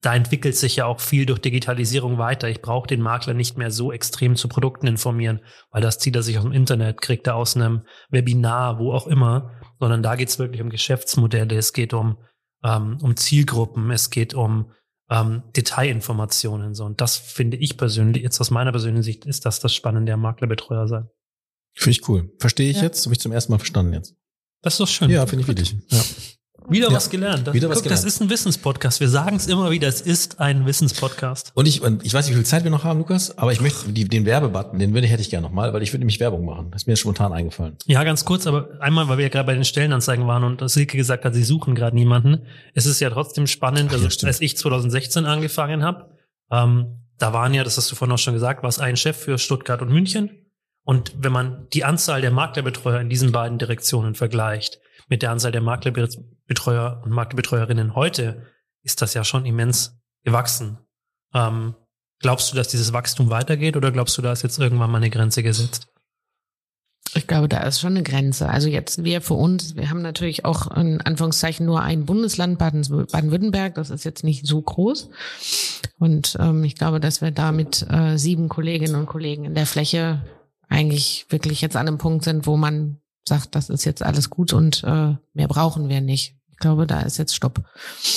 [0.00, 2.48] da entwickelt sich ja auch viel durch Digitalisierung weiter.
[2.48, 5.40] Ich brauche den Makler nicht mehr so extrem zu Produkten informieren,
[5.70, 9.06] weil das zieht er sich aus dem Internet, kriegt er aus einem Webinar, wo auch
[9.08, 12.18] immer, sondern da geht es wirklich um Geschäftsmodelle, es geht um,
[12.62, 14.72] ähm, um Zielgruppen, es geht um
[15.10, 16.74] ähm, Detailinformationen.
[16.74, 16.84] So.
[16.84, 20.20] Und das finde ich persönlich, jetzt aus meiner persönlichen Sicht, ist das das Spannende am
[20.20, 21.08] Maklerbetreuer sein.
[21.74, 22.30] Finde ich cool.
[22.38, 22.84] Verstehe ich Ja.
[22.84, 23.04] jetzt?
[23.04, 24.14] Habe ich zum ersten Mal verstanden jetzt.
[24.62, 25.10] Das ist doch schön.
[25.10, 25.76] Ja, finde ich wirklich.
[25.88, 26.02] Ja.
[26.70, 26.96] Wieder Ja.
[26.96, 27.46] was gelernt.
[27.46, 28.14] Das, Wieder was guck, das gelernt.
[28.14, 29.00] ist ein Wissenspodcast.
[29.00, 31.52] Wir sagen es immer wieder, es ist ein Wissenspodcast.
[31.54, 33.60] Und ich, und ich weiß nicht, wie viel Zeit wir noch haben, Lukas, aber ich
[33.60, 36.44] möchte die, den Werbebutton, den würde, hätte ich gerne nochmal, weil ich würde nämlich Werbung
[36.44, 36.70] machen.
[36.70, 37.76] Das ist mir spontan eingefallen.
[37.86, 40.96] Ja, ganz kurz, aber einmal, weil wir ja gerade bei den Stellenanzeigen waren und Silke
[40.96, 42.42] gesagt hat, sie suchen gerade niemanden.
[42.74, 44.28] Es ist ja trotzdem spannend, ja, also stimmt.
[44.28, 46.10] als ich 2016 angefangen habe,
[46.50, 49.16] ähm, da waren ja, das hast du vorhin auch schon gesagt, war es ein Chef
[49.16, 50.30] für Stuttgart und München.
[50.84, 55.52] Und wenn man die Anzahl der Maklerbetreuer in diesen beiden Direktionen vergleicht mit der Anzahl
[55.52, 58.46] der Maklerbetreuer und Maklerbetreuerinnen heute,
[58.82, 60.78] ist das ja schon immens gewachsen.
[61.34, 61.74] Ähm,
[62.20, 65.10] glaubst du, dass dieses Wachstum weitergeht oder glaubst du, da ist jetzt irgendwann mal eine
[65.10, 65.88] Grenze gesetzt?
[67.14, 68.48] Ich glaube, da ist schon eine Grenze.
[68.48, 73.06] Also jetzt wir für uns, wir haben natürlich auch in Anführungszeichen nur ein Bundesland, Baden-
[73.10, 75.08] Baden-Württemberg, das ist jetzt nicht so groß.
[75.98, 79.66] Und ähm, ich glaube, dass wir da mit äh, sieben Kolleginnen und Kollegen in der
[79.66, 80.22] Fläche
[80.68, 84.52] eigentlich wirklich jetzt an einem Punkt sind, wo man sagt, das ist jetzt alles gut
[84.52, 86.37] und äh, mehr brauchen wir nicht.
[86.58, 87.60] Ich glaube, da ist jetzt Stopp.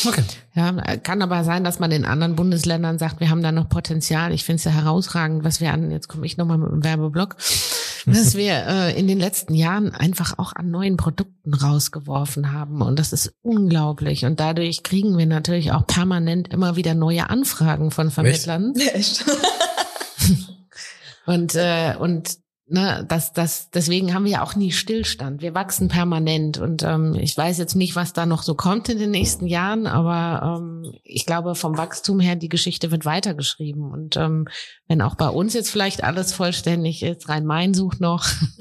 [0.04, 0.24] Okay.
[0.56, 4.34] Ja, kann aber sein, dass man in anderen Bundesländern sagt, wir haben da noch Potenzial.
[4.34, 7.36] Ich finde es ja herausragend, was wir an, jetzt komme ich nochmal mit dem Werbeblock,
[8.08, 12.82] dass wir äh, in den letzten Jahren einfach auch an neuen Produkten rausgeworfen haben.
[12.82, 14.26] Und das ist unglaublich.
[14.26, 18.74] Und dadurch kriegen wir natürlich auch permanent immer wieder neue Anfragen von Vermittlern.
[18.94, 19.24] Echt?
[21.28, 22.40] Und, äh, und
[22.72, 25.42] ne, das, das, deswegen haben wir ja auch nie Stillstand.
[25.42, 28.98] Wir wachsen permanent und ähm, ich weiß jetzt nicht, was da noch so kommt in
[28.98, 33.92] den nächsten Jahren, aber ähm, ich glaube, vom Wachstum her, die Geschichte wird weitergeschrieben.
[33.92, 34.48] Und ähm,
[34.88, 38.26] wenn auch bei uns jetzt vielleicht alles vollständig ist, Rhein-Main sucht noch,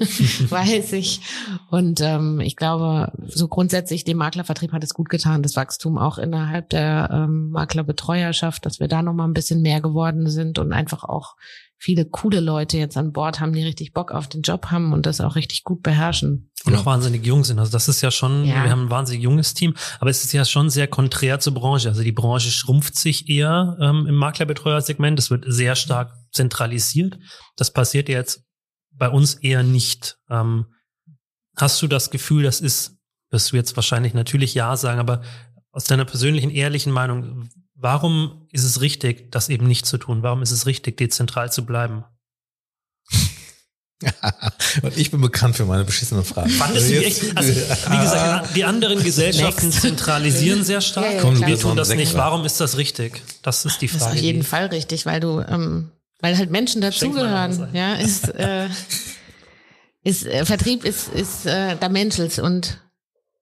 [0.49, 1.21] weiß ich.
[1.69, 6.17] Und ähm, ich glaube, so grundsätzlich dem Maklervertrieb hat es gut getan, das Wachstum auch
[6.17, 10.73] innerhalb der ähm, Maklerbetreuerschaft, dass wir da noch mal ein bisschen mehr geworden sind und
[10.73, 11.35] einfach auch
[11.81, 15.07] viele coole Leute jetzt an Bord haben, die richtig Bock auf den Job haben und
[15.07, 16.51] das auch richtig gut beherrschen.
[16.63, 17.57] Und auch wahnsinnig jung sind.
[17.57, 18.63] Also das ist ja schon, Ja.
[18.63, 21.89] wir haben ein wahnsinnig junges Team, aber es ist ja schon sehr konträr zur Branche.
[21.89, 25.17] Also die Branche schrumpft sich eher ähm, im Maklerbetreuersegment.
[25.17, 27.17] Es wird sehr stark zentralisiert.
[27.55, 28.43] Das passiert ja jetzt
[28.91, 30.17] bei uns eher nicht.
[30.29, 30.67] Ähm,
[31.57, 32.95] hast du das Gefühl, das ist,
[33.31, 35.23] wirst du jetzt wahrscheinlich natürlich ja sagen, aber
[35.71, 37.49] aus deiner persönlichen, ehrlichen Meinung,
[37.81, 40.23] warum ist es richtig, das eben nicht zu tun?
[40.23, 42.03] Warum ist es richtig, dezentral zu bleiben?
[44.81, 46.49] Und ich bin bekannt für meine beschissenen Fragen.
[46.49, 47.37] Fandest du die Jetzt- echt?
[47.37, 49.81] Also, wie gesagt, die anderen Gesellschaften Next.
[49.81, 51.05] zentralisieren sehr stark.
[51.05, 51.45] Ja, ja, Komm.
[51.45, 52.15] Wir tun das nicht.
[52.15, 53.21] Warum ist das richtig?
[53.43, 54.15] Das ist die Das ist Frage.
[54.15, 57.69] auf jeden Fall richtig, weil du, ähm, weil halt Menschen dazugehören.
[57.73, 58.69] Ja, ist, äh,
[60.03, 62.79] ist äh, Vertrieb ist ist äh, da Menschels und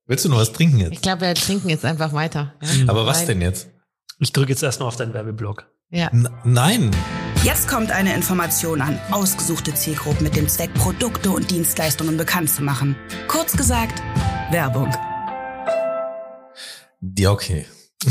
[0.08, 0.94] Willst du noch was trinken jetzt?
[0.94, 2.56] ich glaube, wir trinken jetzt einfach weiter.
[2.62, 2.90] Ja?
[2.90, 3.68] Aber was denn jetzt?
[4.22, 5.66] Ich drücke jetzt erstmal auf deinen Werbeblock.
[5.92, 6.10] Ja.
[6.10, 6.92] N nein.
[7.46, 12.62] Jetzt kommt eine Information an ausgesuchte Zielgruppen mit dem Zweck, Produkte und Dienstleistungen bekannt zu
[12.62, 12.98] machen.
[13.30, 14.04] Kurz gesagt,
[14.52, 14.94] Werbung.
[17.18, 17.66] Ja, okay.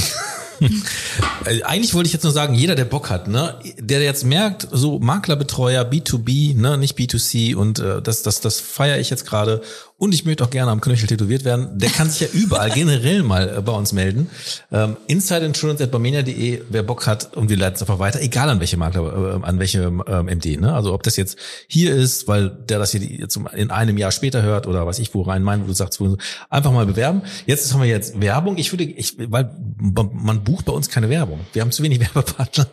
[1.44, 4.98] Eigentlich wollte ich jetzt nur sagen, jeder, der Bock hat, ne, der jetzt merkt, so
[4.98, 9.60] Maklerbetreuer, B2B, ne, nicht B2C und äh, das, das, das feiere ich jetzt gerade
[9.98, 13.22] und ich möchte auch gerne am Knöchel tätowiert werden, der kann sich ja überall generell
[13.24, 14.30] mal äh, bei uns melden.
[14.72, 19.40] Ähm, InsideInsurance.barmenia.de, wer Bock hat und wir leiten es einfach weiter, egal an welche Makler,
[19.42, 21.36] äh, an welche ähm, MD, ne, also ob das jetzt
[21.66, 25.14] hier ist, weil der das hier jetzt in einem Jahr später hört oder was ich
[25.14, 26.16] wo rein mein, wo du sagst, wo,
[26.50, 27.22] einfach mal bewerben.
[27.46, 28.56] Jetzt haben wir jetzt Werbung.
[28.56, 31.40] Ich würde, ich, weil man bucht bei uns keine Werbung.
[31.52, 32.66] Wir haben zu wenig Werbepartner.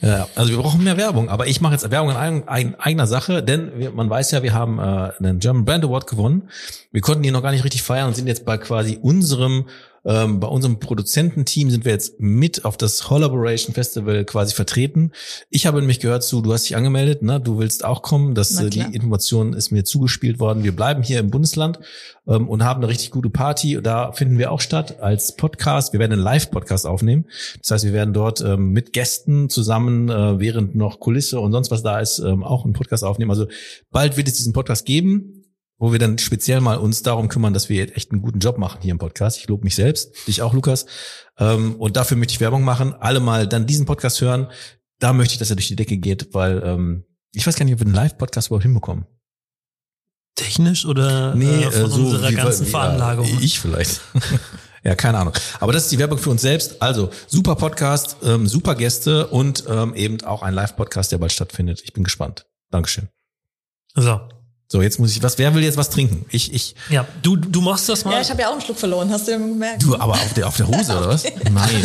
[0.00, 1.28] Ja, also wir brauchen mehr Werbung.
[1.28, 4.52] Aber ich mache jetzt Werbung in eigen- eigen- eigener Sache, denn man weiß ja, wir
[4.54, 4.82] haben äh,
[5.18, 6.43] einen German Brand Award gewonnen.
[6.92, 9.66] Wir konnten ihn noch gar nicht richtig feiern und sind jetzt bei quasi unserem
[10.06, 15.12] ähm, bei unserem Produzententeam sind wir jetzt mit auf das Collaboration Festival quasi vertreten.
[15.48, 17.40] Ich habe nämlich gehört zu, du hast dich angemeldet, ne?
[17.40, 18.34] du willst auch kommen.
[18.34, 18.80] Das, äh, die.
[18.80, 20.62] Information ist mir zugespielt worden.
[20.62, 21.80] Wir bleiben hier im Bundesland
[22.26, 23.80] ähm, und haben eine richtig gute Party.
[23.82, 25.94] Da finden wir auch statt als Podcast.
[25.94, 27.24] Wir werden einen Live-Podcast aufnehmen.
[27.60, 31.70] Das heißt, wir werden dort ähm, mit Gästen zusammen, äh, während noch Kulisse und sonst
[31.70, 33.30] was da ist, ähm, auch einen Podcast aufnehmen.
[33.30, 33.46] Also
[33.90, 35.43] bald wird es diesen Podcast geben
[35.78, 38.80] wo wir dann speziell mal uns darum kümmern, dass wir echt einen guten Job machen
[38.80, 39.38] hier im Podcast.
[39.38, 40.86] Ich lobe mich selbst, dich auch, Lukas.
[41.38, 42.94] Ähm, und dafür möchte ich Werbung machen.
[42.94, 44.48] Alle mal dann diesen Podcast hören.
[45.00, 47.74] Da möchte ich, dass er durch die Decke geht, weil ähm, ich weiß gar nicht,
[47.74, 49.06] ob wir einen Live-Podcast überhaupt hinbekommen.
[50.36, 53.26] Technisch oder äh, von unserer wie- ganzen wie- Veranlagung?
[53.26, 54.00] Ja, ich vielleicht.
[54.84, 55.34] ja, keine Ahnung.
[55.60, 56.80] Aber das ist die Werbung für uns selbst.
[56.82, 61.82] Also super Podcast, ähm, super Gäste und ähm, eben auch ein Live-Podcast, der bald stattfindet.
[61.84, 62.46] Ich bin gespannt.
[62.70, 63.08] Dankeschön.
[63.96, 64.20] so.
[64.66, 65.36] So, jetzt muss ich was.
[65.38, 66.24] Wer will jetzt was trinken?
[66.30, 66.74] Ich, ich.
[66.90, 68.12] Ja, du, du machst das mal.
[68.14, 69.82] Ja, ich habe ja auch einen Schluck verloren, hast du ja gemerkt.
[69.82, 71.24] Du, aber auf der auf der Hose oder was?
[71.52, 71.84] Nein.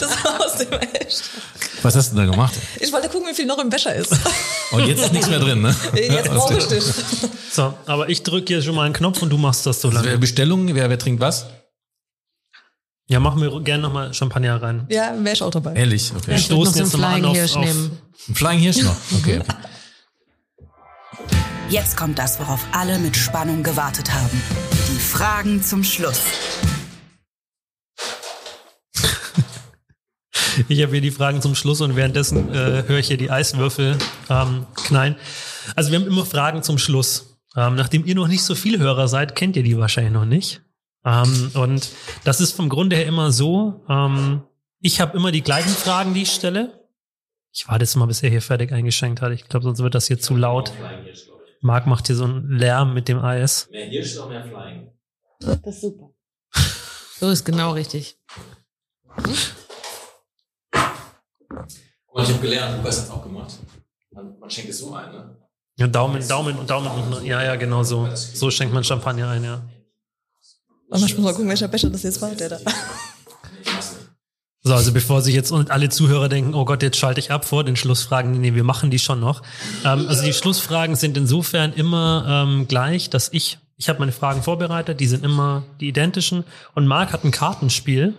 [0.00, 1.22] Das war aus dem Echt.
[1.82, 2.54] Was hast du denn da gemacht?
[2.80, 4.12] Ich wollte gucken, wie viel noch im Becher ist.
[4.72, 5.74] Und jetzt ist nichts mehr drin, ne?
[5.94, 6.82] Jetzt brauche ich dich.
[7.52, 10.00] so, aber ich drücke hier schon mal einen Knopf und du machst das so Also,
[10.02, 10.18] lange.
[10.18, 11.46] Bestellungen, wer, wer trinkt was?
[13.08, 14.86] Ja, machen wir gerne nochmal Champagner rein.
[14.90, 15.74] Ja, wäre ich auch dabei.
[15.74, 16.34] Ehrlich, okay.
[16.34, 17.98] Ich würde noch stoßen jetzt noch mal an Flying auf- Hirsch auf- nehmen.
[18.28, 18.96] Ein Flying Hirsch noch.
[19.18, 19.40] Okay.
[21.76, 24.42] Jetzt kommt das, worauf alle mit Spannung gewartet haben.
[24.88, 26.22] Die Fragen zum Schluss.
[30.68, 33.98] Ich habe hier die Fragen zum Schluss und währenddessen äh, höre ich hier die Eiswürfel
[34.30, 35.16] ähm, knallen.
[35.74, 37.36] Also wir haben immer Fragen zum Schluss.
[37.54, 40.62] Ähm, nachdem ihr noch nicht so viele Hörer seid, kennt ihr die wahrscheinlich noch nicht.
[41.04, 41.90] Ähm, und
[42.24, 43.84] das ist vom Grunde her immer so.
[43.86, 44.44] Ähm,
[44.80, 46.88] ich habe immer die gleichen Fragen, die ich stelle.
[47.52, 49.32] Ich warte jetzt mal, bis er hier fertig eingeschenkt hat.
[49.32, 50.72] Ich glaube, sonst wird das hier zu laut.
[51.60, 53.68] Marc macht hier so einen Lärm mit dem Eis.
[53.70, 54.90] Mehr Hirsch ist auch mehr Flying.
[55.40, 56.10] Das ist super.
[57.18, 58.18] So ist genau richtig.
[62.06, 63.54] Und ich habe gelernt, Lukas hat es auch gemacht.
[64.10, 65.36] Man, man schenkt es so ein, ne?
[65.78, 67.24] Ja, Daumen, Daumen und Daumen unten.
[67.26, 68.08] Ja, ja, genau so.
[68.14, 69.62] So schenkt man Champagner ein, ja.
[70.90, 72.60] Aber ich muss mal gucken, welcher Becher das jetzt war, der da.
[74.66, 77.62] So, also bevor sich jetzt alle Zuhörer denken, oh Gott, jetzt schalte ich ab vor
[77.62, 78.32] den Schlussfragen.
[78.32, 79.42] Nee, wir machen die schon noch.
[79.84, 84.42] Ähm, also die Schlussfragen sind insofern immer ähm, gleich, dass ich, ich habe meine Fragen
[84.42, 86.42] vorbereitet, die sind immer die identischen.
[86.74, 88.14] Und Marc hat ein Kartenspiel.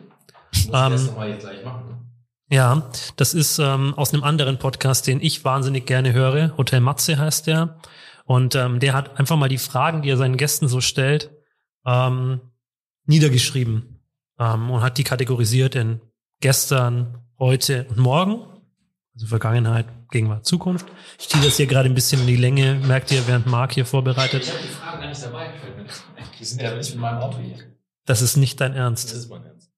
[0.67, 2.15] Ähm, mal jetzt gleich machen.
[2.49, 6.55] Ja, das ist ähm, aus einem anderen Podcast, den ich wahnsinnig gerne höre.
[6.55, 7.77] Hotel Matze heißt der.
[8.23, 11.29] Und ähm, der hat einfach mal die Fragen, die er seinen Gästen so stellt,
[11.85, 12.39] ähm,
[13.05, 13.99] niedergeschrieben
[14.39, 15.99] ähm, und hat die kategorisiert in
[16.39, 18.45] gestern, heute und morgen.
[19.13, 20.85] Also Vergangenheit, Gegenwart, Zukunft.
[21.19, 23.85] Ich ziehe das hier gerade ein bisschen in die Länge, merkt ihr, während Marc hier
[23.85, 24.43] vorbereitet.
[24.43, 25.53] Ich habe die Fragen gar nicht dabei.
[26.39, 27.55] Die sind ja nicht mit meinem Auto hier.
[28.05, 29.11] Das ist nicht dein Ernst.
[29.11, 29.71] ist mein Ernst.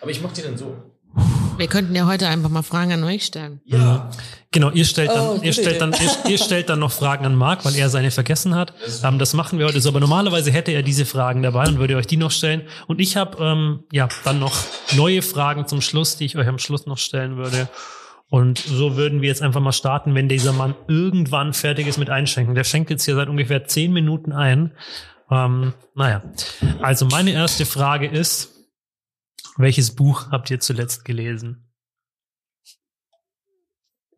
[0.00, 0.95] Aber ich mach die dann so.
[1.56, 3.60] Wir könnten ja heute einfach mal Fragen an euch stellen.
[3.64, 4.10] Ja.
[4.50, 7.34] Genau, ihr stellt dann, Oh, ihr stellt dann, ihr, ihr stellt dann noch Fragen an
[7.34, 8.74] Marc, weil er seine vergessen hat.
[9.02, 9.88] Ähm, das machen wir heute so.
[9.88, 12.62] Aber normalerweise hätte er diese Fragen dabei und würde euch die noch stellen.
[12.86, 14.54] Und ich habe ähm, ja dann noch
[14.94, 17.68] neue Fragen zum Schluss, die ich euch am Schluss noch stellen würde.
[18.28, 22.10] Und so würden wir jetzt einfach mal starten, wenn dieser Mann irgendwann fertig ist mit
[22.10, 22.54] Einschenken.
[22.54, 24.72] Der schenkt jetzt hier seit ungefähr zehn Minuten ein.
[25.30, 26.22] Ähm, naja,
[26.82, 28.55] also meine erste Frage ist,
[29.56, 31.62] welches Buch habt ihr zuletzt gelesen?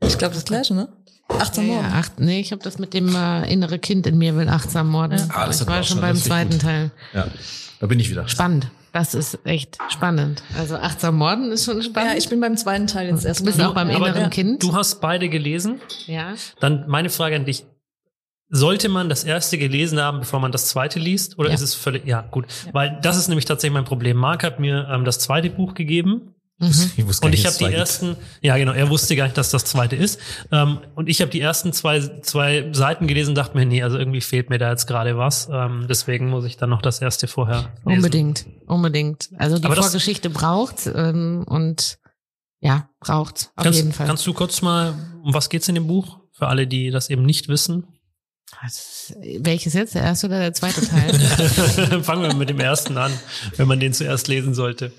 [0.01, 0.89] Ich glaube das gleiche, ne?
[1.29, 1.89] 18 Ja, Morgen.
[1.89, 4.89] ja, acht, nee, ich habe das mit dem äh, innere Kind in mir will achtsam
[4.89, 5.19] morden.
[5.19, 5.27] Ja.
[5.35, 6.63] Ah, das ich war schon beim zweiten gut.
[6.63, 6.91] Teil.
[7.13, 7.29] Ja.
[7.81, 8.27] Da bin ich wieder.
[8.29, 8.71] Spannend.
[8.93, 10.43] Das ist echt spannend.
[10.57, 12.13] Also achtsam morden ist schon spannend.
[12.13, 13.53] Ja, ich bin beim zweiten Teil jetzt du erstmal.
[13.53, 14.63] bist auch beim inneren du- Kind.
[14.63, 15.81] Du hast beide gelesen.
[16.07, 16.35] ja.
[16.61, 17.67] Dann meine Frage an dich.
[18.51, 21.39] Sollte man das erste gelesen haben, bevor man das zweite liest?
[21.39, 21.55] Oder Ja.
[21.55, 22.47] ist es völlig, ja, gut.
[22.73, 24.17] Weil das ist nämlich tatsächlich mein Problem.
[24.17, 26.35] Marc hat mir ähm, das zweite Buch gegeben.
[26.61, 26.71] Mhm.
[26.97, 29.51] Ich wusste gar Und ich habe die ersten, ja genau, er wusste gar nicht, dass
[29.51, 30.19] das zweite ist.
[30.51, 33.97] Ähm, und ich habe die ersten zwei, zwei Seiten gelesen und dachte mir, nee, also
[33.99, 35.49] irgendwie fehlt mir da jetzt gerade was.
[35.53, 37.99] Ähm, deswegen muss ich dann noch das erste vorher lesen.
[37.99, 39.29] Unbedingt, unbedingt.
[39.37, 41.99] Also die Aber Vorgeschichte braucht ähm, und
[42.61, 44.07] ja, braucht auf Kannst, jeden Fall.
[44.09, 46.19] kannst du kurz mal, um was geht's in dem Buch?
[46.33, 47.85] Für alle, die das eben nicht wissen.
[48.63, 51.13] Was- Welches jetzt, der erste oder der zweite Teil?
[52.03, 53.13] Fangen wir mit dem ersten an,
[53.57, 54.93] wenn man den zuerst lesen sollte.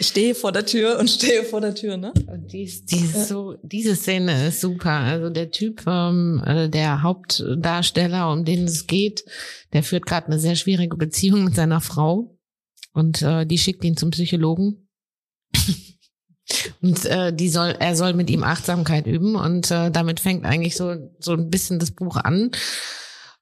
[0.00, 2.12] Ich stehe vor der Tür und stehe vor der Tür, ne?
[2.28, 4.90] Und dies, dies so, diese Szene ist super.
[4.90, 9.24] Also der Typ, ähm, äh, der Hauptdarsteller, um den es geht,
[9.72, 12.38] der führt gerade eine sehr schwierige Beziehung mit seiner Frau
[12.92, 14.88] und äh, die schickt ihn zum Psychologen.
[16.80, 20.76] Und äh, die soll, er soll mit ihm Achtsamkeit üben und äh, damit fängt eigentlich
[20.76, 22.50] so so ein bisschen das Buch an.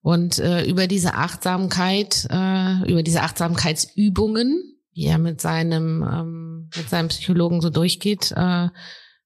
[0.03, 6.89] Und äh, über diese Achtsamkeit, äh, über diese Achtsamkeitsübungen, die er mit seinem ähm, mit
[6.89, 8.69] seinem Psychologen so durchgeht, äh,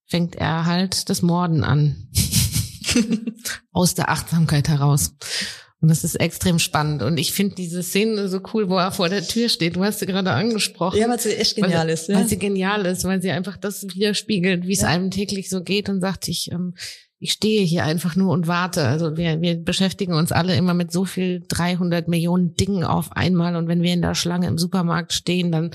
[0.07, 2.09] fängt er halt das Morden an
[3.73, 5.15] aus der Achtsamkeit heraus.
[5.81, 7.03] Und das ist extrem spannend.
[7.03, 9.77] Und ich finde diese Szene so cool, wo er vor der Tür steht.
[9.77, 10.99] Du hast sie gerade angesprochen.
[10.99, 12.09] Ja, weil sie echt genial weil, ist.
[12.09, 12.17] Ja.
[12.17, 15.89] Weil sie genial ist, weil sie einfach das widerspiegelt, wie es einem täglich so geht
[15.89, 16.75] und sagt, ich, ähm,
[17.19, 18.87] ich stehe hier einfach nur und warte.
[18.87, 23.57] Also wir, wir beschäftigen uns alle immer mit so viel 300 Millionen Dingen auf einmal
[23.57, 25.71] und wenn wir in der Schlange im Supermarkt stehen, dann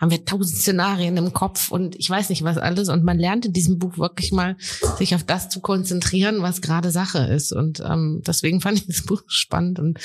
[0.00, 3.46] haben wir tausend Szenarien im Kopf und ich weiß nicht was alles und man lernt
[3.46, 4.56] in diesem Buch wirklich mal
[4.98, 9.04] sich auf das zu konzentrieren, was gerade Sache ist und ähm, deswegen fand ich das
[9.04, 9.98] Buch spannend und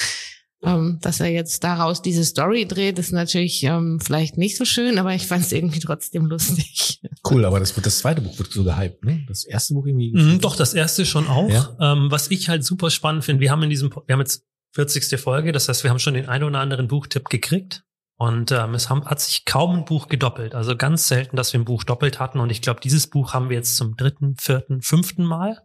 [0.64, 4.98] ähm, dass er jetzt daraus diese Story dreht, ist natürlich ähm, vielleicht nicht so schön,
[4.98, 7.00] aber ich fand es irgendwie trotzdem lustig.
[7.28, 9.26] Cool, aber das, wird, das zweite Buch wird so gehypt, ne?
[9.28, 10.12] Das erste Buch irgendwie.
[10.14, 11.50] Mhm, doch, das erste schon auch.
[11.50, 11.76] Ja.
[11.82, 14.44] Ähm, was ich halt super spannend finde, wir haben in diesem, wir haben jetzt
[14.74, 15.20] 40.
[15.20, 17.85] Folge, das heißt, wir haben schon den einen oder anderen Buchtipp gekriegt.
[18.18, 20.56] Und ähm, es haben, hat sich kaum ein Buch gedoppelt.
[20.56, 22.40] Also ganz selten, dass wir ein Buch doppelt hatten.
[22.40, 25.62] Und ich glaube, dieses Buch haben wir jetzt zum dritten, vierten, fünften Mal.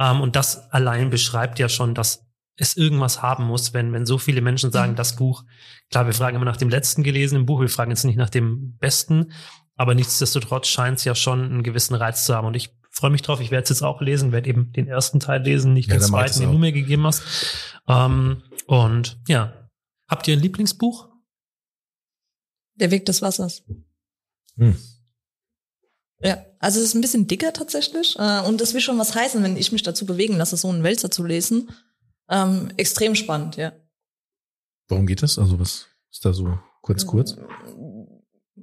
[0.00, 2.26] Ähm, und das allein beschreibt ja schon, dass
[2.56, 5.44] es irgendwas haben muss, wenn, wenn so viele Menschen sagen, das Buch,
[5.90, 8.76] klar, wir fragen immer nach dem letzten gelesenen Buch, wir fragen jetzt nicht nach dem
[8.78, 9.32] besten,
[9.76, 12.46] aber nichtsdestotrotz scheint es ja schon einen gewissen Reiz zu haben.
[12.46, 15.18] Und ich freue mich drauf, ich werde es jetzt auch lesen, werde eben den ersten
[15.18, 17.22] Teil lesen, nicht Ja, den zweiten, den du mir gegeben hast.
[17.88, 19.68] Ähm, und ja,
[20.08, 21.08] habt ihr ein Lieblingsbuch?
[22.76, 23.62] Der Weg des Wassers.
[24.56, 24.76] Hm.
[26.24, 28.16] Ja, also es ist ein bisschen dicker tatsächlich.
[28.18, 30.82] Äh, und das will schon was heißen, wenn ich mich dazu bewegen lasse, so einen
[30.84, 31.70] Wälzer zu lesen.
[32.30, 33.72] Ähm, extrem spannend, ja.
[34.88, 35.38] Warum geht das?
[35.38, 37.36] Also was ist da so kurz, kurz?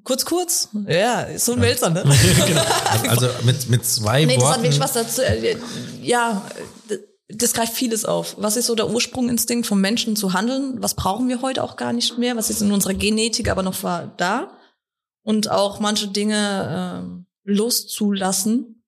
[0.04, 0.70] Kurz, kurz.
[0.88, 1.64] Ja, ist so ein Ja.
[1.66, 2.04] Wälzer, ne?
[2.48, 2.64] genau.
[3.10, 4.64] Also mit, mit zwei Nee, das hat Worten.
[4.64, 5.22] wirklich was dazu.
[5.22, 5.58] äh,
[6.02, 6.50] Ja,
[7.32, 8.36] das greift vieles auf.
[8.40, 10.82] Was ist so der Ursprunginstinkt vom Menschen zu handeln?
[10.82, 12.36] Was brauchen wir heute auch gar nicht mehr?
[12.36, 13.76] Was ist in unserer Genetik aber noch
[14.18, 14.52] da?
[15.24, 18.84] Und auch manche Dinge ähm, loszulassen.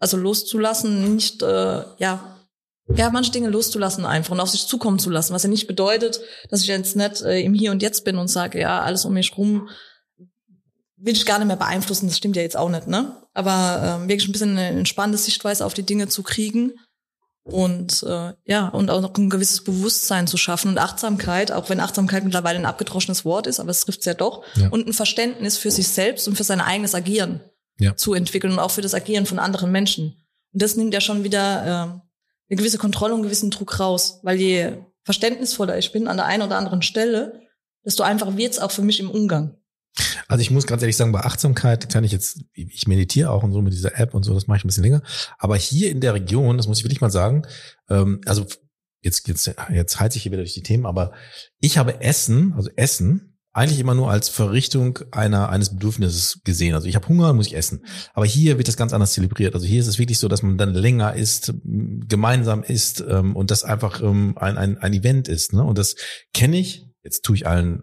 [0.00, 2.36] Also loszulassen, nicht, äh, ja,
[2.96, 6.20] ja, manche Dinge loszulassen einfach und auf sich zukommen zu lassen, was ja nicht bedeutet,
[6.48, 9.12] dass ich jetzt nicht äh, im Hier und Jetzt bin und sage, ja, alles um
[9.12, 9.68] mich rum
[10.96, 13.22] will ich gar nicht mehr beeinflussen, das stimmt ja jetzt auch nicht, ne?
[13.32, 16.72] Aber ähm, wirklich ein bisschen eine entspannte Sichtweise auf die Dinge zu kriegen
[17.44, 21.80] und äh, ja, und auch noch ein gewisses Bewusstsein zu schaffen und Achtsamkeit, auch wenn
[21.80, 24.68] Achtsamkeit mittlerweile ein abgedroschenes Wort ist, aber es trifft es ja doch, Ja.
[24.68, 27.40] und ein Verständnis für sich selbst und für sein eigenes Agieren.
[27.82, 27.96] Ja.
[27.96, 30.22] zu entwickeln und auch für das Agieren von anderen Menschen.
[30.52, 32.02] Und das nimmt ja schon wieder ähm,
[32.50, 34.72] eine gewisse Kontrolle und einen gewissen Druck raus, weil je
[35.04, 37.40] verständnisvoller ich bin an der einen oder anderen Stelle,
[37.82, 39.56] desto einfacher wird's auch für mich im Umgang.
[40.28, 43.52] Also ich muss ganz ehrlich sagen, bei Achtsamkeit kann ich jetzt, ich meditiere auch und
[43.52, 45.02] so mit dieser App und so, das mache ich ein bisschen länger.
[45.38, 47.42] Aber hier in der Region, das muss ich wirklich mal sagen,
[47.88, 48.46] ähm, also
[49.02, 51.12] jetzt, jetzt, jetzt halte ich hier wieder durch die Themen, aber
[51.58, 56.74] ich habe Essen, also Essen, eigentlich immer nur als Verrichtung einer eines Bedürfnisses gesehen.
[56.74, 57.84] Also ich habe Hunger, muss ich essen.
[58.14, 59.54] Aber hier wird das ganz anders zelebriert.
[59.54, 63.50] Also hier ist es wirklich so, dass man dann länger isst, gemeinsam isst ähm, und
[63.50, 65.52] das einfach ähm, ein, ein, ein Event ist.
[65.52, 65.64] Ne?
[65.64, 65.96] Und das
[66.32, 66.86] kenne ich.
[67.02, 67.82] Jetzt tue ich allen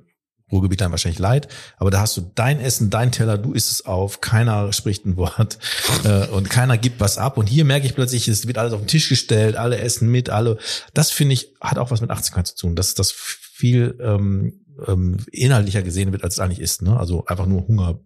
[0.52, 4.22] Ruhrgebietern wahrscheinlich leid, aber da hast du dein Essen, dein Teller, du isst es auf,
[4.22, 5.60] keiner spricht ein Wort
[6.06, 7.38] äh, und keiner gibt was ab.
[7.38, 10.30] Und hier merke ich plötzlich, es wird alles auf den Tisch gestellt, alle essen mit,
[10.30, 10.57] alle.
[10.94, 15.18] Das finde ich, hat auch was mit Achtsamkeit zu tun, dass das viel ähm, ähm,
[15.32, 16.82] inhaltlicher gesehen wird, als es eigentlich ist.
[16.82, 16.98] Ne?
[16.98, 17.99] Also einfach nur Hunger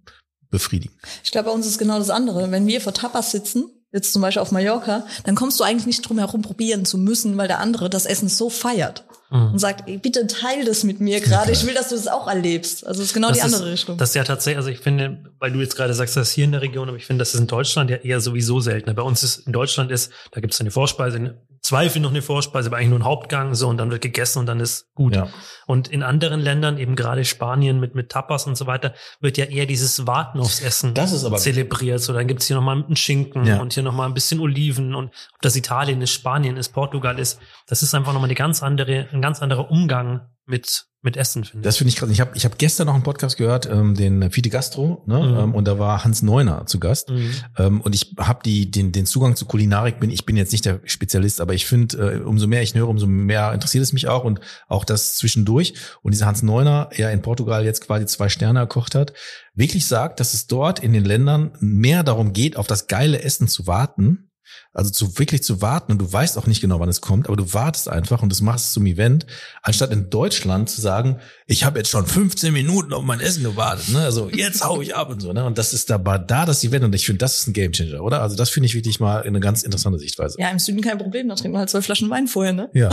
[0.50, 0.96] befriedigen.
[1.24, 2.50] Ich glaube, bei uns ist genau das andere.
[2.50, 6.02] Wenn wir vor Tapas sitzen, jetzt zum Beispiel auf Mallorca, dann kommst du eigentlich nicht
[6.02, 9.54] drum herum, probieren zu müssen, weil der andere das Essen so feiert Mhm.
[9.54, 11.52] und sagt, ey, bitte teil das mit mir gerade.
[11.52, 12.86] Ich will, dass du das auch erlebst.
[12.86, 13.98] Also es ist genau Das die andere ist, Richtung.
[13.98, 16.44] Das ist ja tatsächlich, also ich finde, weil du jetzt gerade sagst, das ist hier
[16.46, 18.94] in der Region, aber ich finde, das ist in Deutschland ja eher sowieso seltener.
[18.94, 21.34] Bei uns ist in Deutschland ist, da gibt es eine Vorspeise, in
[21.64, 24.48] Zweifel noch eine Vorspeise, aber eigentlich nur ein Hauptgang, so und dann wird gegessen und
[24.48, 25.16] dann ist gut.
[25.16, 25.28] Ja.
[25.68, 29.46] Und in anderen Ländern, eben gerade Spanien mit, mit Tapas und so weiter, wird ja
[29.46, 32.00] eher dieses Warten aufs Essen Das ist aber- zelebriert.
[32.02, 33.60] So, dann gibt's hier nochmal einen Schinken Ja.
[33.62, 37.40] und hier nochmal ein bisschen Oliven und ob das Italien ist, Spanien ist, Portugal ist,
[37.68, 41.60] das ist einfach nochmal eine ganz andere, ein ganz anderer Umgang mit, mit Essen, finde
[41.60, 41.64] ich.
[41.64, 42.10] Das finde ich krass.
[42.10, 45.20] Ich habe ich hab gestern noch einen Podcast gehört, ähm, den Fide Gastro, ne?
[45.20, 45.38] Mhm.
[45.38, 47.10] ähm, und da war Hans Neuner zu Gast.
[47.10, 47.32] Mhm.
[47.58, 50.66] Ähm, und ich habe die den den Zugang zu Kulinarik bin ich bin jetzt nicht
[50.66, 54.08] der Spezialist, aber ich finde äh, umso mehr ich höre, umso mehr interessiert es mich
[54.08, 58.30] auch und auch das zwischendurch und dieser Hans Neuner, der in Portugal jetzt quasi zwei
[58.30, 59.14] Sterne erkocht hat,
[59.54, 63.48] wirklich sagt, dass es dort in den Ländern mehr darum geht, auf das geile Essen
[63.48, 64.31] zu warten.
[64.74, 67.36] Also zu wirklich zu warten und du weißt auch nicht genau, wann es kommt, aber
[67.36, 69.26] du wartest einfach und das machst es zum Event,
[69.62, 73.90] anstatt in Deutschland zu sagen, ich habe jetzt schon 15 Minuten auf mein Essen gewartet,
[73.90, 74.00] ne?
[74.00, 75.44] Also jetzt hau ich ab und so, ne?
[75.44, 78.22] Und das ist da da das Event und ich finde, das ist ein Gamechanger, oder?
[78.22, 80.40] Also das finde ich wirklich mal eine ganz interessante Sichtweise.
[80.40, 82.70] ja, im Süden kein Problem, da trinken wir halt zwei Flaschen Wein vorher, ne?
[82.74, 82.90] Ja.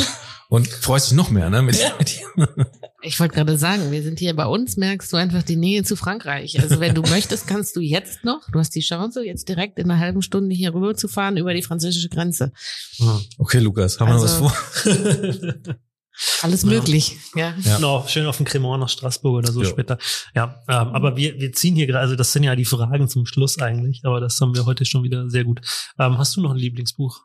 [0.48, 1.62] Und freust dich noch mehr, ne?
[1.68, 2.20] Mit, mit
[3.00, 5.94] Ich wollte gerade sagen, wir sind hier bei uns, merkst du einfach die Nähe zu
[5.94, 6.60] Frankreich.
[6.60, 9.88] Also wenn du möchtest, kannst du jetzt noch, du hast die Chance, jetzt direkt in
[9.90, 12.52] einer halben Stunde hier rüber zu fahren über die französische Grenze.
[12.96, 13.20] Ja.
[13.38, 15.74] Okay, Lukas, haben wir Also- noch was vor?
[16.42, 17.54] Alles möglich, ja.
[17.62, 17.76] Ja.
[17.76, 19.68] Genau, schön auf dem Cremant nach Straßburg oder so Ja.
[19.68, 19.98] später.
[20.34, 23.24] Ja, ähm, aber wir, wir ziehen hier gerade, also das sind ja die Fragen zum
[23.26, 25.60] Schluss eigentlich, aber das haben wir heute schon wieder sehr gut.
[26.00, 27.20] Ähm, hast du noch ein Lieblingsbuch?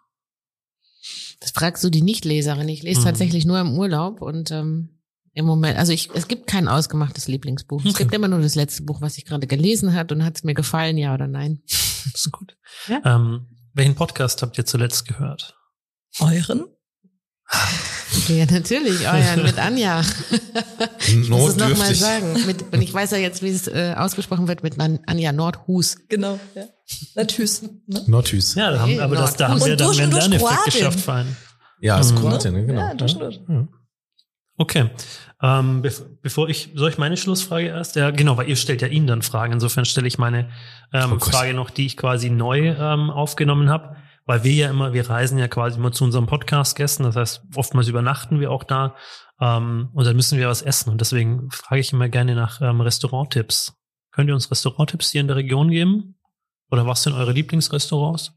[1.39, 2.69] Das fragst du die Nichtleserin.
[2.69, 3.05] Ich lese Mhm.
[3.05, 4.99] tatsächlich nur im Urlaub und ähm,
[5.33, 7.83] im Moment, also ich, es gibt kein ausgemachtes Lieblingsbuch.
[7.85, 10.43] Es gibt immer nur das letzte Buch, was ich gerade gelesen hat und hat es
[10.43, 11.61] mir gefallen, ja oder nein.
[11.67, 12.55] Das ist gut.
[12.87, 12.99] Ja.
[13.05, 15.55] Ähm, welchen Podcast habt ihr zuletzt gehört?
[16.19, 16.65] Euren?
[18.27, 20.01] Ja, natürlich, euren mit Anja.
[21.07, 22.45] Ich muss es nochmal sagen.
[22.45, 25.97] Mit, und ich weiß ja jetzt, wie es äh, ausgesprochen wird mit An- Anja Nordhus.
[26.07, 26.63] Genau, ja.
[27.15, 27.61] Natürlich.
[27.87, 28.03] Ne?
[28.07, 28.55] Nordhüs.
[28.55, 31.35] Ja, da haben, aber das, da haben wir dann einen Lerneffekt geschafft für einen.
[31.81, 32.19] Ja, ist Mhm.
[32.19, 32.79] Kroatien, genau.
[32.81, 33.41] Ja, durch durch.
[33.47, 33.67] Ja.
[34.57, 34.89] Okay.
[35.41, 37.95] Ähm, bev bevor ich, soll ich meine Schlussfrage erst?
[37.95, 39.53] Ja, genau, weil ihr stellt ja Ihnen dann Fragen.
[39.53, 40.49] Insofern stelle ich meine
[40.93, 41.19] ähm, Oh.
[41.19, 43.97] Frage noch, die ich quasi neu ähm, aufgenommen habe.
[44.25, 47.03] Weil wir ja immer, wir reisen ja quasi immer zu unserem Podcast-Gästen.
[47.03, 48.95] Das heißt, oftmals übernachten wir auch da.
[49.41, 50.91] Ähm, und dann müssen wir was essen.
[50.91, 53.73] Und deswegen frage ich immer gerne nach ähm, Restauranttipps.
[54.11, 56.15] Könnt ihr uns Restauranttipps hier in der Region geben?
[56.71, 58.31] Oder was sind eure Lieblingsrestaurants?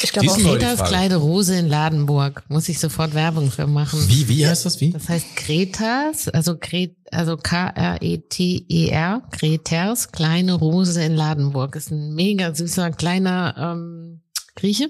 [0.00, 0.82] Ich glaube auch, Frage.
[0.88, 2.44] kleine Rose in Ladenburg.
[2.48, 4.00] Muss ich sofort Werbung für machen.
[4.08, 4.80] Wie, wie heißt das?
[4.80, 4.90] Wie?
[4.90, 11.76] Das heißt Kretas, also Kret, also K-R-E-T-E-R, Kreters, kleine Rose in Ladenburg.
[11.76, 14.22] Ist ein mega süßer kleiner ähm,
[14.56, 14.88] Grieche.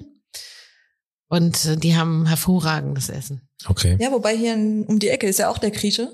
[1.27, 3.47] Und äh, die haben hervorragendes Essen.
[3.67, 3.97] Okay.
[3.99, 6.11] Ja, wobei hier in, um die Ecke ist ja auch der Grieche.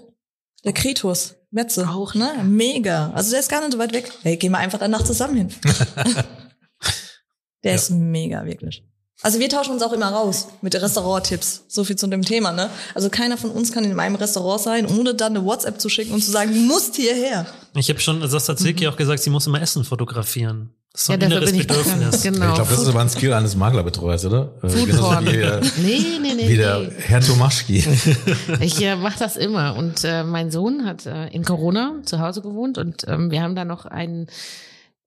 [0.63, 1.35] Der Kritos.
[1.49, 1.89] Metze.
[1.89, 2.31] Auch, ne?
[2.43, 3.11] Mega.
[3.11, 4.11] Also der ist gar nicht so weit weg.
[4.21, 5.49] Hey, gehen wir einfach danach zusammen hin.
[7.63, 7.75] der Ja.
[7.77, 8.83] ist mega, wirklich.
[9.23, 11.65] Also wir tauschen uns auch immer raus mit Restauranttipps.
[11.67, 12.71] So viel zu dem Thema, ne?
[12.95, 16.11] Also keiner von uns kann in meinem Restaurant sein, ohne dann eine WhatsApp zu schicken
[16.13, 17.45] und zu sagen, du musst hierher.
[17.75, 20.71] Ich habe schon, also das hat Silke auch gesagt, sie muss immer Essen fotografieren.
[20.91, 21.21] Das ist so ein Mhm.
[21.21, 22.21] Ja, dafür inneres bin ich Bedürfnis.
[22.23, 22.47] Genau.
[22.49, 24.55] Ich glaube, das ist aber ein Skill eines Maklerbetreuers, oder?
[24.63, 25.25] Äh, Foodporn.
[25.27, 26.49] wie, äh, Nee, nee, nee.
[26.49, 26.89] wie der nee.
[26.97, 27.85] Herr Tomaschki.
[28.59, 29.75] Ich äh, mache das immer.
[29.77, 33.55] Und äh, mein Sohn hat äh, in Corona zu Hause gewohnt und ähm, wir haben
[33.55, 34.27] da noch einen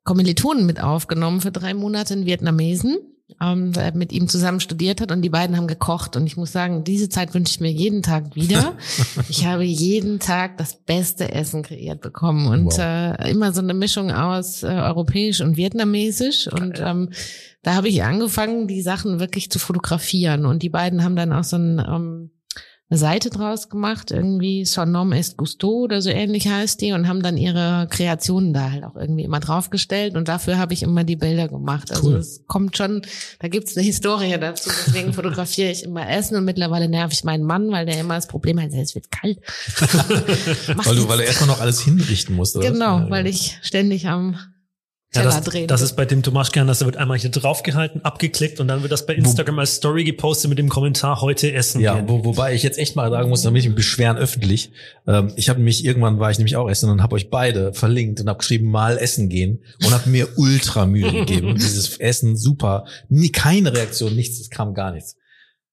[0.04, 2.98] Kommilitonen mit aufgenommen für drei Monate, einen Vietnamesen.
[3.40, 6.14] ähm, der mit ihm zusammen studiert hat und die beiden haben gekocht.
[6.14, 8.74] Und ich muss sagen, diese Zeit wünsche ich mir jeden Tag wieder.
[9.30, 12.78] ich habe jeden Tag das beste Essen kreiert bekommen und Wow.
[12.78, 16.48] äh, immer so eine Mischung aus äh, europäisch und vietnamesisch.
[16.52, 17.10] Und ähm,
[17.62, 20.44] da habe ich angefangen, die Sachen wirklich zu fotografieren.
[20.44, 22.30] Und die beiden haben dann auch so ein ähm,
[22.90, 27.08] eine Seite draus gemacht, irgendwie Son nom est Gusto oder so ähnlich heißt die und
[27.08, 31.02] haben dann ihre Kreationen da halt auch irgendwie immer draufgestellt und dafür habe ich immer
[31.02, 31.90] die Bilder gemacht.
[31.90, 32.16] Also Cool.
[32.16, 33.00] es kommt schon,
[33.40, 37.44] da gibt's eine Historie dazu, deswegen fotografiere ich immer Essen und mittlerweile nerv ich meinen
[37.44, 39.38] Mann, weil der immer das Problem hat, es wird kalt.
[40.84, 42.70] Weil du, weil du erstmal noch alles hinrichten musst, oder?
[42.70, 44.36] Genau, weil ich ständig am
[45.14, 45.66] Ja, das, drehen.
[45.68, 49.06] das ist bei dem Tomaschkern, das wird einmal hier draufgehalten, abgeklickt und dann wird das
[49.06, 52.08] bei Instagram als Story gepostet mit dem Kommentar heute essen Ja, gehen.
[52.08, 54.72] wo, wobei ich jetzt echt mal sagen muss, damit ich mich beschweren öffentlich.
[55.06, 58.20] Ähm, ich habe mich irgendwann war ich nämlich auch essen und habe euch beide verlinkt
[58.20, 61.54] und habe geschrieben mal essen gehen und habe mir ultra Mühe gegeben.
[61.58, 65.16] Dieses Essen super, nie keine Reaktion, nichts, es kam gar nichts.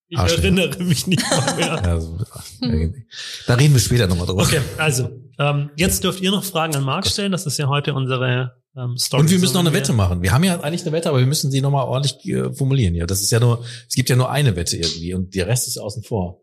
[0.08, 0.44] ich Arschlöcher.
[0.44, 1.82] erinnere mich nicht mal mehr.
[1.86, 2.20] Ja, so,
[2.62, 3.06] irgendwie.
[3.48, 4.44] da reden wir später nochmal drüber.
[4.44, 5.10] Okay, also
[5.40, 7.32] ähm, jetzt dürft ihr noch Fragen an Marc stellen.
[7.32, 9.22] Das ist ja heute unsere ähm, Story.
[9.22, 10.22] Und wir müssen noch eine Wette machen.
[10.22, 13.08] Wir haben ja eigentlich eine Wette, aber wir müssen sie nochmal ordentlich äh, formulieren hier.
[13.08, 15.78] Das ist ja nur, es gibt ja nur eine Wette irgendwie und der Rest ist
[15.78, 16.42] außen vor.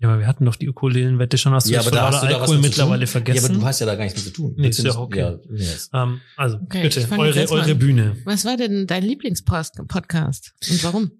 [0.00, 1.52] Ja, aber wir hatten doch die Ukulelenwette schon.
[1.52, 3.46] Hast du ja, das aber da hast du da Alkohol mittlerweile vergessen?
[3.46, 4.54] Ja, aber du hast ja da gar nichts mit zu tun.
[4.56, 5.18] Nee, ist du ja okay.
[5.18, 5.90] Ja, yes.
[5.92, 7.74] ähm, also, Okay, bitte, eure, eure.
[7.74, 8.16] Bühne.
[8.24, 9.80] Was war denn dein Lieblingspodcast
[10.70, 11.10] und warum?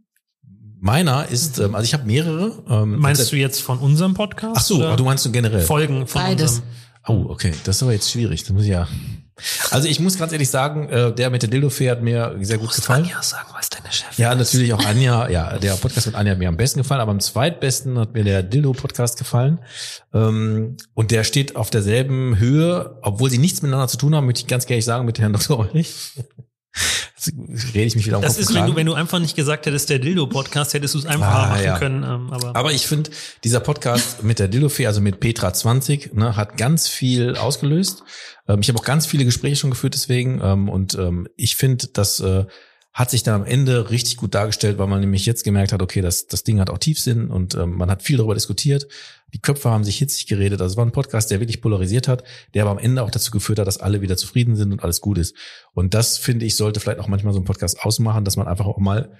[0.80, 2.62] Meiner ist, ähm, also ich habe mehrere.
[2.68, 4.54] Ähm, Meinst du jetzt von unserem Podcast?
[4.56, 5.62] Ach so, oder du meinst du generell?
[5.62, 6.62] Folgen von Beides.
[7.08, 7.26] unserem?
[7.26, 8.44] Oh, okay, das ist aber jetzt schwierig.
[8.44, 8.86] Das muss ich ja.
[9.70, 12.74] Also ich muss ganz ehrlich sagen, äh, der mit der Dildo-Fee hat mir sehr gut
[12.74, 13.04] gefallen.
[13.04, 15.28] Anja sagen, was deine Chefin Ja, natürlich auch Anja.
[15.28, 18.24] Ja, der Podcast mit Anja hat mir am besten gefallen, aber am zweitbesten hat mir
[18.24, 19.60] der Dildo-Podcast gefallen.
[20.12, 24.40] Ähm, und der steht auf derselben Höhe, obwohl sie nichts miteinander zu tun haben, möchte
[24.40, 25.58] ich ganz ehrlich sagen, mit Herrn Dr.
[25.58, 26.12] Ulrich.
[27.74, 29.90] Rede ich mich wieder um Das ist, wenn du, wenn du einfach nicht gesagt hättest,
[29.90, 31.78] der Dildo-Podcast, hättest du es einfacher Ah, machen ja.
[31.78, 32.02] können.
[32.04, 33.10] Ähm, aber, Aber ich finde,
[33.44, 38.04] dieser Podcast mit der Dildo-Fee, also mit Petra 20, ne, hat ganz viel ausgelöst.
[38.48, 40.40] Ähm, ich habe auch ganz viele Gespräche schon geführt deswegen.
[40.42, 42.44] Ähm, und ähm, ich finde, das äh,
[42.98, 46.00] hat sich dann am Ende richtig gut dargestellt, weil man nämlich jetzt gemerkt hat, okay,
[46.00, 48.88] das, das Ding hat auch Tiefsinn und ähm, man hat viel darüber diskutiert.
[49.32, 50.60] Die Köpfe haben sich hitzig geredet.
[50.60, 53.30] Also es war ein Podcast, der wirklich polarisiert hat, der aber am Ende auch dazu
[53.30, 55.36] geführt hat, dass alle wieder zufrieden sind und alles gut ist.
[55.74, 58.66] Und das, finde ich, sollte vielleicht auch manchmal so ein Podcast ausmachen, dass man einfach
[58.66, 59.12] auch mal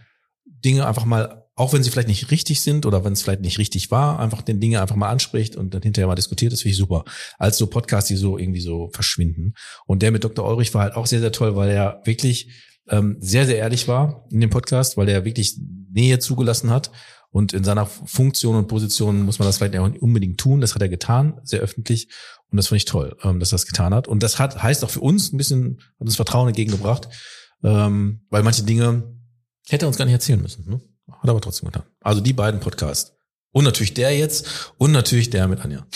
[0.44, 3.58] Dinge einfach mal, auch wenn sie vielleicht nicht richtig sind oder wenn es vielleicht nicht
[3.58, 6.72] richtig war, einfach den Dinge einfach mal anspricht und dann hinterher mal diskutiert, das finde
[6.72, 7.04] ich super.
[7.38, 9.54] Als so Podcasts, die so irgendwie so verschwinden.
[9.86, 10.44] Und der mit Dr.
[10.48, 14.26] Ulrich war halt auch sehr, sehr toll, weil er wirklich ähm, sehr, sehr ehrlich war
[14.30, 15.58] in dem Podcast, weil er wirklich
[15.90, 16.90] Nähe zugelassen hat.
[17.30, 20.60] Und in seiner Funktion und Position muss man das vielleicht auch nicht unbedingt tun.
[20.60, 22.08] Das hat er getan, sehr öffentlich.
[22.50, 24.08] Und das finde ich toll, ähm, dass er das getan hat.
[24.08, 27.08] Und das hat, heißt auch für uns ein bisschen, hat uns Vertrauen entgegengebracht,
[27.62, 29.14] ähm, weil manche Dinge
[29.68, 30.68] hätte er uns gar nicht erzählen müssen.
[30.68, 30.80] Ne?
[31.10, 31.84] Hat er aber trotzdem getan.
[32.00, 33.12] Also die beiden Podcasts.
[33.50, 35.86] Und natürlich der jetzt und natürlich der mit Anja.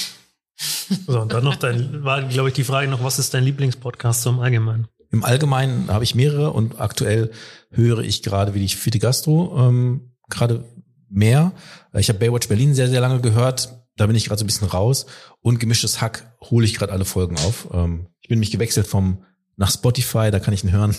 [1.07, 4.27] so, und dann noch dein, war, glaube ich, die Frage noch, was ist dein Lieblingspodcast
[4.27, 4.89] im Allgemeinen?
[5.13, 7.31] Im Allgemeinen habe ich mehrere und aktuell
[7.71, 10.65] höre ich gerade wie die Fitte Gastro ähm, gerade
[11.11, 11.53] mehr.
[11.95, 13.75] Ich habe Baywatch Berlin sehr, sehr lange gehört.
[13.97, 15.05] Da bin ich gerade so ein bisschen raus.
[15.41, 17.69] Und gemischtes Hack hole ich gerade alle Folgen auf.
[17.73, 19.25] Ähm, ich bin mich gewechselt vom
[19.57, 20.97] nach Spotify, da kann ich ihn hören.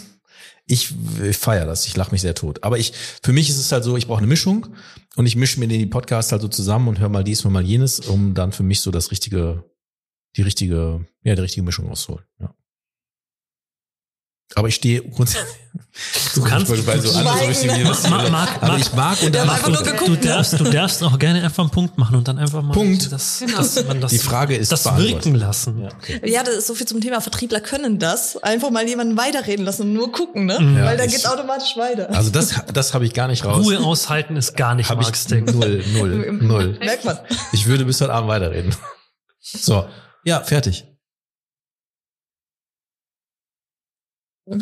[0.65, 2.63] Ich, ich feiere das, ich lache mich sehr tot.
[2.63, 4.67] Aber ich, für mich ist es halt so, ich brauche eine Mischung
[5.15, 7.99] und ich mische mir die Podcasts halt so zusammen und höre mal dies, mal jenes,
[7.99, 9.63] um dann für mich so das richtige,
[10.37, 12.25] die richtige, ja, die richtige Mischung auszuholen.
[12.39, 12.53] Ja.
[14.55, 15.47] Aber ich stehe grundsätzlich.
[16.35, 19.35] Du kannst- weil so andere so richtig wie was- Ma- Marc- aber ich mag und
[19.35, 22.37] einfach nur geguckt, Du darfst, du darfst auch gerne einfach einen Punkt machen und dann
[22.39, 23.11] einfach mal Punkt.
[23.11, 23.57] Das, Genau.
[23.57, 25.81] dass man das, Die Frage ist das wirken lassen.
[25.81, 26.21] Ja, okay.
[26.25, 28.37] Ja, das ist so viel zum Thema Vertriebler können das.
[28.43, 30.59] Einfach mal jemanden weiterreden lassen und nur gucken, ne?
[30.59, 30.77] Mhm.
[30.77, 32.09] Ja, Weil dann ich- geht's automatisch weiter.
[32.11, 33.63] Also das, das habe ich gar nicht raus.
[33.65, 34.89] Ruhe aushalten ist gar nicht
[35.31, 35.45] Ding.
[35.45, 36.77] null, null, null.
[36.79, 37.17] Merkt man.
[37.51, 38.75] Ich würde bis heute Abend weiterreden.
[39.41, 39.85] So,
[40.23, 40.85] ja, fertig.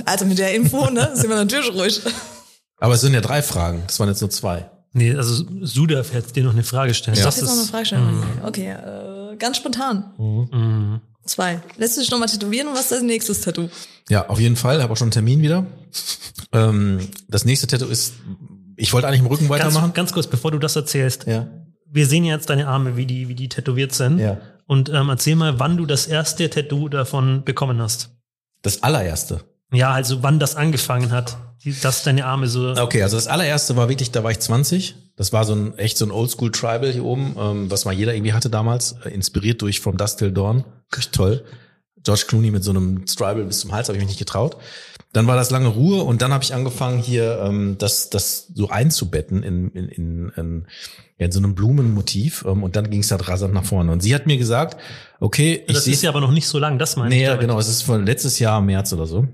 [0.06, 2.02] Also mit der Info, ne, sind wir natürlich ruhig.
[2.78, 3.84] Aber es sind ja drei Fragen.
[3.88, 4.70] Das waren jetzt nur zwei.
[4.94, 7.18] Nee, also Suda darf jetzt dir noch eine Frage stellen.
[7.18, 7.26] Ja.
[7.26, 8.24] Das Das ist noch eine ist, Fragestellung.
[8.44, 10.14] Okay, äh, ganz spontan.
[10.18, 11.02] Mhm.
[11.26, 11.62] Zwei.
[11.78, 13.70] Lässt du dich nochmal tätowieren und was ist dein nächstes Tattoo?
[14.10, 14.82] Ja, auf jeden Fall.
[14.82, 15.66] Habe auch schon einen Termin wieder.
[16.52, 16.99] Ähm,
[17.30, 18.14] das nächste Tattoo ist,
[18.76, 19.94] ich wollte eigentlich im Rücken weitermachen.
[19.94, 21.28] Ganz, ganz kurz, bevor du das erzählst.
[21.28, 21.48] Ja.
[21.86, 24.18] Wir sehen jetzt deine Arme, wie die, wie die tätowiert sind.
[24.20, 24.38] Ja.
[24.66, 28.10] Und ähm, erzähl mal, wann du das erste Tattoo davon bekommen hast.
[28.64, 29.44] Das allererste.
[29.73, 31.38] Ja, also wann das angefangen hat,
[31.81, 32.72] dass deine Arme so.
[32.72, 34.95] Okay, also das allererste war wirklich, da war ich 20.
[35.15, 38.14] Das war so ein echt so ein Oldschool Tribal hier oben, ähm, was mal jeder
[38.15, 40.64] irgendwie hatte damals, äh, inspiriert durch From Dust Till Dawn.
[40.95, 41.43] Richtig toll.
[42.03, 44.57] George Clooney mit so einem Stribal bis zum Hals, habe ich mich nicht getraut.
[45.14, 48.69] Dann war das lange Ruhe und dann habe ich angefangen hier ähm, das das so
[48.69, 50.65] einzubetten in in, in, in,
[51.18, 53.91] in so einem Blumenmotiv ähm, und dann ging es halt rasant nach vorne.
[53.91, 54.77] Und sie hat mir gesagt,
[55.19, 57.22] okay, ich das ist ja aber noch nicht so lang, das meine Nee, ich.
[57.23, 57.41] ja, damit.
[57.41, 59.27] genau, es ist von letztes Jahr im März oder so.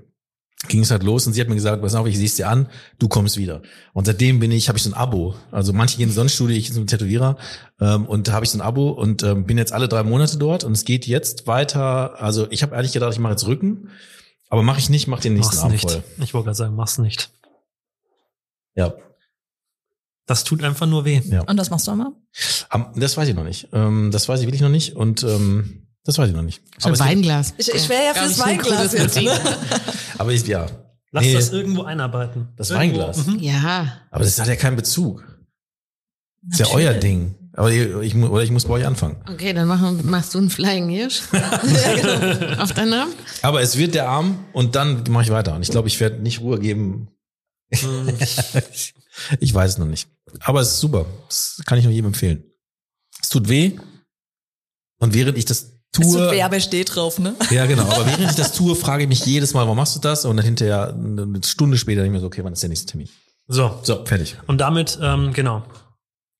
[0.69, 2.49] Ging es halt los und sie hat mir gesagt, pass auf, ich sehe es dir
[2.49, 2.67] an,
[2.97, 3.61] du kommst wieder.
[3.93, 5.35] Und seitdem bin ich, habe ich so ein Abo.
[5.51, 7.38] Also manche gehen in Sonnenstudio, ich bin so ein Tätowierer
[7.79, 10.38] ähm, und da habe ich so ein Abo und ähm, bin jetzt alle drei Monate
[10.38, 12.19] dort und es geht jetzt weiter.
[12.19, 13.89] Also ich habe eigentlich gedacht, ich mache jetzt Rücken,
[14.49, 15.91] aber mache ich nicht, mache den nächsten Mach's Abend nicht.
[15.91, 16.03] voll.
[16.23, 17.29] Ich wollte gerade sagen, mach's nicht.
[18.73, 18.93] Ja,
[20.25, 21.21] Das tut einfach nur weh.
[21.25, 21.41] ja.
[21.43, 22.13] Und was machst du immer?
[22.95, 23.69] Das weiß ich noch nicht.
[23.73, 26.61] Ähm, das weiß ich wirklich noch nicht und ähm, das weiß ich noch nicht.
[26.77, 27.53] So ein Weinglas.
[27.57, 29.21] Ich, ich wäre ja fürs Weinglas jetzt.
[29.21, 29.31] Ne?
[30.17, 30.65] aber ich, ja.
[31.11, 31.34] Lass Nee.
[31.34, 32.47] das irgendwo einarbeiten.
[32.55, 32.99] Das irgendwo.
[32.99, 33.27] Weinglas?
[33.27, 33.39] Mhm.
[33.39, 33.99] Ja.
[34.09, 35.23] Aber das hat ja keinen Bezug.
[36.43, 37.35] Das ist ja euer Ding.
[37.53, 39.17] Aber ich, oder ich muss bei euch anfangen.
[39.29, 41.23] Okay, dann machen, machst du einen Flying Hirsch
[42.59, 43.13] auf deinen Namen.
[43.41, 45.55] Aber es wird der Arm und dann mache ich weiter.
[45.55, 47.09] Und ich glaube, ich werde nicht Ruhe geben.
[47.71, 48.13] Mhm.
[48.71, 48.93] ich,
[49.39, 50.07] ich weiß es noch nicht.
[50.39, 51.05] Aber es ist super.
[51.27, 52.43] Das kann ich nur jedem empfehlen.
[53.21, 53.73] Es tut weh.
[54.99, 56.32] Und während ich das tue.
[56.32, 57.36] Weh, aber steht drauf, ne?
[57.52, 57.84] Ja, genau.
[57.84, 60.26] Aber während ich das tue, frage ich mich jedes Mal, warum machst du das?
[60.26, 62.88] Und dann hinterher, eine Stunde später, denke ich mir so, okay, wann ist der nächste
[62.88, 63.10] Termin?
[63.48, 64.36] So, So, fertig.
[64.48, 65.64] und damit, ähm, genau,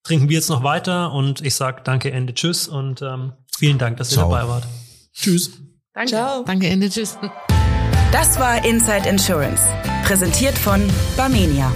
[0.04, 3.98] trinken wir jetzt noch weiter und ich sag danke, Ende, tschüss und ähm, vielen Dank,
[3.98, 4.30] dass ihr Ciao.
[4.32, 4.64] dabei wart.
[5.14, 5.52] Tschüss.
[5.94, 6.10] Danke.
[6.12, 6.44] Ciao.
[6.46, 6.90] Danke, Ende.
[6.90, 7.18] Tschüss.
[8.12, 9.64] Das war Inside Insurance,
[10.06, 10.82] präsentiert von
[11.18, 11.72] Barmenia.